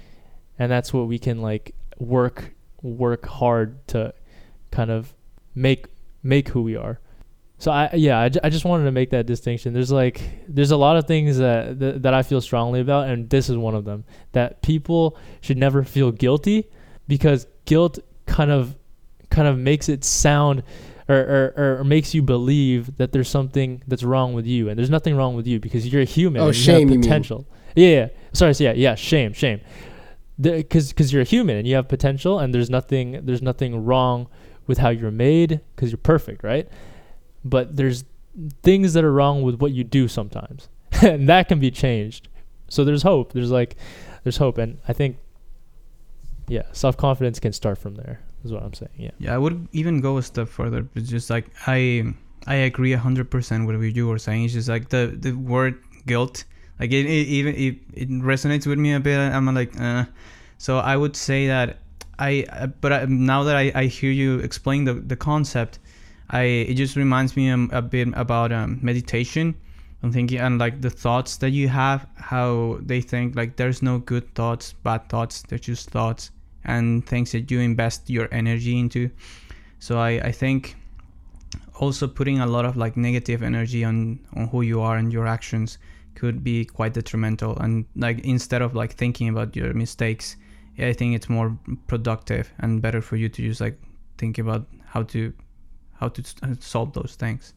and 0.59 0.71
that's 0.71 0.93
what 0.93 1.07
we 1.09 1.19
can 1.19 1.43
like 1.43 1.75
work 1.99 2.55
work 2.83 3.27
hard 3.27 3.87
to 3.89 4.13
kind 4.71 4.91
of 4.91 5.15
make 5.55 5.87
make 6.23 6.49
who 6.51 6.63
we 6.63 6.77
are 6.77 7.01
so 7.59 7.71
i 7.71 7.91
yeah 7.95 8.19
I, 8.21 8.29
ju- 8.29 8.41
I 8.45 8.51
just 8.51 8.65
wanted 8.65 8.85
to 8.85 8.93
make 8.93 9.11
that 9.11 9.27
distinction. 9.27 9.73
There's 9.73 9.91
like 9.93 10.21
there's 10.49 10.71
a 10.73 10.77
lot 10.77 10.97
of 10.97 11.07
things 11.07 11.39
that, 11.39 11.79
that 11.81 12.03
that 12.03 12.15
i 12.15 12.23
feel 12.23 12.41
strongly 12.41 12.81
about 12.81 13.09
and 13.09 13.29
this 13.31 13.49
is 13.49 13.57
one 13.57 13.75
of 13.75 13.85
them 13.85 14.05
that 14.33 14.63
people 14.63 15.17
should 15.41 15.57
never 15.57 15.83
feel 15.85 16.13
guilty 16.13 16.69
because 17.09 17.47
guilt 17.65 17.99
kind 18.27 18.51
of 18.51 18.77
kind 19.31 19.49
of 19.49 19.57
makes 19.59 19.89
it 19.89 20.05
sound 20.05 20.63
or, 21.09 21.17
or, 21.57 21.79
or 21.81 21.85
makes 21.85 22.15
you 22.15 22.21
believe 22.23 22.97
that 22.97 23.13
there's 23.13 23.29
something 23.29 23.81
that's 23.87 24.03
wrong 24.03 24.35
with 24.35 24.45
you 24.45 24.69
and 24.69 24.77
there's 24.79 24.91
nothing 24.91 25.17
wrong 25.17 25.37
with 25.37 25.47
you 25.47 25.61
because 25.61 25.87
you're 25.87 26.03
a 26.03 26.05
human 26.05 26.43
Oh, 26.43 26.49
and 26.49 26.57
you 26.57 26.63
shame, 26.63 26.89
you 26.91 26.99
potential. 27.01 27.47
Yeah, 27.77 27.89
yeah 27.89 28.09
sorry 28.33 28.55
so 28.55 28.65
yeah 28.65 28.73
yeah 28.73 28.95
shame 28.97 29.33
shame. 29.33 29.61
Because 30.39 30.89
because 30.91 31.13
you're 31.13 31.23
a 31.23 31.25
human 31.27 31.57
and 31.57 31.67
you 31.67 31.77
have 31.77 31.89
potential 31.89 32.39
and 32.41 32.53
there's 32.53 32.69
nothing 32.69 33.25
there's 33.25 33.41
nothing 33.41 33.85
wrong 33.85 34.29
with 34.67 34.79
how 34.79 34.91
you're 34.91 35.11
made 35.11 35.61
because 35.75 35.91
you're 35.91 35.97
perfect 35.99 36.43
right 36.45 36.69
but 37.51 37.76
there's 37.76 38.05
things 38.62 38.92
that 38.92 39.05
are 39.05 39.12
wrong 39.12 39.42
with 39.42 39.61
what 39.61 39.72
you 39.72 39.84
do 39.84 40.09
sometimes 40.09 40.68
and 41.03 41.28
that 41.28 41.49
can 41.49 41.59
be 41.59 41.70
changed 41.70 42.28
so 42.68 42.84
there's 42.84 43.03
hope 43.03 43.32
there's 43.32 43.51
like 43.51 43.76
there's 44.22 44.36
hope 44.38 44.59
and 44.59 44.78
i 44.88 44.92
think 44.92 45.16
yeah 46.49 46.62
self-confidence 46.72 47.40
can 47.40 47.53
start 47.53 47.78
from 47.78 47.94
there 47.94 48.20
is 48.44 48.53
what 48.53 48.62
i'm 48.62 48.74
saying 48.74 48.92
yeah 48.97 49.11
Yeah, 49.18 49.34
I 49.34 49.38
would 49.38 49.68
even 49.72 50.01
go 50.01 50.18
a 50.18 50.22
step 50.22 50.49
further. 50.49 50.86
It's 50.94 51.09
just 51.09 51.30
like 51.30 51.47
I 51.66 52.05
I 52.47 52.57
agree 52.70 52.92
hundred 52.92 53.30
percent 53.30 53.66
with 53.66 53.76
what 53.76 53.94
you 53.97 54.07
were 54.07 54.18
saying. 54.18 54.44
It's 54.44 54.55
just 54.55 54.68
like 54.68 54.88
the 54.90 55.03
the 55.18 55.32
word 55.32 55.74
guilt, 56.07 56.44
like 56.78 56.92
it, 56.92 57.07
it 57.07 57.26
even 57.38 57.55
it, 57.55 57.74
it 58.03 58.09
resonates 58.22 58.66
with 58.66 58.78
me 58.78 58.94
a 58.94 59.01
bit. 59.01 59.18
I'm 59.18 59.47
like, 59.53 59.72
uh. 59.80 60.05
so 60.59 60.78
I 60.78 60.94
would 60.97 61.16
say 61.16 61.49
that 61.49 61.68
I, 62.18 62.47
uh, 62.49 62.68
but 62.80 62.92
I, 62.92 63.05
now 63.07 63.42
that 63.44 63.57
I, 63.57 63.72
I 63.74 63.84
hear 63.86 64.12
you 64.12 64.38
explain 64.38 64.84
the 64.84 64.94
the 64.94 65.16
concept, 65.16 65.80
I 66.31 66.43
it 66.43 66.74
just 66.74 66.97
reminds 66.97 67.37
me 67.37 67.51
um, 67.51 67.70
a 67.72 67.83
bit 67.83 68.09
about 68.14 68.53
um, 68.53 68.79
meditation. 68.83 69.55
I'm 70.03 70.12
thinking 70.12 70.39
and 70.39 70.59
like 70.59 70.81
the 70.81 70.91
thoughts 70.91 71.37
that 71.39 71.51
you 71.51 71.68
have, 71.68 72.07
how 72.16 72.79
they 72.83 73.01
think 73.01 73.35
like 73.35 73.57
there's 73.57 73.83
no 73.83 73.99
good 73.99 74.35
thoughts, 74.35 74.72
bad 74.72 75.09
thoughts. 75.09 75.43
They're 75.43 75.59
just 75.59 75.91
thoughts 75.91 76.31
and 76.64 77.07
things 77.07 77.33
that 77.33 77.51
you 77.51 77.61
invest 77.61 78.11
your 78.11 78.29
energy 78.33 78.79
into. 78.79 79.11
So 79.79 79.99
I, 79.99 80.11
I 80.11 80.33
think 80.33 80.77
also 81.79 82.07
putting 82.07 82.41
a 82.41 82.47
lot 82.47 82.64
of 82.64 82.77
like 82.77 82.97
negative 82.97 83.43
energy 83.43 83.85
on 83.85 84.18
on 84.35 84.49
who 84.49 84.62
you 84.62 84.81
are 84.81 84.97
and 84.97 85.12
your 85.12 85.27
actions 85.27 85.79
could 86.14 86.43
be 86.43 86.64
quite 86.64 86.95
detrimental 86.95 87.57
and 87.59 87.85
like 87.95 88.18
instead 88.20 88.62
of 88.62 88.74
like 88.74 88.93
thinking 88.95 89.29
about 89.29 89.55
your 89.55 89.74
mistakes 89.74 90.37
i 90.79 90.93
think 90.93 91.14
it's 91.14 91.29
more 91.29 91.57
productive 91.87 92.51
and 92.61 92.81
better 92.81 93.03
for 93.03 93.16
you 93.16 93.29
to 93.29 93.43
just 93.43 93.61
like 93.61 93.79
think 94.16 94.39
about 94.39 94.66
how 94.87 95.03
to 95.03 95.33
how 96.01 96.09
to 96.09 96.22
uh, 96.42 96.55
solve 96.61 96.92
those 96.92 97.14
things 97.14 97.55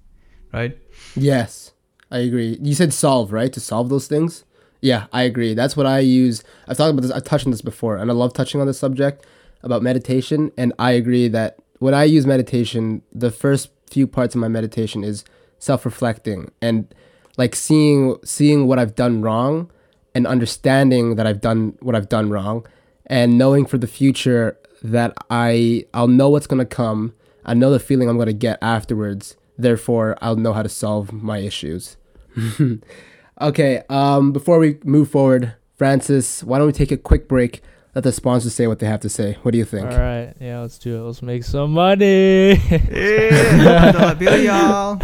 right 0.54 0.78
Yes, 1.16 1.74
I 2.12 2.20
agree. 2.20 2.58
You 2.62 2.74
said 2.74 2.94
solve, 2.94 3.32
right? 3.32 3.52
To 3.54 3.60
solve 3.60 3.90
those 3.90 4.08
things? 4.08 4.44
Yeah, 4.82 5.08
I 5.12 5.24
agree. 5.24 5.54
That's 5.54 5.76
what 5.76 5.86
I 5.86 6.00
use. 6.00 6.44
I've 6.68 6.78
talked 6.78 6.92
about 6.92 7.02
this, 7.02 7.12
I've 7.12 7.24
touched 7.24 7.46
on 7.46 7.52
this 7.52 7.62
before, 7.62 7.98
and 7.98 8.10
I 8.10 8.14
love 8.14 8.34
touching 8.34 8.62
on 8.62 8.68
this 8.68 8.80
subject 8.80 9.26
about 9.62 9.84
meditation. 9.84 10.52
And 10.58 10.74
I 10.80 10.92
agree 10.92 11.28
that 11.28 11.60
when 11.80 11.94
I 11.94 12.06
use 12.06 12.26
meditation, 12.26 13.02
the 13.14 13.32
first 13.32 13.70
few 13.90 14.08
parts 14.08 14.36
of 14.36 14.42
my 14.42 14.48
meditation 14.48 15.04
is 15.04 15.26
self 15.58 15.86
reflecting 15.86 16.52
and 16.62 16.94
like 17.38 17.56
seeing 17.56 18.18
seeing 18.24 18.68
what 18.68 18.80
I've 18.80 18.96
done 18.96 19.22
wrong 19.22 19.70
and 20.16 20.26
understanding 20.26 21.16
that 21.16 21.28
I've 21.28 21.42
done 21.42 21.78
what 21.82 21.96
I've 21.96 22.10
done 22.10 22.30
wrong 22.30 22.66
and 23.08 23.38
knowing 23.38 23.66
for 23.66 23.78
the 23.78 23.88
future 23.88 24.58
that 24.84 25.14
I 25.30 25.86
I'll 25.94 26.08
know 26.08 26.30
what's 26.30 26.48
gonna 26.48 26.66
come. 26.66 27.14
I 27.50 27.54
know 27.54 27.72
the 27.72 27.80
feeling 27.80 28.08
I'm 28.08 28.18
gonna 28.18 28.34
get 28.34 28.60
afterwards. 28.62 29.36
Therefore, 29.58 30.18
I'll 30.22 30.38
know 30.38 30.54
how 30.54 30.64
to 30.64 30.70
solve 30.70 31.12
my 31.12 31.40
issues. 31.40 31.98
okay. 33.42 33.84
Um. 33.90 34.32
Before 34.32 34.60
we 34.60 34.80
move 34.84 35.10
forward, 35.10 35.56
Francis, 35.76 36.44
why 36.44 36.58
don't 36.58 36.68
we 36.68 36.74
take 36.74 36.92
a 36.92 36.98
quick 36.98 37.28
break? 37.28 37.62
Let 37.96 38.04
the 38.04 38.12
sponsors 38.12 38.54
say 38.54 38.68
what 38.68 38.80
they 38.80 38.86
have 38.88 39.02
to 39.02 39.10
say. 39.10 39.38
What 39.42 39.52
do 39.52 39.58
you 39.58 39.66
think? 39.66 39.90
all 39.90 39.98
right 39.98 40.34
yeah 40.40 40.60
let's 40.60 40.78
do 40.78 40.96
it 40.96 41.02
let's 41.02 41.24
make 41.24 41.44
some 41.44 41.72
money 41.74 42.54
yeah 42.54 44.14
bill 44.14 44.38
y'all 44.40 45.02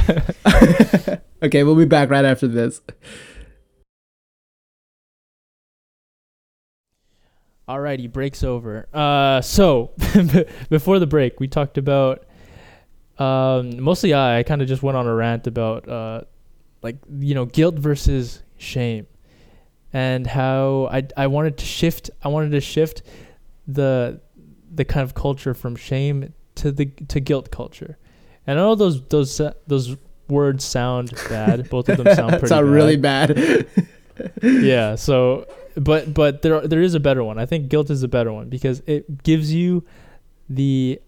okay, 1.45 1.63
we'll 1.63 1.75
be 1.75 1.85
back 1.85 2.09
right 2.09 2.25
after 2.25 2.47
this. 2.47 2.81
Alrighty, 7.67 8.11
breaks 8.11 8.43
over. 8.43 8.87
Uh, 8.93 9.41
so 9.41 9.91
before 10.69 10.99
the 10.99 11.07
break, 11.07 11.39
we 11.39 11.47
talked 11.47 11.77
about 11.77 12.24
um, 13.17 13.81
mostly 13.81 14.13
I. 14.13 14.39
I 14.39 14.43
kind 14.43 14.61
of 14.61 14.67
just 14.67 14.83
went 14.83 14.97
on 14.97 15.07
a 15.07 15.13
rant 15.13 15.47
about 15.47 15.87
uh, 15.87 16.21
like 16.81 16.97
you 17.19 17.35
know 17.35 17.45
guilt 17.45 17.75
versus 17.75 18.43
shame, 18.57 19.07
and 19.93 20.27
how 20.27 20.89
I 20.91 21.07
I 21.15 21.27
wanted 21.27 21.57
to 21.57 21.65
shift. 21.65 22.09
I 22.23 22.27
wanted 22.27 22.51
to 22.51 22.61
shift 22.61 23.03
the 23.67 24.19
the 24.73 24.85
kind 24.85 25.03
of 25.03 25.13
culture 25.13 25.53
from 25.53 25.75
shame 25.75 26.33
to 26.55 26.71
the 26.71 26.87
to 27.07 27.19
guilt 27.19 27.51
culture. 27.51 27.97
And 28.47 28.59
I 28.59 28.63
know 28.63 28.75
those 28.75 29.01
those 29.07 29.41
those 29.67 29.95
words 30.27 30.65
sound 30.65 31.13
bad. 31.29 31.69
Both 31.69 31.89
of 31.89 31.97
them 31.97 32.13
sound 32.15 32.31
pretty. 32.31 32.47
Sound 32.47 32.65
bad 32.65 32.71
really 32.71 32.97
bad. 32.97 33.67
yeah 34.41 34.95
so 34.95 35.45
but 35.75 36.13
but 36.13 36.41
there 36.41 36.65
there 36.67 36.81
is 36.81 36.93
a 36.93 36.99
better 36.99 37.23
one 37.23 37.37
i 37.37 37.45
think 37.45 37.67
guilt 37.67 37.89
is 37.89 38.03
a 38.03 38.07
better 38.07 38.31
one 38.31 38.47
because 38.47 38.81
it 38.85 39.23
gives 39.23 39.53
you 39.53 39.83
the 40.49 40.99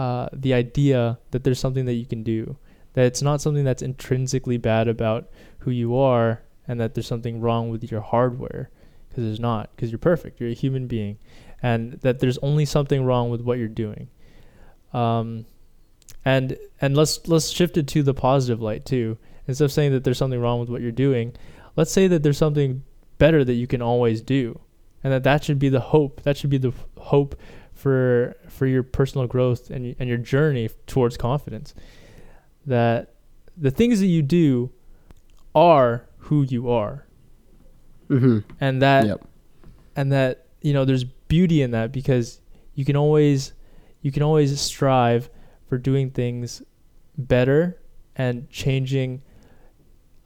uh 0.00 0.28
the 0.32 0.54
idea 0.54 1.18
that 1.30 1.44
there's 1.44 1.58
something 1.58 1.86
that 1.86 1.94
you 1.94 2.06
can 2.06 2.22
do. 2.22 2.56
That 2.94 3.06
it's 3.06 3.22
not 3.22 3.40
something 3.40 3.64
that's 3.64 3.82
intrinsically 3.82 4.56
bad 4.56 4.88
about 4.88 5.28
who 5.60 5.70
you 5.70 5.96
are 5.96 6.42
and 6.66 6.80
that 6.80 6.94
there's 6.94 7.06
something 7.06 7.40
wrong 7.40 7.70
with 7.70 7.82
your 7.90 8.00
hardware 8.00 8.70
because 9.08 9.24
there's 9.24 9.40
not 9.40 9.70
because 9.74 9.90
you're 9.90 9.98
perfect 9.98 10.40
you're 10.40 10.50
a 10.50 10.54
human 10.64 10.86
being 10.86 11.18
and 11.62 11.92
that 12.00 12.20
there's 12.20 12.38
only 12.38 12.64
something 12.64 13.04
wrong 13.04 13.30
with 13.30 13.42
what 13.42 13.58
you're 13.58 13.68
doing. 13.84 14.08
Um 14.92 15.46
and 16.24 16.56
and 16.80 16.96
let's 16.96 17.14
let's 17.28 17.50
shift 17.50 17.76
it 17.76 17.86
to 17.88 18.02
the 18.02 18.14
positive 18.14 18.60
light 18.60 18.84
too. 18.84 19.18
Instead 19.46 19.64
of 19.64 19.72
saying 19.72 19.92
that 19.92 20.04
there's 20.04 20.18
something 20.18 20.40
wrong 20.40 20.60
with 20.60 20.70
what 20.70 20.80
you're 20.80 20.92
doing 21.06 21.34
let's 21.76 21.92
say 21.92 22.06
that 22.08 22.22
there's 22.22 22.38
something 22.38 22.82
better 23.18 23.44
that 23.44 23.54
you 23.54 23.66
can 23.66 23.82
always 23.82 24.20
do 24.20 24.58
and 25.02 25.12
that 25.12 25.24
that 25.24 25.44
should 25.44 25.58
be 25.58 25.68
the 25.68 25.80
hope 25.80 26.22
that 26.22 26.36
should 26.36 26.50
be 26.50 26.58
the 26.58 26.72
hope 26.98 27.34
for 27.80 28.36
for 28.48 28.66
your 28.66 28.82
personal 28.82 29.26
growth 29.26 29.70
and 29.70 29.96
and 29.98 30.08
your 30.08 30.18
journey 30.18 30.68
towards 30.86 31.16
confidence 31.16 31.74
that 32.66 33.14
the 33.56 33.70
things 33.70 34.00
that 34.00 34.06
you 34.06 34.22
do 34.22 34.70
are 35.54 36.06
who 36.18 36.42
you 36.42 36.70
are 36.70 37.06
Mm-hmm. 38.10 38.38
and 38.60 38.82
that 38.82 39.06
Yep. 39.06 39.24
and 39.96 40.12
that 40.12 40.46
you 40.60 40.72
know 40.72 40.84
there's 40.84 41.04
beauty 41.04 41.62
in 41.62 41.70
that 41.70 41.92
because 41.92 42.40
you 42.74 42.84
can 42.84 42.96
always 42.96 43.52
you 44.02 44.10
can 44.12 44.22
always 44.22 44.60
strive 44.60 45.30
for 45.68 45.78
doing 45.78 46.10
things 46.10 46.60
better 47.16 47.80
and 48.16 48.50
changing 48.50 49.22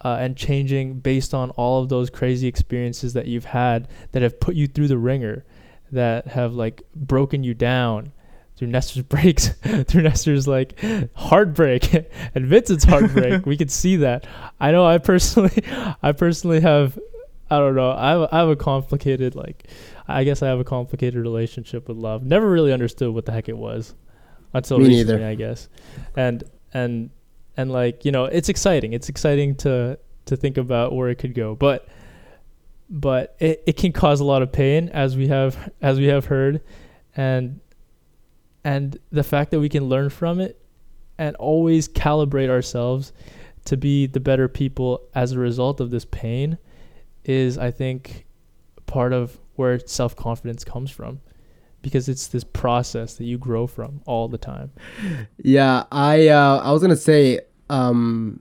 uh, 0.03 0.17
and 0.21 0.37
changing 0.37 0.99
based 1.01 1.33
on 1.35 1.51
all 1.53 1.83
of 1.83 1.89
those 1.91 2.09
crazy 2.11 2.47
experiences 2.49 3.13
that 3.13 3.27
you've 3.27 3.45
had 3.47 3.89
that 4.13 4.23
have 4.23 4.41
put 4.41 4.55
you 4.55 4.67
through 4.67 4.89
the 4.89 4.99
ringer 4.99 5.45
that 5.93 6.29
have 6.29 6.55
like 6.55 6.83
broken 6.95 7.45
you 7.45 7.55
down 7.55 8.13
through 8.57 8.69
Nestor's 8.69 9.03
breaks 9.15 9.49
through 9.85 10.03
Nestor's 10.03 10.47
like 10.47 10.79
heartbreak 11.15 11.93
and 12.35 12.47
Vincent's 12.47 12.85
heartbreak 12.85 13.47
we 13.47 13.57
could 13.57 13.71
see 13.71 13.97
that 13.97 14.27
I 14.61 14.71
know 14.71 14.87
I 14.87 14.99
personally 14.99 15.63
I 16.03 16.13
personally 16.13 16.61
have 16.61 16.99
I 17.51 17.59
don't 17.59 17.75
know. 17.75 17.91
I 17.91 18.11
have, 18.11 18.29
I 18.33 18.39
have 18.39 18.49
a 18.49 18.57
complicated 18.57 19.35
like 19.35 19.69
I 20.09 20.25
guess 20.25 20.43
I 20.43 20.49
have 20.49 20.61
a 20.61 20.65
complicated 20.65 21.21
relationship 21.21 21.89
with 21.89 21.97
love. 21.97 22.25
Never 22.25 22.51
really 22.51 22.73
understood 22.73 23.15
what 23.15 23.27
the 23.27 23.33
heck 23.33 23.49
it 23.49 23.57
was 23.57 23.95
until 24.53 24.79
Me 24.79 24.89
recently, 24.89 25.15
neither. 25.15 25.27
I 25.27 25.35
guess. 25.35 25.69
And 26.17 26.45
and 26.73 27.11
and 27.57 27.71
like, 27.71 28.05
you 28.05 28.13
know, 28.13 28.25
it's 28.25 28.49
exciting. 28.49 28.93
It's 28.93 29.09
exciting 29.09 29.57
to 29.57 29.99
to 30.27 30.37
think 30.37 30.57
about 30.57 30.95
where 30.95 31.09
it 31.11 31.17
could 31.17 31.35
go. 31.35 31.55
But 31.55 31.87
but 32.95 33.35
it, 33.41 33.61
it 33.67 33.77
can 33.77 33.93
cause 33.93 34.21
a 34.21 34.25
lot 34.25 34.41
of 34.41 34.53
pain 34.53 34.89
as 34.91 35.17
we 35.17 35.27
have 35.27 35.71
as 35.83 35.99
we 35.99 36.07
have 36.07 36.27
heard 36.27 36.61
and 37.17 37.61
and 38.63 38.97
the 39.11 39.25
fact 39.25 39.51
that 39.51 39.59
we 39.59 39.69
can 39.69 39.85
learn 39.85 40.09
from 40.09 40.41
it 40.41 40.59
and 41.19 41.35
always 41.37 41.89
calibrate 41.89 42.49
ourselves 42.49 43.13
to 43.65 43.77
be 43.77 44.07
the 44.07 44.21
better 44.21 44.47
people 44.47 45.03
as 45.15 45.33
a 45.33 45.39
result 45.39 45.81
of 45.81 45.91
this 45.91 46.05
pain 46.05 46.57
is 47.25 47.59
I 47.59 47.73
think 47.73 48.27
part 48.87 49.13
of 49.13 49.39
where 49.57 49.81
self 49.81 50.15
confidence 50.15 50.65
comes 50.65 50.91
from 50.91 51.21
because 51.83 52.09
it's 52.09 52.29
this 52.29 52.45
process 52.45 53.15
that 53.15 53.25
you 53.25 53.39
grow 53.39 53.67
from 53.67 54.01
all 54.07 54.29
the 54.29 54.39
time. 54.39 54.71
Yeah, 55.37 55.85
I 55.91 56.29
uh, 56.29 56.59
I 56.59 56.71
was 56.71 56.81
gonna 56.81 56.97
say 56.97 57.41
um, 57.69 58.41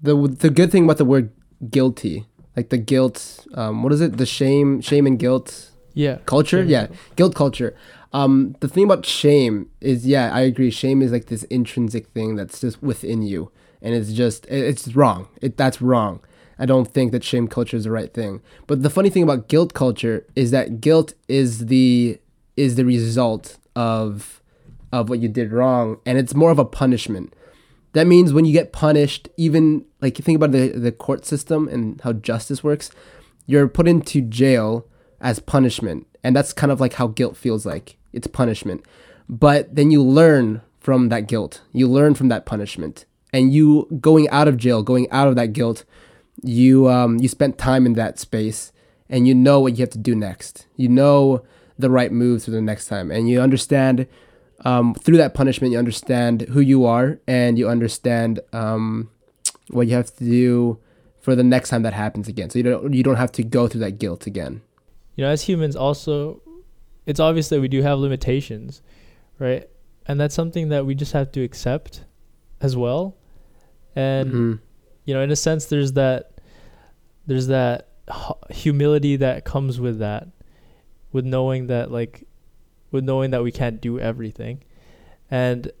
the 0.00 0.16
the 0.28 0.50
good 0.50 0.72
thing 0.72 0.84
about 0.84 0.96
the 0.96 1.04
word 1.04 1.30
guilty, 1.70 2.26
like 2.56 2.68
the 2.70 2.78
guilt, 2.78 3.46
um, 3.54 3.82
what 3.82 3.92
is 3.92 4.00
it? 4.00 4.16
The 4.18 4.26
shame, 4.26 4.80
shame 4.80 5.06
and 5.06 5.18
guilt 5.18 5.70
Yeah. 5.94 6.18
culture. 6.26 6.62
Yeah, 6.62 6.84
and 6.86 6.96
guilt 7.16 7.34
culture. 7.34 7.74
Um, 8.12 8.56
the 8.60 8.68
thing 8.68 8.84
about 8.84 9.06
shame 9.06 9.68
is, 9.80 10.06
yeah, 10.06 10.30
I 10.34 10.40
agree. 10.42 10.70
Shame 10.70 11.00
is 11.00 11.12
like 11.12 11.26
this 11.26 11.44
intrinsic 11.44 12.08
thing 12.08 12.36
that's 12.36 12.60
just 12.60 12.82
within 12.82 13.22
you, 13.22 13.50
and 13.80 13.94
it's 13.94 14.12
just 14.12 14.46
it's 14.46 14.94
wrong. 14.94 15.28
It 15.40 15.56
that's 15.56 15.80
wrong. 15.80 16.20
I 16.58 16.66
don't 16.66 16.86
think 16.86 17.12
that 17.12 17.24
shame 17.24 17.48
culture 17.48 17.76
is 17.76 17.84
the 17.84 17.90
right 17.90 18.12
thing. 18.12 18.42
But 18.66 18.82
the 18.82 18.90
funny 18.90 19.08
thing 19.10 19.22
about 19.22 19.48
guilt 19.48 19.72
culture 19.74 20.26
is 20.36 20.50
that 20.50 20.80
guilt 20.80 21.14
is 21.28 21.66
the 21.66 22.18
is 22.56 22.74
the 22.76 22.84
result 22.84 23.56
of 23.74 24.40
of 24.92 25.08
what 25.08 25.20
you 25.20 25.28
did 25.28 25.50
wrong, 25.52 25.98
and 26.04 26.18
it's 26.18 26.34
more 26.34 26.50
of 26.50 26.58
a 26.58 26.66
punishment. 26.66 27.32
That 27.92 28.06
means 28.06 28.32
when 28.32 28.44
you 28.44 28.52
get 28.52 28.72
punished, 28.72 29.28
even 29.36 29.84
like 30.00 30.18
you 30.18 30.22
think 30.22 30.36
about 30.36 30.52
the 30.52 30.68
the 30.68 30.92
court 30.92 31.26
system 31.26 31.68
and 31.68 32.00
how 32.00 32.12
justice 32.14 32.64
works, 32.64 32.90
you're 33.46 33.68
put 33.68 33.88
into 33.88 34.20
jail 34.20 34.86
as 35.20 35.38
punishment, 35.38 36.06
and 36.24 36.34
that's 36.34 36.52
kind 36.52 36.72
of 36.72 36.80
like 36.80 36.94
how 36.94 37.08
guilt 37.08 37.36
feels 37.36 37.66
like. 37.66 37.96
It's 38.12 38.26
punishment, 38.26 38.84
but 39.28 39.74
then 39.74 39.90
you 39.90 40.02
learn 40.02 40.62
from 40.80 41.08
that 41.10 41.26
guilt. 41.26 41.62
You 41.72 41.88
learn 41.88 42.14
from 42.14 42.28
that 42.28 42.46
punishment, 42.46 43.04
and 43.32 43.52
you 43.52 43.88
going 44.00 44.28
out 44.30 44.48
of 44.48 44.56
jail, 44.56 44.82
going 44.82 45.10
out 45.10 45.28
of 45.28 45.36
that 45.36 45.52
guilt, 45.52 45.84
you 46.42 46.88
um 46.88 47.18
you 47.18 47.28
spent 47.28 47.58
time 47.58 47.84
in 47.86 47.92
that 47.94 48.18
space, 48.18 48.72
and 49.08 49.28
you 49.28 49.34
know 49.34 49.60
what 49.60 49.76
you 49.76 49.82
have 49.82 49.90
to 49.90 49.98
do 49.98 50.14
next. 50.14 50.66
You 50.76 50.88
know 50.88 51.44
the 51.78 51.90
right 51.90 52.12
moves 52.12 52.44
for 52.46 52.50
the 52.52 52.62
next 52.62 52.86
time, 52.86 53.10
and 53.10 53.28
you 53.28 53.40
understand 53.40 54.06
um, 54.64 54.94
through 54.94 55.16
that 55.16 55.34
punishment, 55.34 55.72
you 55.72 55.78
understand 55.78 56.42
who 56.42 56.60
you 56.60 56.84
are 56.86 57.18
and 57.26 57.58
you 57.58 57.68
understand 57.68 58.40
um, 58.52 59.10
what 59.70 59.88
you 59.88 59.94
have 59.94 60.14
to 60.16 60.24
do 60.24 60.78
for 61.20 61.34
the 61.36 61.44
next 61.44 61.68
time 61.70 61.82
that 61.82 61.92
happens 61.92 62.28
again. 62.28 62.50
So 62.50 62.58
you 62.58 62.62
don't 62.64 62.92
you 62.94 63.02
don't 63.02 63.16
have 63.16 63.32
to 63.32 63.42
go 63.44 63.68
through 63.68 63.80
that 63.80 63.98
guilt 63.98 64.26
again. 64.26 64.62
You 65.16 65.24
know, 65.24 65.30
as 65.30 65.42
humans 65.42 65.76
also 65.76 66.40
it's 67.06 67.20
obvious 67.20 67.48
that 67.48 67.60
we 67.60 67.68
do 67.68 67.82
have 67.82 67.98
limitations, 67.98 68.82
right? 69.38 69.68
And 70.06 70.20
that's 70.20 70.34
something 70.34 70.68
that 70.70 70.86
we 70.86 70.94
just 70.94 71.12
have 71.12 71.32
to 71.32 71.42
accept 71.42 72.04
as 72.60 72.76
well. 72.76 73.16
And 73.96 74.32
Mhm. 74.32 74.58
you 75.04 75.14
know, 75.14 75.20
in 75.22 75.30
a 75.30 75.36
sense 75.36 75.66
there's 75.66 75.92
that 75.92 76.30
there's 77.26 77.48
that 77.48 77.88
humility 78.50 79.16
that 79.16 79.44
comes 79.44 79.80
with 79.80 79.98
that 80.00 80.28
with 81.12 81.24
knowing 81.24 81.66
that 81.68 81.90
like 81.90 82.26
with 82.92 83.02
knowing 83.02 83.32
that 83.32 83.42
we 83.42 83.50
can't 83.50 83.80
do 83.80 83.98
everything. 83.98 84.62
And 85.30 85.72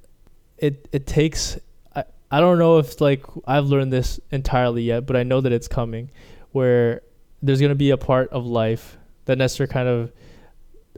it 0.58 0.88
it 0.92 1.06
takes 1.06 1.58
I, 1.94 2.04
I 2.30 2.40
don't 2.40 2.58
know 2.58 2.78
if 2.78 3.00
like 3.00 3.24
I've 3.46 3.66
learned 3.66 3.92
this 3.92 4.18
entirely 4.30 4.82
yet, 4.82 5.06
but 5.06 5.14
I 5.14 5.22
know 5.22 5.40
that 5.40 5.52
it's 5.52 5.68
coming 5.68 6.10
where 6.50 7.02
there's 7.42 7.60
going 7.60 7.70
to 7.70 7.76
be 7.76 7.90
a 7.90 7.96
part 7.96 8.30
of 8.30 8.44
life 8.46 8.98
that 9.26 9.38
Nestor 9.38 9.66
kind 9.66 9.88
of 9.88 10.12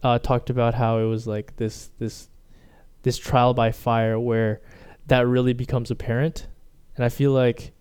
uh, 0.03 0.19
talked 0.19 0.51
about 0.51 0.75
how 0.75 0.99
it 0.99 1.05
was 1.05 1.27
like 1.27 1.57
this 1.57 1.91
this 1.99 2.29
this 3.03 3.19
trial 3.19 3.53
by 3.53 3.71
fire 3.73 4.19
where 4.19 4.61
that 5.07 5.27
really 5.27 5.53
becomes 5.53 5.91
apparent 5.91 6.47
and 6.97 7.05
I 7.05 7.09
feel 7.09 7.33
like 7.33 7.73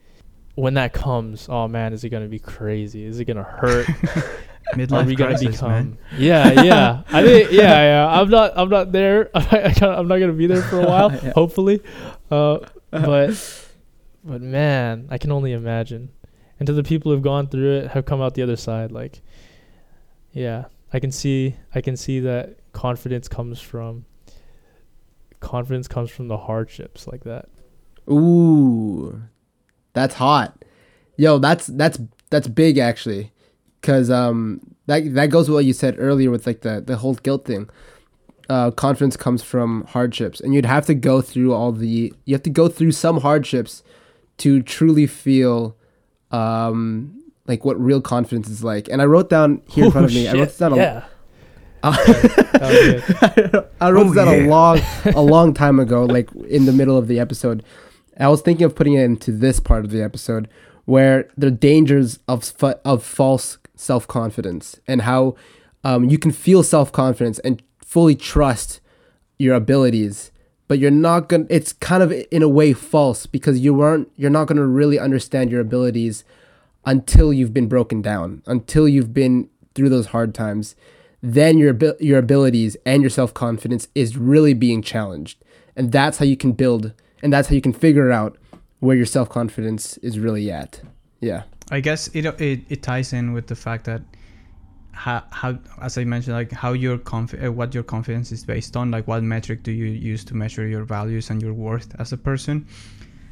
when 0.56 0.76
that 0.76 0.94
comes, 0.94 1.48
oh 1.50 1.68
man, 1.68 1.94
is 1.94 2.04
it 2.04 2.10
gonna 2.10 2.28
be 2.28 2.40
crazy? 2.40 3.06
Is 3.06 3.20
it 3.20 3.26
gonna 3.26 3.44
hurt? 3.44 3.88
Are 4.72 4.78
Midlife 4.78 5.05
we 5.05 5.16
gonna 5.16 5.32
crisis, 5.32 5.55
become? 5.55 5.70
man. 5.72 5.97
Yeah, 6.18 6.61
yeah. 6.64 7.03
I 7.09 7.22
think, 7.26 7.51
yeah, 7.51 7.64
yeah. 7.64 8.07
I'm 8.22 8.30
not, 8.30 8.53
I'm 8.55 8.70
not 8.70 8.91
there. 8.91 9.30
I 9.36 9.72
can't- 9.74 9.84
I'm 9.84 10.07
not 10.07 10.18
gonna 10.20 10.34
be 10.34 10.47
there 10.47 10.61
for 10.61 10.80
a 10.82 10.86
while. 10.88 11.11
Yeah. 11.11 11.34
Hopefully, 11.34 11.82
uh, 12.32 12.59
but, 12.91 13.68
but 14.24 14.41
man, 14.41 15.07
I 15.11 15.18
can 15.18 15.32
only 15.32 15.51
imagine. 15.53 16.09
And 16.59 16.68
to 16.68 16.74
the 16.74 16.84
people 16.84 17.11
who've 17.11 17.22
gone 17.22 17.47
through 17.47 17.78
it, 17.80 17.91
have 17.91 18.05
come 18.05 18.22
out 18.22 18.36
the 18.36 18.41
other 18.43 18.55
side, 18.55 18.91
like, 18.91 19.22
yeah, 20.32 20.66
I 20.93 20.99
can 20.99 21.11
see, 21.11 21.55
I 21.76 21.82
can 21.82 21.97
see 21.97 22.20
that 22.22 22.57
confidence 22.72 23.28
comes 23.28 23.59
from. 23.59 24.05
Confidence 25.41 25.89
comes 25.89 26.09
from 26.09 26.30
the 26.30 26.38
hardships 26.38 27.05
like 27.05 27.26
that. 27.26 27.49
Ooh, 28.09 29.22
that's 29.91 30.16
hot. 30.16 30.64
Yo, 31.18 31.38
that's 31.38 31.68
that's 31.68 31.99
that's 32.30 32.47
big 32.47 32.78
actually, 32.78 33.33
cause 33.84 34.10
um 34.10 34.60
that 34.88 35.14
that 35.14 35.28
goes 35.30 35.48
with 35.48 35.56
what 35.56 35.66
you 35.66 35.74
said 35.74 35.96
earlier 36.00 36.32
with 36.32 36.48
like 36.48 36.62
the 36.62 36.82
the 36.82 36.98
whole 36.98 37.14
guilt 37.16 37.46
thing. 37.46 37.70
Uh, 38.50 38.72
confidence 38.72 39.16
comes 39.16 39.42
from 39.42 39.86
hardships, 39.86 40.42
and 40.42 40.54
you'd 40.54 40.66
have 40.66 40.86
to 40.86 40.94
go 40.94 41.22
through 41.22 41.54
all 41.54 41.72
the 41.72 42.14
you 42.26 42.34
have 42.36 42.44
to 42.44 42.50
go 42.50 42.68
through 42.68 42.92
some 42.92 43.22
hardships 43.22 43.84
to 44.38 44.62
truly 44.62 45.08
feel 45.08 45.78
um 46.32 47.20
like 47.48 47.64
what 47.64 47.80
real 47.80 48.02
confidence 48.02 48.50
is 48.50 48.64
like. 48.64 48.88
And 48.90 49.02
I 49.02 49.06
wrote 49.06 49.30
down 49.30 49.62
here 49.70 49.86
in 49.86 49.92
front 49.92 50.08
of 50.08 50.14
me. 50.14 50.28
I 50.28 50.34
wrote 50.34 50.58
down. 50.58 50.74
A, 50.74 50.76
yeah. 50.78 51.06
Uh. 51.84 51.98
I 53.82 53.92
wrote 53.92 54.08
Oh, 54.08 54.14
this 54.14 54.16
down 54.16 54.28
a 54.30 54.48
long, 54.48 54.80
a 55.06 55.22
long 55.36 55.54
time 55.54 55.82
ago, 55.82 56.06
like 56.06 56.30
in 56.48 56.66
the 56.66 56.72
middle 56.72 56.98
of 56.98 57.10
the 57.10 57.20
episode. 57.20 57.62
I 58.18 58.30
was 58.30 58.42
thinking 58.42 58.64
of 58.66 58.74
putting 58.74 58.94
it 58.94 59.04
into 59.04 59.34
this 59.34 59.60
part 59.60 59.84
of 59.84 59.92
the 59.92 60.02
episode, 60.02 60.48
where 60.86 61.28
the 61.38 61.52
dangers 61.52 62.20
of 62.28 62.54
of 62.86 63.04
false 63.04 63.58
self 63.84 64.08
confidence 64.08 64.80
and 64.88 65.02
how 65.02 65.36
um, 65.84 66.10
you 66.10 66.18
can 66.18 66.32
feel 66.32 66.64
self 66.64 66.92
confidence 66.92 67.40
and 67.40 67.62
fully 67.84 68.16
trust 68.16 68.80
your 69.38 69.56
abilities, 69.56 70.32
but 70.68 70.80
you're 70.80 70.92
not 70.92 71.30
gonna. 71.30 71.46
It's 71.50 71.74
kind 71.74 72.02
of 72.02 72.12
in 72.12 72.42
a 72.42 72.50
way 72.50 72.74
false 72.74 73.26
because 73.26 73.60
you 73.60 73.74
weren't. 73.74 74.12
You're 74.16 74.30
not 74.30 74.48
gonna 74.48 74.66
really 74.66 74.98
understand 74.98 75.52
your 75.52 75.62
abilities 75.62 76.24
until 76.86 77.32
you've 77.32 77.54
been 77.54 77.68
broken 77.68 78.02
down, 78.02 78.42
until 78.46 78.88
you've 78.88 79.14
been 79.14 79.50
through 79.76 79.90
those 79.90 80.08
hard 80.08 80.34
times, 80.34 80.76
then 81.22 81.58
your 81.58 81.78
your 82.00 82.20
abilities 82.20 82.78
and 82.86 83.02
your 83.02 83.10
self 83.10 83.34
confidence 83.34 83.88
is 83.96 84.18
really 84.18 84.54
being 84.54 84.82
challenged, 84.82 85.44
and 85.76 85.92
that's 85.92 86.18
how 86.18 86.26
you 86.26 86.38
can 86.38 86.54
build, 86.54 86.94
and 87.22 87.32
that's 87.32 87.50
how 87.50 87.56
you 87.56 87.62
can 87.62 87.74
figure 87.74 88.12
out 88.12 88.38
where 88.80 88.96
your 88.96 89.06
self 89.06 89.30
confidence 89.30 89.98
is 89.98 90.20
really 90.20 90.52
at. 90.52 90.82
Yeah. 91.20 91.44
I 91.74 91.80
guess 91.80 92.07
it, 92.13 92.26
it 92.39 92.59
it 92.69 92.84
ties 92.84 93.13
in 93.13 93.34
with 93.34 93.47
the 93.47 93.55
fact 93.55 93.86
that 93.86 94.03
how, 94.91 95.24
how 95.32 95.57
as 95.82 95.97
I 95.97 96.03
mentioned, 96.03 96.36
like 96.36 96.51
how 96.51 96.74
your 96.74 96.99
conf- 96.99 97.43
uh, 97.43 97.51
what 97.51 97.74
your 97.74 97.82
confidence 97.82 98.32
is 98.32 98.45
based 98.45 98.78
on, 98.78 98.91
like 98.91 99.07
what 99.07 99.24
metric 99.24 99.63
do 99.63 99.71
you 99.71 99.86
use 99.86 100.24
to 100.26 100.36
measure 100.36 100.67
your 100.67 100.84
values 100.84 101.32
and 101.32 101.41
your 101.41 101.53
worth 101.53 101.95
as 101.99 102.13
a 102.13 102.17
person. 102.17 102.67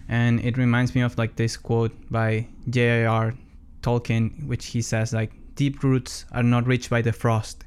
And 0.10 0.44
it 0.44 0.58
reminds 0.58 0.96
me 0.96 1.02
of 1.02 1.16
like 1.20 1.36
this 1.36 1.56
quote 1.56 1.94
by 2.10 2.48
J.R. 2.68 3.36
Tolkien, 3.84 4.48
which 4.48 4.66
he 4.66 4.82
says 4.82 5.14
like 5.14 5.32
deep 5.54 5.84
roots 5.84 6.26
are 6.32 6.42
not 6.42 6.66
reached 6.66 6.90
by 6.90 7.04
the 7.04 7.14
frost. 7.14 7.64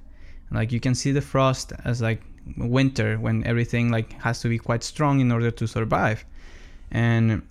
Like 0.51 0.73
you 0.73 0.81
can 0.81 0.97
see 0.97 1.13
the 1.13 1.23
frost 1.23 1.73
as 1.85 2.03
like 2.03 2.21
winter 2.57 3.17
when 3.19 3.45
everything 3.47 3.93
like 3.93 4.13
has 4.15 4.41
to 4.41 4.49
be 4.49 4.59
quite 4.59 4.83
strong 4.83 5.21
in 5.21 5.31
order 5.31 5.53
to 5.53 5.69
survive. 5.69 6.25
And 6.91 7.43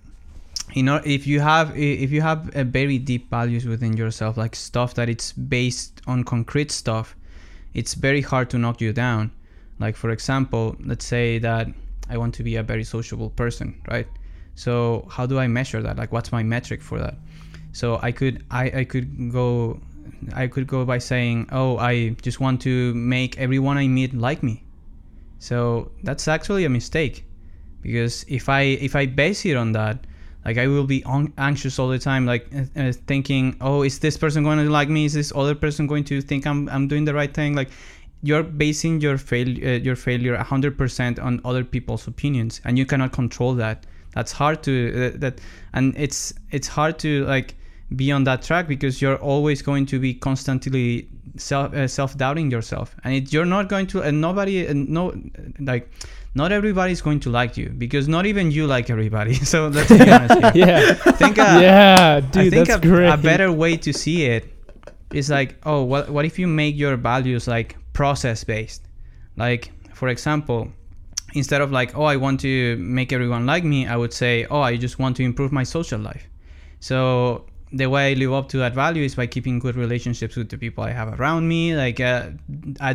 you 0.72 0.82
know 0.82 1.00
if 1.04 1.26
you 1.26 1.40
have 1.40 1.76
if 1.76 2.10
you 2.10 2.22
have 2.22 2.50
a 2.56 2.64
very 2.64 2.98
deep 2.98 3.28
values 3.28 3.66
within 3.66 3.96
yourself 3.96 4.36
like 4.36 4.56
stuff 4.56 4.94
that 4.94 5.08
it's 5.08 5.32
based 5.32 6.00
on 6.06 6.24
concrete 6.24 6.70
stuff 6.70 7.14
it's 7.74 7.94
very 7.94 8.20
hard 8.20 8.48
to 8.50 8.56
knock 8.56 8.80
you 8.80 8.92
down. 8.92 9.32
Like 9.80 9.96
for 9.96 10.10
example 10.10 10.76
let's 10.84 11.04
say 11.04 11.38
that 11.38 11.66
i 12.08 12.16
want 12.16 12.34
to 12.34 12.42
be 12.42 12.56
a 12.56 12.62
very 12.62 12.84
sociable 12.84 13.30
person 13.30 13.80
right? 13.90 14.06
So 14.54 15.06
how 15.10 15.26
do 15.26 15.38
i 15.38 15.46
measure 15.48 15.82
that? 15.82 15.96
Like 15.96 16.12
what's 16.12 16.32
my 16.32 16.42
metric 16.42 16.80
for 16.80 16.98
that? 16.98 17.16
So 17.72 17.98
i 18.02 18.12
could 18.12 18.44
i 18.50 18.70
i 18.80 18.84
could 18.84 19.32
go 19.32 19.80
i 20.34 20.46
could 20.46 20.66
go 20.66 20.84
by 20.84 20.98
saying 20.98 21.48
oh 21.52 21.76
i 21.78 22.10
just 22.22 22.40
want 22.40 22.62
to 22.62 22.94
make 22.94 23.36
everyone 23.38 23.76
i 23.76 23.86
meet 23.88 24.14
like 24.14 24.42
me. 24.42 24.62
So 25.40 25.90
that's 26.04 26.28
actually 26.28 26.64
a 26.64 26.70
mistake 26.70 27.24
because 27.82 28.24
if 28.28 28.48
i 28.48 28.62
if 28.62 28.96
i 28.96 29.04
base 29.06 29.44
it 29.44 29.56
on 29.56 29.72
that 29.72 30.06
like 30.44 30.58
i 30.58 30.66
will 30.66 30.84
be 30.84 31.02
on, 31.04 31.32
anxious 31.38 31.78
all 31.78 31.88
the 31.88 31.98
time 31.98 32.26
like 32.26 32.46
uh, 32.54 32.80
uh, 32.80 32.92
thinking 33.06 33.56
oh 33.60 33.82
is 33.82 33.98
this 33.98 34.16
person 34.16 34.42
going 34.42 34.58
to 34.58 34.70
like 34.70 34.88
me? 34.88 35.04
Is 35.04 35.14
this 35.14 35.32
other 35.34 35.54
person 35.54 35.86
going 35.86 36.04
to 36.04 36.20
think 36.20 36.46
i'm, 36.46 36.68
I'm 36.68 36.88
doing 36.88 37.04
the 37.04 37.14
right 37.14 37.32
thing? 37.32 37.54
Like 37.54 37.70
you're 38.22 38.42
basing 38.42 39.00
your 39.00 39.18
fail 39.18 39.48
uh, 39.48 39.78
your 39.88 39.96
failure 39.96 40.36
100% 40.36 41.22
on 41.22 41.40
other 41.44 41.62
people's 41.62 42.06
opinions 42.06 42.60
and 42.64 42.78
you 42.78 42.86
cannot 42.86 43.12
control 43.12 43.54
that. 43.54 43.86
That's 44.14 44.32
hard 44.32 44.62
to 44.62 45.12
uh, 45.14 45.18
that 45.18 45.40
and 45.72 45.94
it's 45.96 46.32
it's 46.50 46.68
hard 46.68 46.98
to 47.00 47.24
like 47.26 47.54
be 47.96 48.10
on 48.10 48.24
that 48.24 48.42
track 48.42 48.66
because 48.66 49.02
you're 49.02 49.18
always 49.18 49.60
going 49.60 49.86
to 49.86 49.98
be 49.98 50.14
constantly 50.14 51.08
self 51.36 51.74
uh, 51.74 51.86
self 51.86 52.16
doubting 52.16 52.50
yourself. 52.50 52.96
And 53.04 53.14
it, 53.14 53.32
you're 53.32 53.44
not 53.44 53.68
going 53.68 53.86
to 53.88 54.02
and 54.02 54.20
nobody 54.20 54.66
and 54.66 54.88
no 54.88 55.14
like 55.58 55.90
not 56.34 56.50
everybody's 56.50 57.00
going 57.00 57.20
to 57.20 57.30
like 57.30 57.56
you 57.56 57.68
because 57.70 58.08
not 58.08 58.26
even 58.26 58.50
you 58.50 58.66
like 58.66 58.90
everybody. 58.90 59.34
So 59.44 59.68
let's 59.68 59.88
be 59.88 60.10
honest 60.10 60.54
here. 60.54 60.66
yeah. 60.66 60.94
think 60.94 61.38
a, 61.38 61.60
yeah, 61.60 62.20
dude, 62.20 62.46
I 62.46 62.50
think 62.50 62.68
that's 62.68 62.84
a, 62.84 62.88
great. 62.88 63.08
a 63.08 63.16
better 63.16 63.52
way 63.52 63.76
to 63.76 63.92
see 63.92 64.24
it 64.24 64.52
is 65.12 65.30
like, 65.30 65.56
oh, 65.64 65.82
what 65.82 66.10
what 66.10 66.24
if 66.24 66.38
you 66.38 66.46
make 66.46 66.76
your 66.76 66.96
values 66.96 67.46
like 67.46 67.76
process 67.92 68.42
based? 68.42 68.88
Like, 69.36 69.70
for 69.94 70.08
example, 70.08 70.72
instead 71.34 71.60
of 71.60 71.70
like, 71.70 71.96
oh, 71.96 72.04
I 72.04 72.16
want 72.16 72.40
to 72.40 72.76
make 72.78 73.12
everyone 73.12 73.46
like 73.46 73.64
me, 73.64 73.86
I 73.86 73.96
would 73.96 74.12
say, 74.12 74.46
oh, 74.50 74.60
I 74.60 74.76
just 74.76 74.98
want 74.98 75.16
to 75.16 75.22
improve 75.22 75.52
my 75.52 75.64
social 75.64 76.00
life. 76.00 76.26
So 76.80 77.46
the 77.76 77.86
way 77.90 78.12
I 78.12 78.14
live 78.14 78.32
up 78.32 78.48
to 78.50 78.58
that 78.58 78.74
value 78.74 79.04
is 79.04 79.14
by 79.14 79.26
keeping 79.26 79.58
good 79.58 79.76
relationships 79.76 80.36
with 80.36 80.48
the 80.48 80.56
people 80.56 80.84
I 80.84 80.90
have 80.90 81.18
around 81.18 81.48
me, 81.48 81.74
like 81.74 82.00
uh, 82.00 82.30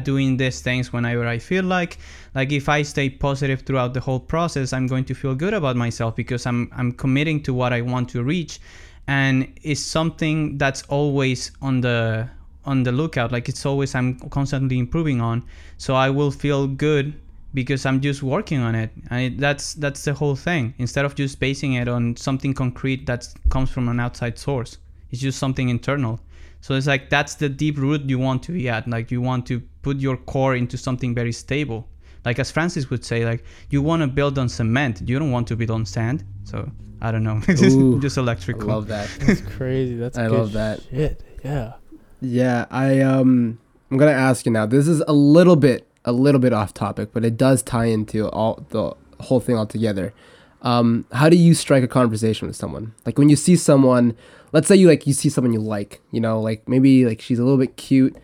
doing 0.04 0.38
these 0.38 0.62
things 0.62 0.94
whenever 0.94 1.28
I 1.28 1.40
feel 1.40 1.66
like. 1.66 1.98
Like 2.34 2.52
if 2.52 2.70
I 2.70 2.84
stay 2.84 3.10
positive 3.10 3.62
throughout 3.62 3.94
the 3.94 4.00
whole 4.00 4.20
process, 4.20 4.74
I'm 4.74 4.88
going 4.88 5.06
to 5.06 5.14
feel 5.14 5.36
good 5.36 5.54
about 5.54 5.76
myself 5.76 6.16
because 6.16 6.46
I'm 6.46 6.70
I'm 6.76 6.92
committing 6.92 7.44
to 7.44 7.54
what 7.54 7.74
I 7.74 7.82
want 7.82 8.10
to 8.10 8.24
reach, 8.24 8.60
and 9.08 9.52
it's 9.62 9.82
something 9.82 10.58
that's 10.58 10.84
always 10.84 11.52
on 11.62 11.82
the 11.82 12.30
on 12.66 12.84
the 12.84 12.92
lookout. 12.92 13.32
Like 13.32 13.50
it's 13.50 13.66
always 13.66 13.96
I'm 13.96 14.20
constantly 14.30 14.80
improving 14.80 15.22
on, 15.22 15.44
so 15.78 15.96
I 15.96 16.10
will 16.10 16.32
feel 16.32 16.68
good 16.68 17.14
because 17.54 17.86
I'm 17.86 18.02
just 18.02 18.22
working 18.22 18.60
on 18.60 18.76
it, 18.76 18.92
and 19.10 19.22
it, 19.22 19.38
that's 19.40 19.74
that's 19.74 20.04
the 20.06 20.14
whole 20.14 20.36
thing. 20.36 20.74
Instead 20.78 21.06
of 21.06 21.16
just 21.16 21.40
basing 21.40 21.74
it 21.74 21.88
on 21.88 22.16
something 22.16 22.54
concrete 22.54 23.06
that 23.08 23.28
comes 23.50 23.70
from 23.70 23.90
an 23.90 24.00
outside 24.00 24.38
source, 24.38 24.78
it's 25.12 25.22
just 25.22 25.40
something 25.40 25.70
internal. 25.70 26.20
So 26.62 26.76
it's 26.76 26.88
like 26.88 27.10
that's 27.10 27.36
the 27.36 27.50
deep 27.50 27.78
root 27.78 28.02
you 28.04 28.20
want 28.20 28.44
to 28.44 28.52
be 28.52 28.70
at. 28.70 28.88
Like 28.88 29.12
you 29.12 29.22
want 29.22 29.46
to 29.48 29.62
put 29.82 29.98
your 29.98 30.18
core 30.18 30.56
into 30.56 30.78
something 30.78 31.16
very 31.16 31.32
stable. 31.32 31.88
Like 32.26 32.38
as 32.38 32.52
Francis 32.52 32.90
would 32.90 33.06
say, 33.06 33.26
like 33.26 33.44
you 33.70 33.82
want 33.82 34.02
to 34.02 34.08
build 34.08 34.38
on 34.38 34.50
cement. 34.50 35.02
You 35.06 35.18
don't 35.18 35.32
want 35.32 35.48
to 35.48 35.56
build 35.56 35.72
on 35.72 35.86
sand. 35.86 36.24
So 36.44 36.70
I 37.02 37.12
don't 37.12 37.24
know, 37.24 37.40
just, 37.48 37.64
Ooh, 37.78 38.00
just 38.00 38.18
electrical. 38.18 38.70
I 38.70 38.74
love 38.74 38.88
that. 38.88 39.10
That's 39.22 39.42
crazy. 39.42 39.96
That's 39.96 40.18
I 40.18 40.28
love 40.28 40.52
that. 40.54 40.82
Shit. 40.90 41.24
Yeah. 41.44 41.74
Yeah. 42.22 42.66
I 42.70 43.02
um. 43.02 43.60
I'm 43.92 43.98
gonna 43.98 44.12
ask 44.12 44.46
you 44.46 44.52
now. 44.52 44.68
This 44.68 44.88
is 44.88 45.02
a 45.08 45.14
little 45.14 45.56
bit 45.56 45.89
a 46.06 46.12
little 46.12 46.40
bit 46.40 46.54
off 46.54 46.74
topic, 46.74 47.10
but 47.14 47.26
it 47.26 47.38
does 47.38 47.62
tie 47.62 47.86
into 47.86 48.30
all 48.30 48.66
the 48.70 48.94
whole 49.20 49.40
thing 49.40 49.58
altogether. 49.58 50.14
Um, 50.62 51.06
how 51.12 51.30
do 51.30 51.38
you 51.38 51.54
strike 51.54 51.84
a 51.84 51.88
conversation 51.88 52.48
with 52.48 52.56
someone? 52.56 52.94
Like 53.06 53.18
when 53.18 53.30
you 53.30 53.36
see 53.36 53.56
someone, 53.56 54.16
let's 54.52 54.68
say 54.68 54.76
you 54.76 54.88
like 54.88 55.08
you 55.08 55.14
see 55.14 55.30
someone 55.30 55.54
you 55.54 55.60
like, 55.60 56.02
you 56.12 56.20
know, 56.20 56.42
like 56.42 56.68
maybe 56.68 57.06
like 57.06 57.22
she's 57.22 57.40
a 57.40 57.44
little 57.44 57.58
bit 57.58 57.78
cute. 57.78 58.16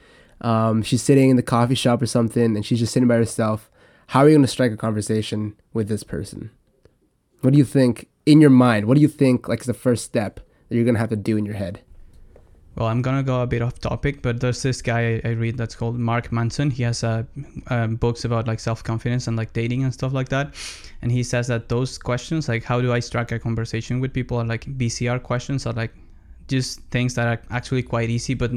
Um, 0.42 0.84
she's 0.84 1.02
sitting 1.02 1.30
in 1.30 1.38
the 1.38 1.44
coffee 1.44 1.76
shop 1.76 2.02
or 2.02 2.06
something, 2.06 2.56
and 2.56 2.66
she's 2.66 2.80
just 2.80 2.94
sitting 2.94 3.08
by 3.08 3.16
herself. 3.16 3.70
How 4.08 4.22
are 4.22 4.30
you 4.30 4.36
going 4.36 4.44
to 4.44 4.48
strike 4.48 4.72
a 4.72 4.78
conversation 4.78 5.56
with 5.74 5.88
this 5.88 6.04
person? 6.04 6.52
What 7.42 7.54
do 7.54 7.58
you 7.58 7.66
think 7.66 8.10
in 8.26 8.42
your 8.42 8.50
mind? 8.50 8.86
What 8.86 8.96
do 8.96 9.02
you 9.02 9.08
think 9.08 9.48
like 9.48 9.62
is 9.62 9.66
the 9.66 9.74
first 9.74 10.04
step 10.04 10.40
that 10.68 10.76
you're 10.76 10.84
going 10.84 10.96
to 10.96 11.00
have 11.00 11.10
to 11.10 11.16
do 11.16 11.38
in 11.38 11.46
your 11.46 11.56
head? 11.56 11.82
Well, 12.76 12.88
I'm 12.88 13.02
gonna 13.02 13.24
go 13.24 13.42
a 13.42 13.48
bit 13.48 13.62
off 13.62 13.80
topic, 13.80 14.22
but 14.22 14.42
there's 14.42 14.62
this 14.62 14.82
guy 14.82 15.22
I, 15.24 15.30
read 15.30 15.58
that's 15.58 15.76
called 15.76 15.98
Mark 15.98 16.32
Manson. 16.32 16.70
He 16.70 16.84
has 16.84 17.04
uh, 17.04 17.24
um, 17.68 17.96
books 17.96 18.26
about 18.26 18.48
like 18.48 18.60
self 18.60 18.84
confidence 18.84 19.28
and 19.28 19.38
like 19.38 19.54
dating 19.54 19.84
and 19.84 19.94
stuff 19.94 20.12
like 20.12 20.30
that. 20.30 20.54
And 21.02 21.12
he 21.12 21.24
says 21.24 21.48
that 21.48 21.70
those 21.70 21.98
questions, 21.98 22.50
like 22.50 22.64
how 22.64 22.82
do 22.82 22.92
I 22.92 23.00
strike 23.00 23.32
a 23.32 23.40
conversation 23.40 24.02
with 24.02 24.14
people, 24.14 24.38
are 24.38 24.46
like 24.46 24.66
BCR 24.78 25.24
questions, 25.24 25.66
are 25.66 25.74
like 25.74 25.94
just 26.48 26.82
things 26.92 27.16
that 27.16 27.28
are 27.28 27.42
actually 27.50 27.84
quite 27.84 28.10
easy, 28.10 28.34
but 28.34 28.52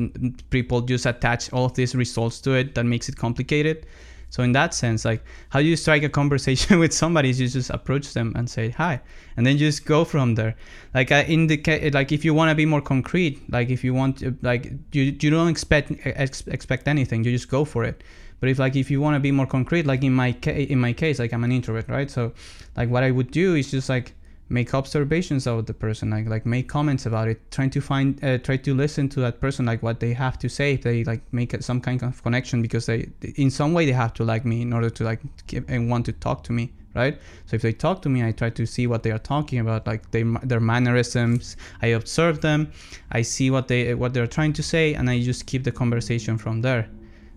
people 0.51 0.81
just 0.81 1.07
attach 1.07 1.53
all 1.53 1.65
of 1.65 1.75
these 1.75 1.95
results 1.95 2.41
to 2.41 2.53
it 2.53 2.75
that 2.75 2.85
makes 2.85 3.09
it 3.09 3.17
complicated. 3.17 3.87
So 4.31 4.43
in 4.43 4.53
that 4.53 4.75
sense, 4.75 5.05
like 5.05 5.25
how 5.49 5.61
do 5.61 5.67
you 5.67 5.77
strike 5.77 6.03
a 6.03 6.09
conversation 6.09 6.79
with 6.81 6.93
somebody? 6.93 7.31
You 7.31 7.49
just 7.49 7.71
approach 7.71 8.13
them 8.13 8.33
and 8.37 8.49
say 8.49 8.71
hi, 8.71 9.01
and 9.39 9.47
then 9.47 9.57
just 9.57 9.87
go 9.87 10.05
from 10.05 10.35
there. 10.35 10.57
Like 10.93 11.13
uh, 11.13 11.25
in 11.29 11.47
the 11.47 11.57
case, 11.57 11.95
like 11.95 12.11
if 12.11 12.25
you 12.25 12.35
want 12.35 12.51
to 12.51 12.57
be 12.57 12.67
more 12.67 12.81
concrete, 12.81 13.41
like 13.53 13.71
if 13.71 13.85
you 13.85 13.95
want 13.95 14.19
to, 14.19 14.37
like 14.43 14.73
you 14.91 15.17
you 15.21 15.31
don't 15.31 15.47
expect 15.47 15.93
ex- 16.05 16.45
expect 16.49 16.89
anything, 16.89 17.23
you 17.23 17.31
just 17.31 17.49
go 17.49 17.65
for 17.65 17.85
it. 17.85 18.03
But 18.41 18.49
if 18.49 18.59
like 18.59 18.75
if 18.75 18.91
you 18.91 19.01
want 19.01 19.15
to 19.15 19.21
be 19.21 19.31
more 19.31 19.47
concrete, 19.47 19.87
like 19.87 20.03
in 20.03 20.13
my 20.13 20.33
ca- 20.33 20.67
in 20.75 20.81
my 20.81 20.93
case, 20.93 21.21
like 21.21 21.33
I'm 21.33 21.45
an 21.45 21.53
introvert, 21.53 21.89
right? 21.89 22.11
So 22.11 22.33
like 22.77 22.91
what 22.91 23.05
I 23.05 23.13
would 23.13 23.31
do 23.31 23.55
is 23.55 23.71
just 23.71 23.89
like 23.89 24.13
make 24.49 24.75
observations 24.75 25.47
of 25.47 25.67
the 25.67 25.75
person 25.75 26.11
like 26.11 26.27
like 26.27 26.45
make 26.47 26.69
comments 26.69 27.07
about 27.07 27.29
it 27.29 27.39
trying 27.51 27.71
to 27.71 27.83
find 27.83 28.19
uh, 28.25 28.39
try 28.39 28.57
to 28.57 28.75
listen 28.75 29.07
to 29.07 29.21
that 29.21 29.41
person 29.41 29.67
like 29.67 29.83
what 29.83 30.01
they 30.01 30.15
have 30.15 30.39
to 30.39 30.49
say 30.49 30.73
if 30.73 30.83
they 30.83 31.05
like 31.05 31.21
make 31.33 31.55
some 31.63 31.81
kind 31.83 32.03
of 32.03 32.23
connection 32.23 32.63
because 32.63 32.87
they 32.87 33.07
in 33.37 33.51
some 33.51 33.75
way 33.75 33.85
they 33.85 33.93
have 33.93 34.15
to 34.15 34.25
like 34.25 34.47
me 34.47 34.63
in 34.63 34.73
order 34.73 34.89
to 34.89 35.05
like 35.05 35.21
and 35.69 35.91
want 35.91 36.07
to 36.07 36.13
talk 36.13 36.43
to 36.43 36.53
me 36.53 36.73
right 36.99 37.19
so 37.47 37.55
if 37.57 37.63
they 37.63 37.73
talk 37.73 38.03
to 38.03 38.09
me 38.09 38.25
i 38.29 38.31
try 38.33 38.51
to 38.51 38.67
see 38.67 38.87
what 38.87 39.03
they 39.03 39.11
are 39.11 39.25
talking 39.35 39.59
about 39.61 39.87
like 39.87 40.11
they, 40.11 40.25
their 40.43 40.61
mannerisms 40.61 41.57
i 41.83 41.89
observe 42.01 42.41
them 42.41 42.71
i 43.13 43.23
see 43.23 43.51
what 43.51 43.69
they 43.69 43.95
what 43.95 44.13
they're 44.13 44.33
trying 44.39 44.53
to 44.53 44.63
say 44.63 44.95
and 44.95 45.09
i 45.09 45.21
just 45.21 45.47
keep 45.47 45.63
the 45.65 45.73
conversation 45.73 46.37
from 46.37 46.61
there 46.61 46.89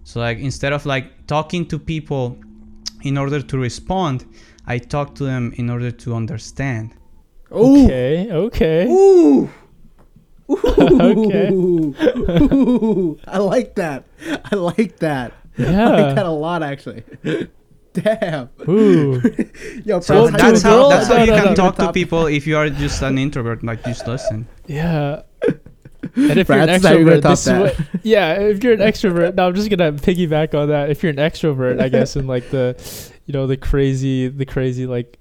so 0.03 0.19
like 0.19 0.39
instead 0.39 0.73
of 0.73 0.85
like 0.85 1.05
talking 1.27 1.65
to 1.65 1.77
people 1.79 2.37
in 3.03 3.17
order 3.17 3.41
to 3.41 3.57
respond 3.57 4.25
i 4.67 4.77
talk 4.77 5.15
to 5.15 5.23
them 5.23 5.53
in 5.57 5.69
order 5.69 5.91
to 5.91 6.13
understand 6.15 6.95
Ooh. 7.53 7.85
Okay. 7.85 8.31
Okay. 8.31 8.87
Ooh. 8.87 9.49
okay. 10.49 11.49
Ooh. 11.51 13.19
I 13.27 13.37
like 13.39 13.75
that. 13.75 14.05
I 14.45 14.55
like 14.55 14.97
that. 14.99 15.33
Yeah. 15.57 15.89
I 15.89 16.01
like 16.01 16.15
that 16.15 16.25
a 16.25 16.31
lot, 16.31 16.63
actually. 16.63 17.03
Damn. 17.93 18.49
Ooh. 18.69 19.21
Yo, 19.85 19.99
so 19.99 20.29
that's 20.29 20.61
how 20.61 20.89
that's 20.89 21.07
how 21.07 21.23
you 21.23 21.31
can 21.31 21.55
talk 21.55 21.75
to 21.77 21.91
people 21.91 22.25
if 22.27 22.47
you 22.47 22.57
are 22.57 22.69
just 22.69 23.01
an 23.01 23.17
introvert, 23.17 23.63
like 23.63 23.83
just 23.83 24.07
listen. 24.07 24.47
Yeah. 24.67 25.23
And 26.15 26.39
if 26.39 26.49
you're 26.49 26.57
an 26.57 26.69
extrovert, 26.69 27.21
this 27.21 27.47
is 27.47 27.53
what, 27.53 28.03
yeah, 28.03 28.33
if 28.33 28.63
you're 28.63 28.73
an 28.73 28.79
extrovert, 28.79 29.35
now 29.35 29.47
I'm 29.47 29.55
just 29.55 29.69
gonna 29.69 29.93
piggyback 29.93 30.53
on 30.55 30.69
that. 30.69 30.89
If 30.89 31.03
you're 31.03 31.11
an 31.11 31.17
extrovert, 31.17 31.79
I 31.79 31.89
guess 31.89 32.15
in 32.15 32.27
like 32.27 32.49
the, 32.49 32.75
you 33.25 33.33
know, 33.33 33.45
the 33.45 33.57
crazy, 33.57 34.27
the 34.27 34.45
crazy 34.45 34.87
like 34.87 35.17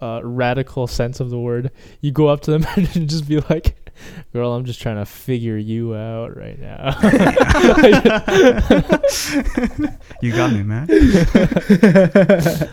uh, 0.00 0.20
radical 0.22 0.86
sense 0.86 1.20
of 1.20 1.30
the 1.30 1.38
word. 1.38 1.70
You 2.00 2.12
go 2.12 2.28
up 2.28 2.40
to 2.42 2.50
them 2.50 2.66
and 2.76 3.08
just 3.08 3.28
be 3.28 3.40
like, 3.40 3.76
"Girl, 4.32 4.54
I'm 4.54 4.64
just 4.64 4.80
trying 4.80 4.96
to 4.96 5.06
figure 5.06 5.56
you 5.56 5.94
out 5.94 6.36
right 6.36 6.58
now." 6.58 6.96
you 10.22 10.32
got 10.32 10.52
me, 10.52 10.62
man. 10.62 10.88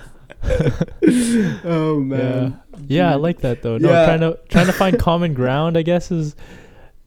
oh 1.63 1.99
man. 1.99 2.59
Yeah. 2.87 2.87
yeah, 2.87 3.11
I 3.11 3.15
like 3.15 3.41
that 3.41 3.61
though. 3.61 3.77
No, 3.77 3.89
yeah. 3.89 4.05
trying 4.05 4.19
to 4.21 4.39
trying 4.49 4.67
to 4.67 4.73
find 4.73 4.99
common 4.99 5.33
ground, 5.33 5.77
I 5.77 5.83
guess, 5.83 6.11
is 6.11 6.35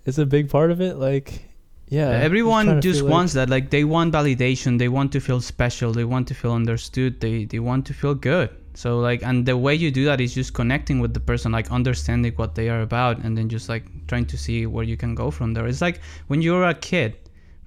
is 0.05 0.19
a 0.19 0.27
big 0.27 0.49
part 0.49 0.71
of 0.71 0.81
it. 0.81 0.97
Like, 0.97 1.45
yeah, 1.89 2.11
everyone 2.11 2.81
just 2.81 3.01
feel 3.01 3.07
like- 3.07 3.13
wants 3.13 3.33
that 3.35 3.51
like 3.51 3.71
they 3.71 3.85
want 3.85 4.15
validation 4.15 4.79
they 4.79 4.89
want 4.89 5.13
to 5.13 5.21
feel 5.21 5.41
special 5.41 5.93
they 5.93 6.05
want 6.05 6.29
to 6.29 6.35
feel 6.35 6.53
understood 6.53 7.21
they 7.21 7.45
they 7.45 7.59
want 7.59 7.87
to 7.87 7.95
feel 7.95 8.15
good 8.15 8.51
so 8.77 8.99
like 8.99 9.23
and 9.23 9.47
the 9.47 9.57
way 9.57 9.75
you 9.75 9.91
do 9.91 10.05
that 10.05 10.21
is 10.21 10.35
just 10.35 10.53
connecting 10.53 11.01
with 11.01 11.15
the 11.15 11.21
person 11.21 11.51
like 11.51 11.73
understanding 11.73 12.33
what 12.37 12.55
they 12.55 12.69
are 12.69 12.83
about 12.83 13.19
and 13.25 13.37
then 13.37 13.49
just 13.49 13.71
like 13.71 13.85
trying 14.07 14.27
to 14.27 14.37
see 14.37 14.67
where 14.67 14.85
you 14.85 14.99
can 14.99 15.15
go 15.15 15.31
from 15.31 15.55
there. 15.55 15.67
It's 15.67 15.81
like 15.81 16.01
when 16.27 16.43
you're 16.43 16.65
a 16.65 16.75
kid 16.75 17.17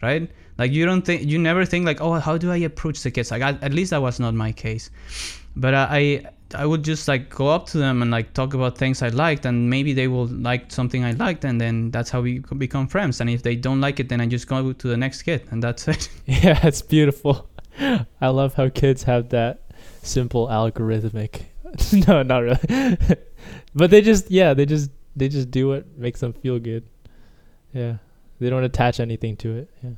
right? 0.04 0.30
Like 0.60 0.72
you 0.72 0.86
don't 0.86 1.02
think 1.02 1.24
you 1.24 1.40
never 1.40 1.66
think 1.66 1.86
like 1.86 2.00
oh 2.00 2.14
how 2.14 2.38
do 2.38 2.52
i 2.52 2.58
approach 2.58 3.02
the 3.02 3.10
kids? 3.10 3.32
Like 3.32 3.42
I, 3.42 3.50
at 3.62 3.74
least 3.74 3.90
that 3.90 4.04
was 4.04 4.20
not 4.20 4.36
my 4.36 4.52
case. 4.52 4.92
But 5.56 5.74
i 5.74 6.24
i 6.54 6.66
would 6.66 6.84
just 6.84 7.08
like 7.08 7.30
go 7.30 7.48
up 7.48 7.66
to 7.68 7.80
them 7.80 8.04
and 8.04 8.12
like 8.12 8.34
talk 8.34 8.56
about 8.56 8.76
things 8.76 9.04
i 9.04 9.10
liked 9.10 9.46
and 9.46 9.70
maybe 9.70 9.94
they 9.94 10.08
will 10.08 10.26
like 10.26 10.72
something 10.72 11.06
i 11.06 11.12
liked 11.12 11.46
and 11.46 11.62
then 11.62 11.92
that's 11.92 12.12
how 12.12 12.22
we 12.22 12.40
become 12.58 12.88
friends. 12.88 13.20
And 13.20 13.32
if 13.32 13.42
they 13.42 13.56
don't 13.56 13.82
like 13.82 14.00
it 14.00 14.10
then 14.10 14.22
i 14.22 14.28
just 14.28 14.48
go 14.48 14.74
to 14.74 14.88
the 14.88 14.98
next 14.98 15.24
kid 15.24 15.48
and 15.50 15.64
that's 15.64 15.88
it. 15.88 16.08
Yeah, 16.28 16.60
it's 16.68 16.84
beautiful. 16.84 17.50
I 18.22 18.28
love 18.28 18.54
how 18.54 18.70
kids 18.70 19.02
have 19.04 19.30
that 19.30 19.69
simple 20.04 20.48
algorithmic. 20.48 21.44
no, 22.08 22.24
not 22.24 22.40
really. 22.40 22.98
but 23.76 23.90
they 23.90 24.02
just 24.02 24.30
yeah, 24.32 24.54
they 24.54 24.66
just 24.66 24.92
they 25.16 25.30
just 25.30 25.52
do 25.52 25.68
what 25.68 25.98
makes 25.98 26.20
them 26.20 26.34
feel 26.34 26.60
good. 26.60 26.86
Yeah. 27.74 27.98
They 28.40 28.50
don't 28.50 28.64
attach 28.64 29.00
anything 29.00 29.36
to 29.38 29.58
it. 29.58 29.70
Yeah. 29.84 29.90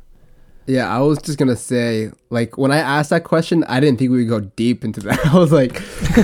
Yeah, 0.68 0.96
I 0.96 1.00
was 1.00 1.20
just 1.20 1.40
gonna 1.40 1.56
say, 1.56 2.12
like, 2.30 2.58
when 2.58 2.72
I 2.72 2.78
asked 2.78 3.10
that 3.10 3.24
question, 3.24 3.64
I 3.64 3.80
didn't 3.80 3.98
think 3.98 4.12
we 4.12 4.18
would 4.18 4.30
go 4.30 4.40
deep 4.56 4.86
into 4.86 5.00
that. 5.02 5.26
I 5.34 5.38
was 5.38 5.52
like, 5.52 5.82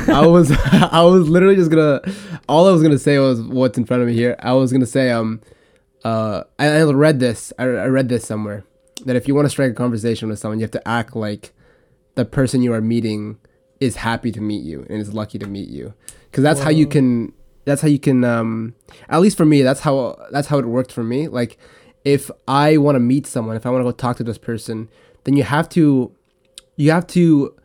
I 0.07 0.25
was, 0.25 0.51
I 0.51 1.01
was 1.03 1.27
literally 1.27 1.55
just 1.55 1.71
gonna, 1.71 2.01
all 2.47 2.67
I 2.67 2.71
was 2.71 2.83
gonna 2.83 2.99
say 2.99 3.17
was 3.17 3.41
what's 3.41 3.77
in 3.77 3.85
front 3.85 4.03
of 4.03 4.07
me 4.07 4.13
here. 4.13 4.35
I 4.39 4.53
was 4.53 4.71
gonna 4.71 4.85
say, 4.85 5.11
um, 5.11 5.41
uh, 6.03 6.43
I, 6.59 6.67
I 6.67 6.83
read 6.83 7.19
this, 7.19 7.51
I, 7.57 7.63
I 7.63 7.87
read 7.87 8.09
this 8.09 8.25
somewhere 8.25 8.63
that 9.05 9.15
if 9.15 9.27
you 9.27 9.35
want 9.35 9.45
to 9.45 9.49
strike 9.49 9.71
a 9.71 9.75
conversation 9.75 10.29
with 10.29 10.39
someone, 10.39 10.59
you 10.59 10.63
have 10.63 10.71
to 10.71 10.87
act 10.87 11.15
like 11.15 11.53
the 12.15 12.23
person 12.23 12.61
you 12.61 12.73
are 12.73 12.81
meeting 12.81 13.39
is 13.79 13.97
happy 13.97 14.31
to 14.31 14.41
meet 14.41 14.63
you 14.63 14.85
and 14.89 14.99
is 14.99 15.13
lucky 15.13 15.37
to 15.39 15.47
meet 15.47 15.69
you, 15.69 15.93
because 16.29 16.43
that's 16.43 16.59
how 16.59 16.69
you 16.69 16.87
can, 16.87 17.33
that's 17.65 17.81
how 17.81 17.87
you 17.87 17.99
can, 17.99 18.23
um, 18.23 18.73
at 19.09 19.19
least 19.19 19.37
for 19.37 19.45
me, 19.45 19.61
that's 19.61 19.81
how 19.81 20.17
that's 20.31 20.47
how 20.47 20.57
it 20.57 20.65
worked 20.65 20.91
for 20.91 21.03
me. 21.03 21.27
Like, 21.27 21.57
if 22.05 22.31
I 22.47 22.77
want 22.77 22.95
to 22.95 22.99
meet 22.99 23.27
someone, 23.27 23.55
if 23.55 23.65
I 23.65 23.69
want 23.69 23.81
to 23.81 23.85
go 23.85 23.91
talk 23.91 24.17
to 24.17 24.23
this 24.23 24.37
person, 24.37 24.89
then 25.25 25.35
you 25.35 25.43
have 25.43 25.67
to 25.69 26.11
you 26.75 26.91
have 26.91 27.07
to 27.07 27.55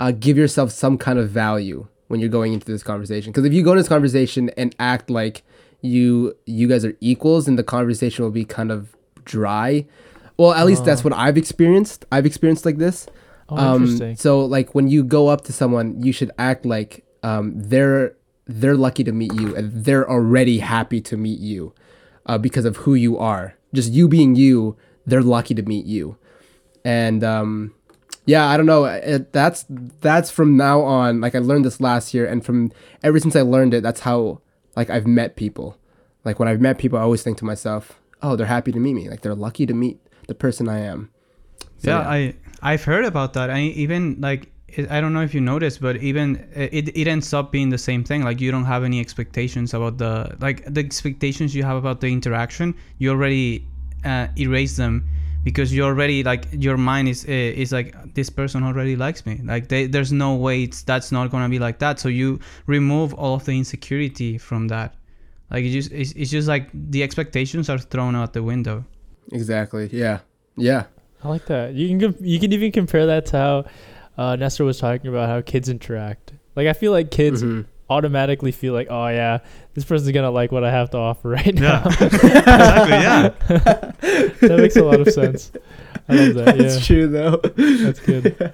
uh, 0.00 0.12
give 0.12 0.36
yourself 0.36 0.70
some 0.72 0.98
kind 0.98 1.18
of 1.18 1.30
value 1.30 1.86
when 2.08 2.20
you're 2.20 2.28
going 2.28 2.52
into 2.52 2.66
this 2.66 2.82
conversation. 2.82 3.30
Because 3.30 3.44
if 3.44 3.52
you 3.52 3.62
go 3.62 3.70
into 3.72 3.82
this 3.82 3.88
conversation 3.88 4.50
and 4.56 4.74
act 4.78 5.08
like 5.08 5.42
you 5.80 6.36
you 6.46 6.68
guys 6.68 6.84
are 6.84 6.96
equals, 7.00 7.48
and 7.48 7.58
the 7.58 7.64
conversation 7.64 8.24
will 8.24 8.32
be 8.32 8.44
kind 8.44 8.70
of 8.70 8.96
dry. 9.24 9.86
Well, 10.36 10.52
at 10.52 10.66
least 10.66 10.84
that's 10.84 11.04
what 11.04 11.12
I've 11.12 11.36
experienced. 11.36 12.04
I've 12.10 12.26
experienced 12.26 12.64
like 12.64 12.78
this. 12.78 13.06
Oh, 13.58 13.74
Um, 13.74 13.82
interesting. 13.82 14.16
So 14.16 14.44
like 14.44 14.74
when 14.74 14.88
you 14.88 15.04
go 15.04 15.28
up 15.28 15.42
to 15.44 15.52
someone, 15.52 16.02
you 16.02 16.12
should 16.12 16.30
act 16.38 16.64
like 16.64 17.04
um, 17.22 17.52
they're 17.56 18.14
they're 18.46 18.76
lucky 18.76 19.04
to 19.04 19.12
meet 19.12 19.32
you 19.34 19.54
and 19.54 19.84
they're 19.84 20.08
already 20.10 20.58
happy 20.58 21.00
to 21.00 21.16
meet 21.16 21.38
you 21.38 21.72
uh, 22.26 22.38
because 22.38 22.64
of 22.64 22.78
who 22.78 22.94
you 22.94 23.16
are. 23.18 23.54
Just 23.72 23.92
you 23.92 24.08
being 24.08 24.34
you, 24.34 24.76
they're 25.06 25.22
lucky 25.22 25.54
to 25.54 25.62
meet 25.62 25.86
you. 25.86 26.16
And 26.84 27.22
um, 27.22 27.72
yeah, 28.26 28.46
I 28.48 28.56
don't 28.56 28.66
know. 28.66 28.84
It, 28.84 29.32
that's 29.32 29.64
that's 30.00 30.30
from 30.30 30.56
now 30.56 30.80
on. 30.82 31.20
Like 31.20 31.34
I 31.34 31.38
learned 31.38 31.64
this 31.64 31.80
last 31.80 32.12
year, 32.14 32.26
and 32.26 32.44
from 32.44 32.72
ever 33.02 33.18
since 33.20 33.36
I 33.36 33.42
learned 33.42 33.74
it, 33.74 33.82
that's 33.82 34.00
how 34.00 34.40
like 34.76 34.90
I've 34.90 35.06
met 35.06 35.36
people. 35.36 35.76
Like 36.24 36.38
when 36.38 36.48
I've 36.48 36.60
met 36.60 36.78
people, 36.78 36.98
I 36.98 37.02
always 37.02 37.22
think 37.22 37.38
to 37.38 37.44
myself, 37.44 38.00
"Oh, 38.22 38.36
they're 38.36 38.46
happy 38.46 38.72
to 38.72 38.80
meet 38.80 38.94
me. 38.94 39.08
Like 39.08 39.22
they're 39.22 39.34
lucky 39.34 39.66
to 39.66 39.74
meet 39.74 40.00
the 40.26 40.34
person 40.34 40.68
I 40.68 40.80
am." 40.80 41.10
So, 41.78 41.90
yeah, 41.90 42.00
I 42.00 42.34
I've 42.62 42.84
heard 42.84 43.04
about 43.04 43.32
that. 43.34 43.50
I 43.50 43.60
even 43.60 44.20
like 44.20 44.48
I 44.90 45.00
don't 45.00 45.12
know 45.12 45.20
if 45.20 45.34
you 45.34 45.40
noticed, 45.40 45.80
but 45.80 45.96
even 45.96 46.36
uh, 46.56 46.68
it 46.72 46.96
it 46.96 47.06
ends 47.06 47.34
up 47.34 47.52
being 47.52 47.68
the 47.70 47.78
same 47.78 48.04
thing. 48.04 48.22
Like 48.22 48.40
you 48.40 48.50
don't 48.50 48.64
have 48.64 48.84
any 48.84 49.00
expectations 49.00 49.74
about 49.74 49.98
the 49.98 50.36
like 50.40 50.64
the 50.72 50.80
expectations 50.80 51.54
you 51.54 51.64
have 51.64 51.76
about 51.76 52.00
the 52.00 52.06
interaction. 52.06 52.74
You 52.98 53.10
already 53.10 53.66
uh, 54.04 54.28
erase 54.38 54.76
them 54.76 55.04
because 55.44 55.74
you 55.74 55.82
already 55.82 56.22
like 56.22 56.46
your 56.52 56.76
mind 56.76 57.08
is 57.08 57.24
uh, 57.24 57.32
is 57.32 57.72
like 57.72 58.14
this 58.14 58.30
person 58.30 58.62
already 58.62 58.96
likes 58.96 59.26
me. 59.26 59.40
Like 59.44 59.68
they, 59.68 59.86
there's 59.86 60.12
no 60.12 60.36
way 60.36 60.62
it's 60.62 60.82
that's 60.82 61.12
not 61.12 61.30
gonna 61.30 61.48
be 61.48 61.58
like 61.58 61.78
that. 61.80 61.98
So 61.98 62.08
you 62.08 62.40
remove 62.66 63.12
all 63.14 63.34
of 63.34 63.44
the 63.44 63.52
insecurity 63.52 64.38
from 64.38 64.68
that. 64.68 64.94
Like 65.50 65.64
it 65.64 65.70
just 65.70 65.92
it's, 65.92 66.12
it's 66.12 66.30
just 66.30 66.48
like 66.48 66.70
the 66.72 67.02
expectations 67.02 67.68
are 67.68 67.78
thrown 67.78 68.16
out 68.16 68.32
the 68.32 68.42
window. 68.42 68.84
exactly. 69.32 69.90
Yeah. 69.92 70.20
Yeah. 70.56 70.84
I 71.24 71.28
like 71.28 71.46
that. 71.46 71.74
You 71.74 71.98
can 71.98 72.16
you 72.20 72.40
can 72.40 72.52
even 72.52 72.72
compare 72.72 73.06
that 73.06 73.26
to 73.26 73.36
how 73.36 73.64
uh, 74.18 74.36
Nestor 74.36 74.64
was 74.64 74.78
talking 74.78 75.08
about 75.08 75.28
how 75.28 75.40
kids 75.40 75.68
interact. 75.68 76.32
Like 76.56 76.66
I 76.66 76.72
feel 76.72 76.92
like 76.92 77.10
kids 77.10 77.42
Mhm. 77.42 77.66
automatically 77.88 78.52
feel 78.52 78.72
like, 78.74 78.88
oh 78.90 79.06
yeah, 79.08 79.38
this 79.74 79.84
person's 79.84 80.10
gonna 80.12 80.30
like 80.30 80.50
what 80.52 80.64
I 80.64 80.70
have 80.70 80.90
to 80.90 80.98
offer 80.98 81.28
right 81.30 81.54
now. 81.54 81.82
exactly. 82.00 82.92
Yeah. 82.92 83.28
that 84.40 84.56
makes 84.58 84.76
a 84.76 84.84
lot 84.84 85.00
of 85.00 85.08
sense. 85.12 85.52
I 86.08 86.14
love 86.16 86.34
that. 86.34 86.58
That's 86.58 86.76
Yeah, 86.76 86.96
true 86.96 87.06
though. 87.08 87.36
that's 87.36 88.00
good. 88.00 88.52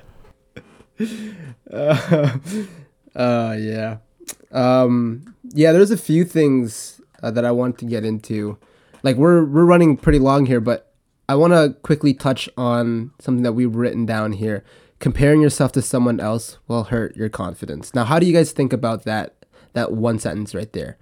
uh, 1.72 2.38
uh, 3.14 3.56
yeah. 3.58 3.96
Um, 4.52 5.34
yeah, 5.50 5.72
there's 5.72 5.90
a 5.90 5.96
few 5.96 6.24
things 6.24 7.00
uh, 7.22 7.30
that 7.30 7.44
I 7.44 7.50
want 7.50 7.78
to 7.78 7.84
get 7.86 8.04
into. 8.04 8.58
Like 9.02 9.16
we're 9.16 9.44
we're 9.44 9.64
running 9.64 9.96
pretty 9.96 10.18
long 10.18 10.46
here, 10.46 10.60
but 10.60 10.87
I 11.28 11.34
want 11.34 11.52
to 11.52 11.76
quickly 11.82 12.14
touch 12.14 12.48
on 12.56 13.12
something 13.18 13.42
that 13.42 13.52
we've 13.52 13.74
written 13.74 14.06
down 14.06 14.32
here. 14.32 14.64
Comparing 14.98 15.42
yourself 15.42 15.72
to 15.72 15.82
someone 15.82 16.20
else 16.20 16.58
will 16.66 16.84
hurt 16.84 17.14
your 17.16 17.28
confidence. 17.28 17.94
Now, 17.94 18.04
how 18.04 18.18
do 18.18 18.26
you 18.26 18.32
guys 18.32 18.50
think 18.52 18.72
about 18.72 19.04
that 19.04 19.34
that 19.74 19.92
one 19.92 20.18
sentence 20.18 20.54
right 20.54 20.72
there? 20.72 20.96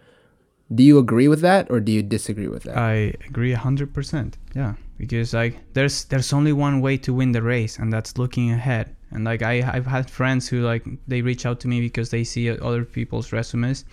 Do 0.74 0.82
you 0.82 0.98
agree 0.98 1.28
with 1.28 1.40
that 1.42 1.70
or 1.70 1.78
do 1.78 1.92
you 1.92 2.02
disagree 2.02 2.48
with 2.48 2.64
that? 2.64 2.76
I 2.76 3.14
agree 3.28 3.52
hundred 3.52 3.94
percent. 3.94 4.36
Yeah, 4.54 4.74
because 4.98 5.32
like 5.32 5.56
there's 5.72 6.04
there's 6.06 6.32
only 6.32 6.52
one 6.52 6.80
way 6.80 6.96
to 6.98 7.14
win 7.14 7.32
the 7.32 7.42
race, 7.42 7.78
and 7.78 7.92
that's 7.92 8.18
looking 8.18 8.50
ahead. 8.50 8.94
And 9.12 9.24
like 9.24 9.42
I 9.42 9.62
I've 9.62 9.86
had 9.86 10.10
friends 10.10 10.48
who 10.48 10.62
like 10.62 10.84
they 11.06 11.22
reach 11.22 11.46
out 11.46 11.60
to 11.60 11.68
me 11.68 11.80
because 11.80 12.10
they 12.10 12.24
see 12.24 12.50
other 12.50 12.84
people's 12.84 13.32
resumes, 13.32 13.84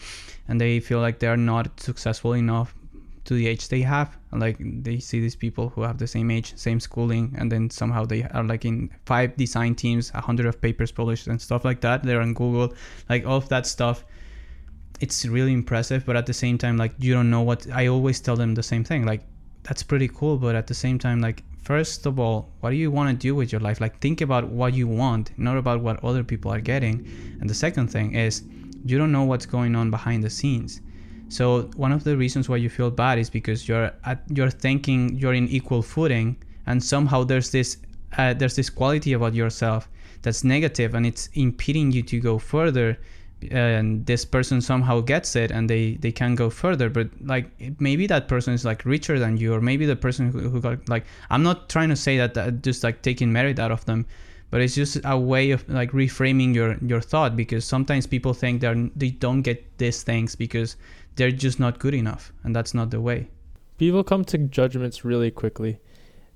and 0.48 0.60
they 0.60 0.80
feel 0.80 1.00
like 1.00 1.20
they 1.20 1.28
are 1.28 1.38
not 1.38 1.80
successful 1.80 2.34
enough 2.34 2.74
to 3.26 3.34
the 3.36 3.48
age 3.48 3.68
they 3.70 3.82
have. 3.82 4.18
Like 4.32 4.58
they 4.60 5.00
see 5.00 5.20
these 5.20 5.36
people 5.36 5.70
who 5.70 5.82
have 5.82 5.98
the 5.98 6.08
same 6.08 6.30
age, 6.32 6.58
same 6.58 6.80
schooling, 6.80 7.34
and 7.38 7.52
then 7.52 7.70
somehow 7.70 8.06
they 8.06 8.24
are 8.24 8.44
like 8.44 8.66
in 8.66 8.90
five 9.06 9.36
design 9.38 9.76
teams, 9.76 10.12
a 10.14 10.22
hundred 10.22 10.46
of 10.46 10.62
papers 10.62 10.92
published, 10.92 11.28
and 11.28 11.42
stuff 11.42 11.64
like 11.64 11.82
that. 11.82 12.04
They're 12.04 12.22
on 12.22 12.34
Google, 12.34 12.74
like 13.10 13.26
all 13.26 13.38
of 13.38 13.50
that 13.50 13.66
stuff 13.66 14.04
it's 15.04 15.26
really 15.26 15.52
impressive 15.52 16.06
but 16.06 16.16
at 16.16 16.26
the 16.26 16.34
same 16.34 16.58
time 16.58 16.78
like 16.78 16.94
you 16.98 17.14
don't 17.14 17.30
know 17.30 17.42
what 17.42 17.68
i 17.74 17.88
always 17.88 18.22
tell 18.22 18.38
them 18.38 18.54
the 18.54 18.64
same 18.64 18.84
thing 18.84 19.06
like 19.06 19.22
that's 19.64 19.84
pretty 19.84 20.08
cool 20.08 20.38
but 20.38 20.56
at 20.56 20.68
the 20.68 20.74
same 20.74 20.98
time 21.00 21.20
like 21.20 21.44
first 21.62 22.06
of 22.06 22.20
all 22.20 22.50
what 22.60 22.70
do 22.70 22.76
you 22.76 22.92
want 22.92 23.10
to 23.10 23.16
do 23.28 23.34
with 23.36 23.52
your 23.52 23.62
life 23.62 23.82
like 23.82 24.00
think 24.00 24.22
about 24.22 24.48
what 24.48 24.74
you 24.74 24.88
want 24.88 25.38
not 25.38 25.58
about 25.58 25.82
what 25.82 26.02
other 26.04 26.24
people 26.24 26.52
are 26.52 26.62
getting 26.62 27.06
and 27.42 27.50
the 27.50 27.54
second 27.54 27.88
thing 27.88 28.16
is 28.16 28.44
you 28.86 28.98
don't 28.98 29.12
know 29.12 29.24
what's 29.24 29.46
going 29.46 29.76
on 29.76 29.90
behind 29.90 30.24
the 30.24 30.30
scenes 30.30 30.82
so 31.30 31.64
one 31.76 31.92
of 31.92 32.04
the 32.04 32.16
reasons 32.16 32.50
why 32.50 32.58
you 32.58 32.70
feel 32.70 32.92
bad 32.92 33.18
is 33.18 33.30
because 33.30 33.68
you're 33.68 33.92
at 34.06 34.24
you're 34.30 34.50
thinking 34.50 35.16
you're 35.16 35.34
in 35.34 35.48
equal 35.48 35.82
footing 35.82 36.36
and 36.66 36.84
somehow 36.84 37.24
there's 37.24 37.52
this 37.52 37.78
uh, 38.18 38.34
there's 38.34 38.56
this 38.56 38.70
quality 38.70 39.14
about 39.14 39.34
yourself 39.34 39.90
that's 40.22 40.44
negative 40.44 40.94
and 40.96 41.06
it's 41.06 41.30
impeding 41.34 41.92
you 41.92 42.02
to 42.04 42.20
go 42.20 42.38
further 42.38 42.98
and 43.52 44.06
this 44.06 44.24
person 44.24 44.62
somehow 44.62 45.02
gets 45.02 45.36
it 45.36 45.52
and 45.52 45.70
they 45.70 45.96
they 45.96 46.12
can 46.12 46.36
go 46.36 46.50
further. 46.50 46.90
But 46.90 47.10
like 47.22 47.50
maybe 47.80 48.08
that 48.08 48.28
person 48.28 48.54
is 48.54 48.64
like 48.64 48.86
richer 48.86 49.20
than 49.20 49.38
you 49.38 49.54
or 49.54 49.62
maybe 49.62 49.86
the 49.86 49.96
person 49.96 50.32
who, 50.32 50.50
who 50.50 50.62
got 50.62 50.88
like 50.88 51.06
i'm 51.30 51.44
not 51.44 51.70
trying 51.70 51.90
to 51.90 51.96
say 51.96 52.18
that, 52.18 52.34
that 52.36 52.62
just 52.62 52.84
like 52.84 53.02
taking 53.02 53.32
merit 53.32 53.60
out 53.60 53.72
of 53.72 53.84
them 53.86 54.06
but 54.50 54.62
it's 54.62 54.76
just 54.76 55.00
a 55.04 55.18
way 55.18 55.50
of 55.50 55.68
like 55.68 55.92
reframing 55.94 56.54
your 56.54 56.78
your 56.86 57.02
thought 57.02 57.36
because 57.36 57.66
sometimes 57.66 58.06
people 58.06 58.34
think 58.34 58.62
they're 58.62 58.90
they 58.96 59.10
don't 59.10 59.42
get 59.42 59.78
these 59.80 60.04
things 60.04 60.36
because 60.36 60.76
they're 61.16 61.32
just 61.32 61.60
not 61.60 61.80
good 61.80 61.94
enough 61.94 62.32
and 62.44 62.56
that's 62.56 62.74
not 62.74 62.90
the 62.92 63.02
way 63.02 63.30
People 63.78 64.04
come 64.04 64.24
to 64.26 64.38
judgments 64.38 65.04
really 65.04 65.32
quickly, 65.32 65.80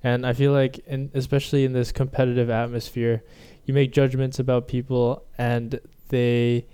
and 0.03 0.25
I 0.25 0.33
feel 0.33 0.51
like, 0.51 0.79
in, 0.79 1.11
especially 1.13 1.65
in 1.65 1.73
this 1.73 1.91
competitive 1.91 2.49
atmosphere, 2.49 3.23
you 3.65 3.73
make 3.73 3.91
judgments 3.93 4.39
about 4.39 4.67
people, 4.67 5.23
and 5.37 5.79
they 6.09 6.65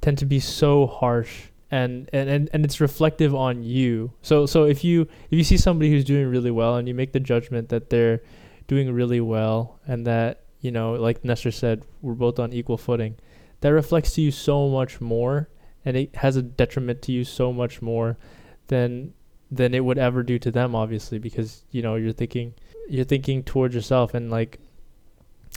tend 0.00 0.18
to 0.18 0.26
be 0.26 0.40
so 0.40 0.86
harsh. 0.86 1.48
And, 1.70 2.08
and, 2.14 2.30
and, 2.30 2.48
and 2.54 2.64
it's 2.64 2.80
reflective 2.80 3.34
on 3.34 3.62
you. 3.62 4.12
So 4.22 4.46
so 4.46 4.64
if 4.64 4.82
you 4.82 5.02
if 5.02 5.36
you 5.36 5.44
see 5.44 5.58
somebody 5.58 5.90
who's 5.90 6.04
doing 6.04 6.26
really 6.26 6.50
well 6.50 6.76
and 6.76 6.88
you 6.88 6.94
make 6.94 7.12
the 7.12 7.20
judgment 7.20 7.68
that 7.68 7.90
they're 7.90 8.22
doing 8.66 8.90
really 8.90 9.20
well 9.20 9.78
and 9.86 10.06
that 10.06 10.44
you 10.62 10.70
know 10.70 10.94
like 10.94 11.24
Nestor 11.24 11.50
said 11.50 11.84
we're 12.00 12.14
both 12.14 12.38
on 12.38 12.54
equal 12.54 12.78
footing, 12.78 13.16
that 13.60 13.68
reflects 13.68 14.14
to 14.14 14.22
you 14.22 14.30
so 14.30 14.70
much 14.70 15.00
more 15.02 15.50
and 15.88 15.96
it 15.96 16.14
has 16.16 16.36
a 16.36 16.42
detriment 16.42 17.00
to 17.02 17.12
you 17.12 17.24
so 17.24 17.52
much 17.52 17.80
more 17.82 18.16
than 18.68 19.12
than 19.50 19.72
it 19.74 19.82
would 19.84 19.96
ever 19.98 20.22
do 20.22 20.38
to 20.38 20.50
them 20.50 20.74
obviously 20.74 21.18
because 21.18 21.64
you 21.70 21.80
know 21.82 21.94
you're 21.96 22.12
thinking 22.12 22.52
you're 22.88 23.04
thinking 23.04 23.42
towards 23.42 23.74
yourself 23.74 24.12
and 24.14 24.30
like 24.30 24.58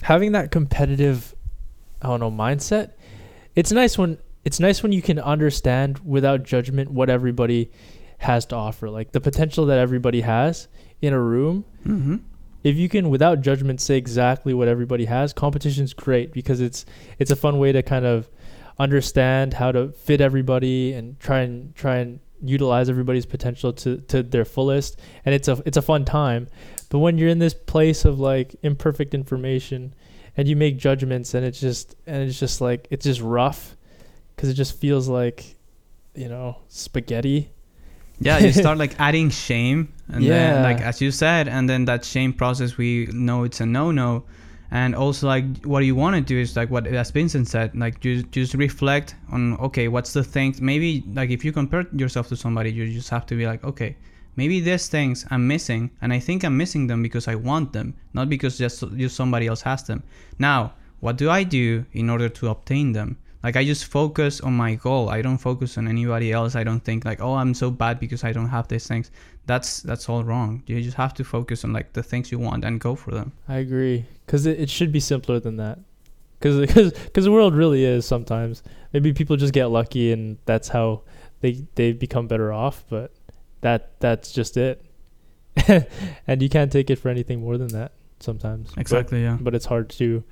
having 0.02 0.32
that 0.32 0.50
competitive 0.50 1.34
I 2.00 2.08
don't 2.08 2.20
know 2.20 2.30
mindset 2.30 2.92
it's 3.54 3.70
nice 3.70 3.98
when 3.98 4.18
it's 4.44 4.58
nice 4.58 4.82
when 4.82 4.92
you 4.92 5.02
can 5.02 5.18
understand 5.18 5.98
without 6.04 6.42
judgment 6.42 6.90
what 6.90 7.08
everybody 7.10 7.70
has 8.18 8.46
to 8.46 8.56
offer 8.56 8.88
like 8.88 9.12
the 9.12 9.20
potential 9.20 9.66
that 9.66 9.78
everybody 9.78 10.22
has 10.22 10.68
in 11.02 11.12
a 11.12 11.20
room 11.20 11.64
Mm-hmm. 11.86 12.16
if 12.62 12.76
you 12.76 12.88
can 12.88 13.10
without 13.10 13.40
judgment 13.42 13.80
say 13.80 13.96
exactly 13.98 14.54
what 14.54 14.68
everybody 14.68 15.04
has 15.06 15.32
competition's 15.32 15.92
great 15.92 16.32
because 16.32 16.60
it's 16.60 16.86
it's 17.18 17.30
a 17.32 17.36
fun 17.36 17.58
way 17.58 17.72
to 17.72 17.82
kind 17.82 18.06
of 18.06 18.28
understand 18.78 19.54
how 19.54 19.72
to 19.72 19.88
fit 19.92 20.20
everybody 20.20 20.92
and 20.92 21.18
try 21.20 21.40
and 21.40 21.74
try 21.74 21.96
and 21.98 22.20
utilize 22.44 22.88
everybody's 22.90 23.26
potential 23.26 23.72
to 23.72 23.98
to 24.08 24.22
their 24.22 24.44
fullest. 24.44 24.98
And 25.24 25.34
it's 25.34 25.48
a 25.48 25.62
it's 25.66 25.76
a 25.76 25.82
fun 25.82 26.04
time. 26.04 26.48
But 26.88 26.98
when 26.98 27.16
you're 27.18 27.28
in 27.28 27.38
this 27.38 27.54
place 27.54 28.04
of 28.04 28.18
like 28.20 28.56
imperfect 28.62 29.14
information 29.14 29.94
and 30.36 30.48
you 30.48 30.56
make 30.56 30.76
judgments 30.78 31.34
and 31.34 31.44
it's 31.44 31.60
just 31.60 31.94
and 32.06 32.22
it's 32.28 32.38
just 32.38 32.60
like 32.60 32.86
it's 32.90 33.04
just 33.04 33.20
rough 33.20 33.76
because 34.34 34.48
it 34.48 34.54
just 34.54 34.78
feels 34.78 35.08
like 35.08 35.56
you 36.14 36.28
know 36.28 36.56
spaghetti. 36.68 37.50
Yeah, 38.20 38.38
you 38.38 38.52
start 38.52 38.78
like 38.84 38.94
adding 39.00 39.30
shame, 39.30 39.92
and 40.08 40.22
Yeah. 40.22 40.30
then 40.54 40.62
like 40.62 40.80
as 40.80 41.00
you 41.00 41.10
said, 41.10 41.48
and 41.48 41.68
then 41.68 41.86
that 41.86 42.04
shame 42.04 42.32
process, 42.32 42.76
we 42.76 43.06
know 43.12 43.42
it's 43.44 43.60
a 43.60 43.66
no-no, 43.66 44.24
and 44.72 44.94
also 44.94 45.26
like 45.26 45.44
what 45.64 45.84
you 45.84 45.94
want 45.94 46.16
to 46.16 46.22
do 46.22 46.38
is 46.40 46.56
like 46.56 46.70
what 46.70 46.86
as 46.86 47.10
Vincent 47.10 47.46
said, 47.46 47.76
like 47.76 48.00
just 48.00 48.32
just 48.32 48.54
reflect 48.54 49.14
on 49.30 49.58
okay, 49.58 49.86
what's 49.86 50.14
the 50.14 50.24
things 50.24 50.62
maybe 50.62 51.04
like 51.12 51.28
if 51.30 51.44
you 51.44 51.52
compare 51.52 51.86
yourself 51.94 52.28
to 52.28 52.36
somebody, 52.36 52.72
you 52.72 52.90
just 52.90 53.10
have 53.10 53.26
to 53.26 53.36
be 53.36 53.46
like 53.46 53.62
okay, 53.64 53.94
maybe 54.36 54.60
these 54.60 54.88
things 54.88 55.26
I'm 55.30 55.46
missing, 55.46 55.90
and 56.00 56.10
I 56.10 56.18
think 56.18 56.42
I'm 56.42 56.56
missing 56.56 56.86
them 56.86 57.02
because 57.02 57.28
I 57.28 57.34
want 57.34 57.74
them, 57.74 57.94
not 58.14 58.30
because 58.30 58.56
just 58.56 58.82
just 58.96 59.14
somebody 59.14 59.46
else 59.46 59.60
has 59.60 59.82
them. 59.84 60.02
Now, 60.38 60.72
what 61.00 61.18
do 61.18 61.28
I 61.28 61.44
do 61.44 61.84
in 61.92 62.08
order 62.08 62.30
to 62.30 62.48
obtain 62.48 62.92
them? 62.92 63.18
Like 63.42 63.56
I 63.56 63.64
just 63.64 63.86
focus 63.86 64.40
on 64.40 64.54
my 64.54 64.76
goal. 64.76 65.10
I 65.10 65.20
don't 65.20 65.38
focus 65.38 65.76
on 65.76 65.88
anybody 65.88 66.32
else. 66.32 66.54
I 66.54 66.62
don't 66.62 66.80
think 66.80 67.04
like, 67.04 67.20
oh, 67.20 67.34
I'm 67.34 67.54
so 67.54 67.70
bad 67.70 67.98
because 67.98 68.22
I 68.24 68.32
don't 68.32 68.48
have 68.48 68.68
these 68.68 68.86
things. 68.86 69.10
That's 69.46 69.82
that's 69.82 70.08
all 70.08 70.22
wrong. 70.22 70.62
You 70.66 70.80
just 70.80 70.96
have 70.96 71.12
to 71.14 71.24
focus 71.24 71.64
on 71.64 71.72
like 71.72 71.92
the 71.92 72.02
things 72.02 72.30
you 72.30 72.38
want 72.38 72.64
and 72.64 72.80
go 72.80 72.94
for 72.94 73.10
them. 73.10 73.32
I 73.48 73.56
agree, 73.56 74.06
because 74.32 74.46
it, 74.46 74.60
it 74.60 74.70
should 74.70 74.90
be 74.90 74.98
simpler 74.98 75.38
than 75.38 75.58
that. 75.58 75.78
Because 76.40 76.94
because 77.04 77.24
the 77.24 77.30
world 77.30 77.54
really 77.54 77.84
is 77.84 78.06
sometimes. 78.06 78.62
Maybe 78.94 79.12
people 79.12 79.36
just 79.36 79.52
get 79.52 79.66
lucky 79.66 80.10
and 80.10 80.38
that's 80.46 80.68
how 80.68 81.02
they 81.42 81.66
they 81.74 81.92
become 81.92 82.28
better 82.28 82.50
off. 82.50 82.82
But 82.88 83.12
that 83.60 84.00
that's 84.00 84.32
just 84.32 84.56
it. 84.56 84.82
and 86.26 86.40
you 86.40 86.48
can't 86.48 86.72
take 86.72 86.88
it 86.88 86.96
for 86.96 87.10
anything 87.10 87.40
more 87.40 87.58
than 87.58 87.68
that 87.68 87.92
sometimes. 88.20 88.70
But- 88.70 88.80
Exactly. 88.80 89.22
yeah. 89.22 89.36
But, 89.38 89.54
it's 89.54 89.66
hard 89.66 89.90
to. 89.90 90.24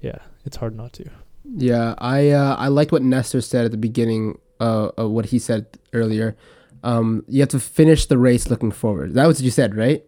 Yeah, 0.00 0.18
it's 0.46 0.56
hard 0.56 0.74
not 0.74 0.94
to. 0.94 1.10
Yeah, 1.44 1.94
I 1.98 2.30
uh, 2.30 2.56
I 2.56 2.68
liked 2.68 2.90
what 2.90 3.02
Nestor 3.02 3.42
said 3.42 3.66
at 3.66 3.70
the 3.70 3.76
beginning. 3.76 4.38
Uh, 4.60 4.90
of 4.96 5.10
what 5.10 5.26
he 5.26 5.38
said 5.38 5.66
earlier. 5.92 6.36
Um, 6.84 7.24
you 7.28 7.40
have 7.40 7.48
to 7.50 7.60
finish 7.60 8.06
the 8.06 8.16
race 8.16 8.48
looking 8.48 8.70
forward. 8.70 9.12
That 9.14 9.26
was 9.26 9.38
what 9.38 9.44
you 9.44 9.50
said, 9.50 9.74
right? 9.74 10.06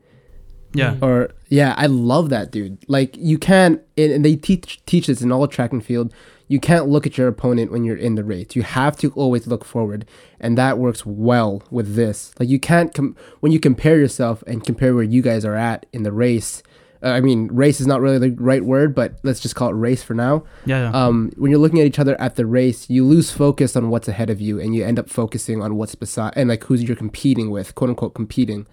Yeah. 0.77 0.97
Or 1.03 1.31
yeah, 1.49 1.75
I 1.77 1.87
love 1.87 2.29
that, 2.31 2.51
dude. 2.51 2.79
Like 2.89 3.17
you 3.17 3.39
can't, 3.39 3.81
and 3.97 4.13
and 4.13 4.25
they 4.25 4.37
teach 4.37 4.81
teach 4.87 5.07
this 5.07 5.23
in 5.23 5.33
all 5.33 5.47
track 5.49 5.73
and 5.73 5.85
field. 5.85 6.13
You 6.49 6.61
can't 6.61 6.87
look 6.89 7.07
at 7.09 7.19
your 7.19 7.27
opponent 7.27 7.73
when 7.73 7.83
you're 7.83 7.97
in 7.97 8.15
the 8.15 8.23
race. 8.23 8.55
You 8.55 8.63
have 8.63 8.97
to 8.99 9.11
always 9.13 9.47
look 9.49 9.65
forward, 9.65 10.07
and 10.39 10.57
that 10.57 10.79
works 10.79 11.05
well 11.05 11.63
with 11.71 11.97
this. 11.97 12.33
Like 12.39 12.49
you 12.49 12.61
can't 12.61 12.95
com- 12.95 13.17
when 13.41 13.51
you 13.53 13.59
compare 13.59 13.99
yourself 13.99 14.45
and 14.47 14.65
compare 14.65 14.95
where 14.95 15.03
you 15.03 15.23
guys 15.23 15.45
are 15.45 15.57
at 15.57 15.87
in 15.93 16.03
the 16.05 16.13
race. 16.13 16.63
Uh, 17.03 17.09
I 17.11 17.21
mean, 17.21 17.49
race 17.49 17.79
is 17.81 17.87
not 17.87 18.01
really 18.01 18.19
the 18.19 18.31
right 18.31 18.65
word, 18.65 18.95
but 18.95 19.19
let's 19.23 19.39
just 19.41 19.55
call 19.55 19.69
it 19.69 19.75
race 19.75 20.03
for 20.03 20.15
now 20.15 20.45
Yeah. 20.65 20.91
yeah. 20.91 21.05
um, 21.07 21.31
when 21.37 21.51
you're 21.51 21.61
looking 21.61 21.79
at 21.79 21.87
each 21.87 21.99
other 21.99 22.19
at 22.19 22.37
the 22.37 22.47
race, 22.47 22.89
you 22.89 23.05
lose 23.05 23.31
focus 23.31 23.77
on 23.77 23.91
what's 23.91 24.09
ahead 24.09 24.31
of 24.31 24.41
you, 24.41 24.59
and 24.59 24.75
you 24.75 24.83
end 24.83 24.99
up 24.99 25.11
focusing 25.11 25.61
on 25.63 25.77
what's 25.77 25.95
beside 25.95 26.33
and 26.37 26.49
like 26.49 26.65
who's 26.65 26.83
you're 26.83 26.97
competing 26.97 27.51
with, 27.51 27.75
quote 27.75 27.91
unquote 27.91 28.15
competing. 28.15 28.67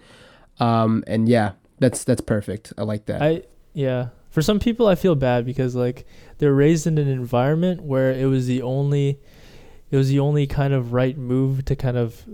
Um, 0.58 1.04
and 1.06 1.28
yeah, 1.28 1.52
that's 1.84 2.02
that's 2.04 2.22
perfect. 2.22 2.72
I 2.78 2.82
like 2.82 3.06
that. 3.06 3.22
I 3.22 3.42
yeah. 3.74 4.08
For 4.30 4.40
some 4.42 4.58
people, 4.58 4.86
I 4.88 4.94
feel 4.94 5.14
bad 5.14 5.44
because 5.44 5.76
like 5.76 6.06
they're 6.38 6.54
raised 6.54 6.86
in 6.86 6.96
an 6.98 7.08
environment 7.08 7.82
where 7.82 8.10
it 8.10 8.26
was 8.26 8.46
the 8.46 8.62
only, 8.62 9.20
it 9.90 9.96
was 9.96 10.08
the 10.08 10.18
only 10.18 10.46
kind 10.46 10.72
of 10.72 10.92
right 10.92 11.16
move 11.16 11.64
to 11.66 11.76
kind 11.76 11.96
of, 11.96 12.24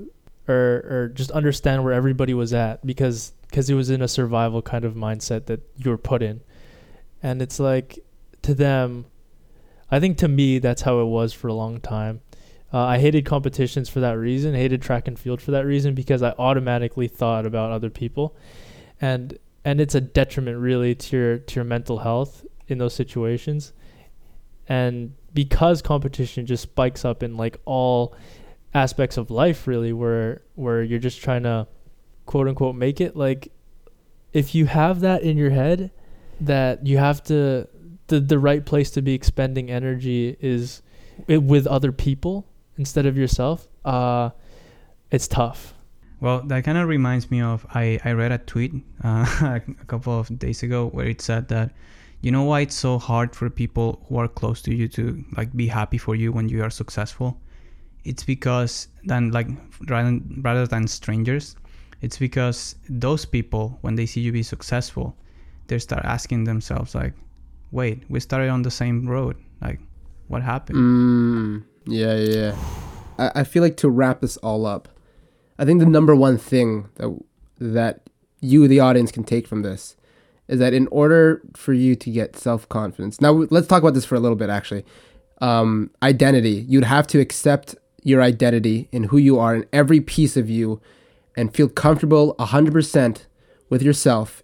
or 0.49 0.55
or 0.89 1.13
just 1.13 1.31
understand 1.33 1.85
where 1.85 1.93
everybody 1.93 2.33
was 2.33 2.55
at 2.55 2.87
because 2.87 3.33
because 3.49 3.69
it 3.69 3.75
was 3.75 3.91
in 3.91 4.01
a 4.01 4.09
survival 4.09 4.63
kind 4.63 4.85
of 4.85 4.95
mindset 4.95 5.47
that 5.47 5.61
you 5.77 5.91
were 5.91 5.99
put 5.99 6.23
in, 6.23 6.41
and 7.23 7.43
it's 7.43 7.59
like 7.59 7.99
to 8.43 8.55
them, 8.55 9.05
I 9.91 9.99
think 9.99 10.17
to 10.19 10.29
me 10.29 10.61
that's 10.61 10.83
how 10.83 11.01
it 11.01 11.07
was 11.07 11.33
for 11.33 11.49
a 11.49 11.55
long 11.55 11.81
time. 11.81 12.21
Uh, 12.73 12.85
I 12.85 12.99
hated 12.99 13.25
competitions 13.25 13.89
for 13.89 13.99
that 13.99 14.13
reason. 14.13 14.55
Hated 14.55 14.81
track 14.81 15.09
and 15.09 15.19
field 15.19 15.43
for 15.43 15.51
that 15.51 15.67
reason 15.67 15.95
because 15.95 16.23
I 16.23 16.35
automatically 16.39 17.09
thought 17.09 17.45
about 17.45 17.73
other 17.73 17.91
people, 17.91 18.37
and 19.01 19.39
and 19.65 19.81
it's 19.81 19.95
a 19.95 20.01
detriment 20.01 20.59
really 20.59 20.95
to 20.95 21.17
your 21.17 21.39
to 21.39 21.55
your 21.57 21.65
mental 21.65 21.99
health 21.99 22.45
in 22.69 22.79
those 22.79 22.95
situations. 22.95 23.73
And 24.69 25.15
because 25.35 25.83
competition 25.83 26.47
just 26.47 26.63
spikes 26.63 27.05
up 27.05 27.23
in 27.23 27.37
like 27.37 27.61
all 27.65 28.15
aspects 28.73 29.17
of 29.17 29.31
life 29.31 29.67
really 29.67 29.93
where 29.93 30.43
where 30.55 30.83
you're 30.83 30.99
just 30.99 31.23
trying 31.23 31.43
to 31.43 31.67
quote 32.27 32.47
unquote 32.47 32.77
make 32.77 33.01
it 33.01 33.17
like 33.17 33.51
if 34.33 34.55
you 34.55 34.67
have 34.67 35.01
that 35.01 35.23
in 35.23 35.37
your 35.37 35.51
head 35.51 35.91
that 36.41 36.87
you 36.87 36.97
have 36.97 37.23
to 37.23 37.67
the 38.07 38.21
the 38.21 38.39
right 38.39 38.65
place 38.65 38.91
to 38.93 39.03
be 39.03 39.13
expending 39.13 39.71
energy 39.71 40.37
is 40.41 40.83
with 41.27 41.67
other 41.67 41.91
people 41.91 42.47
instead 42.77 43.07
of 43.07 43.19
yourself 43.19 43.67
uh 43.85 44.31
it's 45.11 45.27
tough 45.27 45.75
Well, 46.21 46.43
that 46.43 46.65
kind 46.65 46.77
of 46.77 46.89
reminds 46.89 47.31
me 47.31 47.41
of 47.41 47.67
I, 47.75 47.99
I 48.05 48.13
read 48.13 48.33
a 48.33 48.39
tweet 48.39 48.75
uh, 49.05 49.25
a 49.43 49.85
couple 49.87 50.19
of 50.19 50.39
days 50.39 50.63
ago 50.63 50.89
where 50.89 51.07
it 51.07 51.21
said 51.21 51.49
that 51.49 51.73
you 52.21 52.31
know 52.31 52.43
why 52.43 52.61
it's 52.61 52.75
so 52.75 52.99
hard 52.99 53.35
for 53.35 53.49
people 53.49 54.05
who 54.09 54.19
are 54.19 54.29
close 54.29 54.61
to 54.63 54.75
you 54.75 54.89
to 54.89 55.25
like 55.37 55.57
be 55.57 55.67
happy 55.67 55.97
for 55.97 56.15
you 56.15 56.33
when 56.33 56.49
you 56.49 56.63
are 56.63 56.69
successful 56.71 57.41
it's 58.05 58.25
because 58.25 58.89
then 59.05 59.31
like 59.31 59.49
rather, 59.89 60.21
rather 60.43 60.67
than 60.67 60.87
strangers 60.87 61.57
it's 62.03 62.19
because 62.19 62.77
those 62.91 63.25
people 63.25 63.79
when 63.81 63.95
they 63.95 64.05
see 64.05 64.21
you 64.21 64.33
be 64.33 64.43
successful 64.43 65.17
they 65.69 65.79
start 65.79 66.05
asking 66.05 66.45
themselves 66.45 66.95
like 66.95 67.15
wait 67.71 68.05
we 68.11 68.21
started 68.21 68.51
on 68.51 68.61
the 68.61 68.71
same 68.71 69.09
road 69.09 69.37
like 69.63 69.81
what 70.29 70.43
happened 70.43 70.77
Mm, 70.79 71.65
yeah, 71.87 72.15
yeah. 72.15 72.35
yeah. 72.37 72.57
I, 73.19 73.41
I 73.41 73.45
feel 73.45 73.63
like 73.63 73.77
to 73.79 73.89
wrap 73.89 74.21
this 74.21 74.37
all 74.39 74.67
up, 74.67 74.89
I 75.61 75.67
think 75.67 75.79
the 75.79 75.87
number 75.87 76.17
one 76.17 76.39
thing 76.39 76.89
that 76.97 77.15
that 77.59 78.01
you, 78.41 78.67
the 78.67 78.81
audience, 78.81 79.13
can 79.13 79.25
take 79.25 79.47
from 79.47 79.61
this 79.61 79.95
is 80.49 80.59
that 80.59 80.73
in 80.73 80.87
order 80.89 81.43
for 81.55 81.75
you 81.75 81.95
to 81.95 82.11
get 82.11 82.35
self 82.35 82.67
confidence. 82.71 83.21
Now 83.21 83.33
let's 83.51 83.67
talk 83.67 83.83
about 83.83 83.93
this 83.93 84.07
for 84.07 84.15
a 84.15 84.21
little 84.21 84.39
bit. 84.39 84.49
Actually, 84.49 84.87
um, 85.43 85.91
identity. 86.03 86.65
You'd 86.67 86.85
have 86.85 87.07
to 87.09 87.21
accept 87.21 87.77
your 88.03 88.23
identity 88.23 88.89
in 88.91 89.05
who 89.05 89.19
you 89.19 89.39
are 89.39 89.55
in 89.55 89.67
every 89.71 90.01
piece 90.01 90.35
of 90.35 90.49
you, 90.49 90.81
and 91.37 91.55
feel 91.55 91.69
comfortable 91.69 92.35
hundred 92.41 92.73
percent 92.73 93.27
with 93.69 93.83
yourself, 93.83 94.43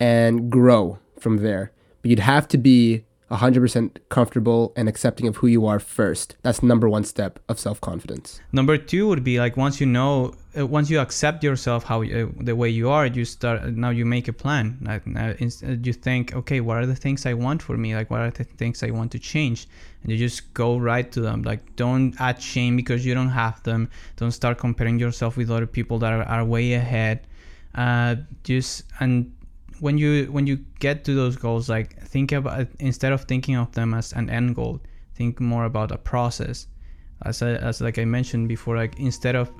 and 0.00 0.50
grow 0.50 0.98
from 1.20 1.42
there. 1.42 1.70
But 2.00 2.08
you'd 2.08 2.20
have 2.20 2.48
to 2.48 2.56
be 2.56 3.04
100% 3.30 3.96
comfortable 4.08 4.72
and 4.76 4.88
accepting 4.88 5.26
of 5.26 5.36
who 5.36 5.48
you 5.48 5.66
are 5.66 5.80
first. 5.80 6.36
That's 6.42 6.62
number 6.62 6.88
one 6.88 7.02
step 7.02 7.40
of 7.48 7.58
self 7.58 7.80
confidence. 7.80 8.40
Number 8.52 8.78
two 8.78 9.08
would 9.08 9.24
be 9.24 9.40
like 9.40 9.56
once 9.56 9.80
you 9.80 9.86
know, 9.86 10.34
uh, 10.56 10.64
once 10.64 10.90
you 10.90 11.00
accept 11.00 11.42
yourself 11.42 11.84
how 11.84 12.02
uh, 12.02 12.26
the 12.38 12.54
way 12.54 12.68
you 12.68 12.88
are, 12.88 13.06
you 13.06 13.24
start 13.24 13.64
now 13.72 13.90
you 13.90 14.04
make 14.04 14.28
a 14.28 14.32
plan. 14.32 14.78
Uh, 14.88 15.18
uh, 15.18 15.34
you 15.82 15.92
think, 15.92 16.34
okay, 16.36 16.60
what 16.60 16.76
are 16.76 16.86
the 16.86 16.94
things 16.94 17.26
I 17.26 17.34
want 17.34 17.62
for 17.62 17.76
me? 17.76 17.96
Like 17.96 18.10
what 18.10 18.20
are 18.20 18.30
the 18.30 18.44
things 18.44 18.84
I 18.84 18.90
want 18.90 19.10
to 19.12 19.18
change? 19.18 19.66
And 20.02 20.12
you 20.12 20.18
just 20.18 20.54
go 20.54 20.78
right 20.78 21.10
to 21.10 21.20
them. 21.20 21.42
Like 21.42 21.74
don't 21.74 22.14
add 22.20 22.40
shame 22.40 22.76
because 22.76 23.04
you 23.04 23.12
don't 23.14 23.30
have 23.30 23.60
them. 23.64 23.90
Don't 24.16 24.30
start 24.30 24.58
comparing 24.58 25.00
yourself 25.00 25.36
with 25.36 25.50
other 25.50 25.66
people 25.66 25.98
that 25.98 26.12
are, 26.12 26.22
are 26.22 26.44
way 26.44 26.74
ahead. 26.74 27.26
Uh, 27.74 28.14
just 28.44 28.84
and 29.00 29.35
when 29.80 29.98
you 29.98 30.26
when 30.26 30.46
you 30.46 30.56
get 30.78 31.04
to 31.04 31.14
those 31.14 31.36
goals, 31.36 31.68
like 31.68 32.00
think 32.02 32.32
about 32.32 32.66
instead 32.78 33.12
of 33.12 33.22
thinking 33.24 33.56
of 33.56 33.72
them 33.72 33.94
as 33.94 34.12
an 34.12 34.30
end 34.30 34.54
goal, 34.54 34.80
think 35.14 35.40
more 35.40 35.64
about 35.64 35.92
a 35.92 35.98
process. 35.98 36.66
As 37.22 37.40
I, 37.42 37.52
as 37.52 37.80
like 37.80 37.98
I 37.98 38.04
mentioned 38.04 38.48
before, 38.48 38.76
like 38.76 38.98
instead 38.98 39.36
of 39.36 39.50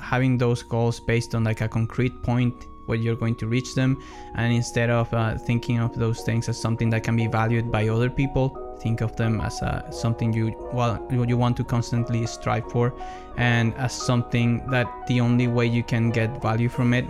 having 0.00 0.38
those 0.38 0.62
goals 0.62 1.00
based 1.00 1.34
on 1.34 1.44
like 1.44 1.60
a 1.60 1.68
concrete 1.68 2.22
point 2.22 2.54
where 2.86 2.98
you're 2.98 3.16
going 3.16 3.36
to 3.36 3.46
reach 3.46 3.74
them, 3.74 4.02
and 4.34 4.52
instead 4.52 4.90
of 4.90 5.12
uh, 5.12 5.36
thinking 5.36 5.78
of 5.78 5.94
those 5.94 6.22
things 6.22 6.48
as 6.48 6.60
something 6.60 6.88
that 6.90 7.02
can 7.04 7.14
be 7.16 7.26
valued 7.26 7.70
by 7.70 7.88
other 7.88 8.08
people, 8.08 8.76
think 8.80 9.02
of 9.02 9.14
them 9.16 9.40
as 9.40 9.60
a, 9.62 9.86
something 9.90 10.32
you 10.32 10.56
well 10.72 11.06
you 11.10 11.36
want 11.36 11.56
to 11.58 11.64
constantly 11.64 12.26
strive 12.26 12.70
for, 12.70 12.94
and 13.36 13.74
as 13.74 13.92
something 13.92 14.66
that 14.70 14.86
the 15.06 15.20
only 15.20 15.48
way 15.48 15.66
you 15.66 15.82
can 15.82 16.10
get 16.10 16.40
value 16.40 16.68
from 16.68 16.94
it 16.94 17.04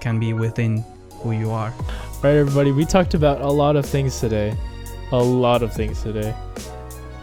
can 0.00 0.18
be 0.18 0.32
within 0.32 0.84
who 1.22 1.32
you 1.32 1.50
are. 1.50 1.72
All 1.72 2.22
right, 2.22 2.36
everybody. 2.36 2.72
We 2.72 2.84
talked 2.84 3.14
about 3.14 3.40
a 3.40 3.48
lot 3.48 3.76
of 3.76 3.86
things 3.86 4.20
today. 4.20 4.56
A 5.12 5.16
lot 5.16 5.62
of 5.62 5.72
things 5.72 6.02
today. 6.02 6.34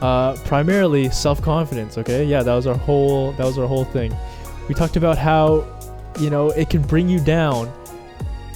Uh, 0.02 0.36
primarily 0.46 1.10
self-confidence. 1.10 1.98
Okay, 1.98 2.26
yeah, 2.26 2.44
that 2.44 2.54
was 2.54 2.68
our 2.68 2.78
whole 2.78 3.32
that 3.34 3.46
was 3.46 3.58
our 3.58 3.68
whole 3.68 3.86
thing. 3.86 4.14
We 4.68 4.76
talked 4.76 4.96
about 4.96 5.18
how, 5.18 5.66
you 6.20 6.30
know, 6.30 6.50
it 6.52 6.70
can 6.70 6.82
bring 6.82 7.10
you 7.10 7.20
down 7.20 7.72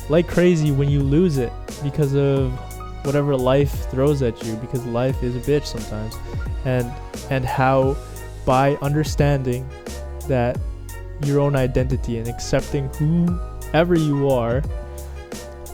like 0.10 0.28
crazy 0.28 0.72
when 0.72 0.90
you 0.90 1.02
lose 1.02 1.38
it 1.38 1.52
because 1.84 2.16
of 2.16 2.52
whatever 3.06 3.36
life 3.36 3.90
throws 3.90 4.22
at 4.22 4.42
you. 4.46 4.56
Because 4.56 4.86
life 4.86 5.24
is 5.24 5.36
a 5.36 5.40
bitch 5.40 5.66
sometimes, 5.66 6.16
and 6.66 6.92
and 7.30 7.46
how 7.46 7.96
by 8.46 8.76
understanding 8.78 9.68
that 10.28 10.58
your 11.24 11.40
own 11.40 11.56
identity 11.56 12.18
and 12.18 12.28
accepting 12.28 12.88
whoever 12.96 13.96
you 13.98 14.30
are 14.30 14.62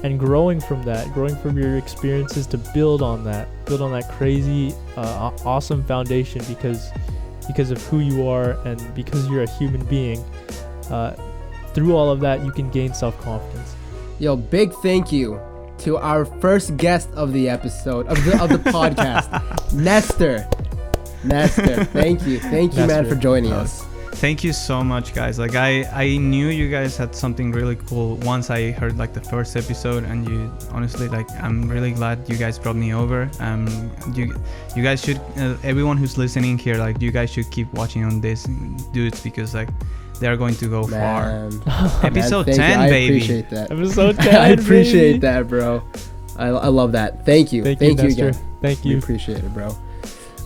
and 0.04 0.20
growing 0.20 0.60
from 0.60 0.84
that, 0.84 1.12
growing 1.14 1.36
from 1.38 1.58
your 1.58 1.78
experiences 1.78 2.46
to 2.48 2.58
build 2.58 3.02
on 3.02 3.24
that, 3.24 3.48
build 3.66 3.82
on 3.82 3.92
that 3.94 4.10
crazy, 4.12 4.74
uh, 4.98 5.32
awesome 5.46 5.84
foundation 5.86 6.42
because 6.48 6.92
because 7.48 7.72
of 7.72 7.82
who 7.88 8.00
you 8.00 8.28
are 8.28 8.52
and 8.66 8.94
because 8.96 9.28
you're 9.30 9.44
a 9.44 9.50
human 9.58 9.84
being. 9.86 10.20
Uh, 10.90 11.16
through 11.74 11.96
all 11.96 12.12
of 12.12 12.20
that, 12.20 12.46
you 12.46 12.52
can 12.52 12.70
gain 12.70 12.94
self 12.94 13.20
confidence. 13.22 13.76
Yo, 14.20 14.36
big 14.36 14.72
thank 14.76 15.12
you 15.12 15.40
to 15.80 15.98
our 15.98 16.26
first 16.26 16.78
guest 16.78 17.10
of 17.14 17.34
the 17.34 17.50
episode 17.50 18.08
of 18.08 18.24
the 18.26 18.42
of 18.42 18.50
the 18.50 18.58
podcast, 18.70 19.74
Nestor. 19.74 20.48
Nestor, 21.24 21.86
thank 21.86 22.26
you, 22.28 22.40
thank 22.40 22.76
you, 22.76 22.86
man, 22.86 23.06
for 23.06 23.16
joining 23.16 23.54
us. 23.54 23.86
Thank 24.24 24.42
you 24.42 24.54
so 24.54 24.86
much, 24.86 25.14
guys. 25.14 25.38
Like 25.38 25.56
I, 25.56 25.84
I 25.92 26.16
knew 26.16 26.48
you 26.48 26.72
guys 26.72 26.96
had 26.96 27.14
something 27.14 27.52
really 27.52 27.76
cool 27.76 28.16
once 28.24 28.50
I 28.50 28.72
heard 28.72 28.98
like 28.98 29.12
the 29.12 29.20
first 29.20 29.58
episode, 29.58 30.06
and 30.06 30.26
you 30.30 30.50
honestly 30.72 31.10
like 31.10 31.30
I'm 31.42 31.68
really 31.68 31.92
glad 31.92 32.30
you 32.30 32.38
guys 32.38 32.58
brought 32.58 32.78
me 32.78 32.94
over. 32.94 33.30
Um, 33.42 33.68
you, 34.14 34.34
you 34.78 34.82
guys 34.82 35.04
should 35.04 35.18
uh, 35.36 35.58
everyone 35.62 35.98
who's 35.98 36.18
listening 36.18 36.58
here, 36.58 36.78
like 36.78 37.02
you 37.02 37.12
guys 37.12 37.32
should 37.32 37.52
keep 37.52 37.68
watching 37.74 38.06
on 38.06 38.22
this 38.22 38.46
dudes 38.94 39.20
because 39.20 39.54
like 39.54 39.68
they're 40.22 40.38
going 40.38 40.56
to 40.56 40.70
go 40.70 40.88
far. 40.88 41.50
Episode 42.04 42.48
man, 42.48 42.56
thank 42.56 42.58
you. 42.58 42.64
10, 42.64 42.80
I 42.80 42.90
baby. 42.90 43.16
appreciate 43.18 43.50
that. 43.50 43.72
Episode 43.72 44.16
10. 44.20 44.36
I 44.36 44.48
appreciate 44.52 45.08
baby. 45.08 45.18
that, 45.18 45.50
bro. 45.50 45.84
I, 46.38 46.48
I 46.48 46.68
love 46.70 46.94
that. 46.94 47.26
Thank 47.26 47.52
you. 47.52 47.62
Thank, 47.62 47.80
Thank, 47.80 47.98
you, 48.00 48.08
you, 48.08 48.14
again. 48.14 48.34
Thank 48.62 48.86
you. 48.86 48.90
We 48.90 48.92
you. 48.92 49.00
appreciate 49.00 49.40
it, 49.40 49.54
bro. 49.54 49.76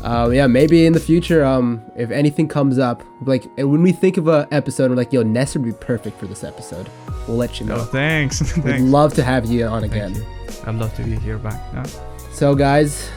Uh, 0.03 0.29
yeah, 0.31 0.47
maybe 0.47 0.85
in 0.85 0.93
the 0.93 0.99
future, 0.99 1.43
um, 1.43 1.81
if 1.95 2.11
anything 2.11 2.47
comes 2.47 2.77
up, 2.79 3.03
like 3.21 3.43
when 3.57 3.81
we 3.81 3.91
think 3.91 4.17
of 4.17 4.27
a 4.27 4.47
episode, 4.51 4.89
we're 4.91 4.95
like, 4.97 5.11
yo, 5.11 5.23
Nestor 5.23 5.59
would 5.59 5.65
be 5.65 5.73
perfect 5.85 6.19
for 6.19 6.27
this 6.27 6.43
episode. 6.43 6.89
We'll 7.27 7.37
let 7.37 7.59
you 7.59 7.65
No, 7.65 7.77
know. 7.77 7.83
thanks. 7.83 8.39
We'd 8.57 8.63
thanks. 8.63 8.83
love 8.83 9.13
to 9.15 9.23
have 9.23 9.45
you 9.47 9.65
on 9.65 9.81
Thank 9.81 9.93
again. 9.93 10.15
you. 10.15 10.25
I'd 10.65 10.75
love 10.75 10.93
to 10.95 11.03
be 11.03 11.15
here 11.17 11.37
back. 11.37 11.59
Yeah. 11.73 11.83
So, 12.31 12.53
guys, 12.55 13.09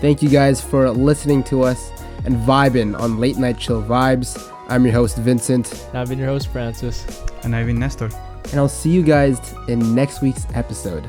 thank 0.00 0.22
you 0.22 0.28
guys 0.28 0.60
for 0.60 0.88
listening 0.90 1.42
to 1.44 1.62
us 1.62 1.90
and 2.24 2.36
vibing 2.36 2.98
on 2.98 3.18
Late 3.18 3.36
Night 3.36 3.58
Chill 3.58 3.82
Vibes. 3.82 4.50
I'm 4.68 4.84
your 4.84 4.94
host, 4.94 5.18
Vincent, 5.18 5.86
And 5.90 5.98
I've 5.98 6.08
been 6.08 6.18
your 6.18 6.28
host, 6.28 6.48
Francis. 6.48 7.04
And 7.44 7.54
I've 7.54 7.66
been 7.66 7.78
Nestor. 7.78 8.06
and 8.50 8.54
I'll 8.54 8.68
see 8.68 8.90
you 8.90 9.02
guys 9.02 9.38
in 9.68 9.94
next 9.94 10.22
week's 10.22 10.46
episode. 10.54 11.06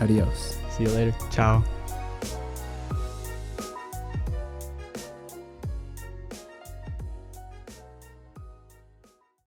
Adios. 0.00 0.56
See 0.70 0.84
you 0.84 0.90
later. 0.90 1.14
Ciao. 1.30 1.62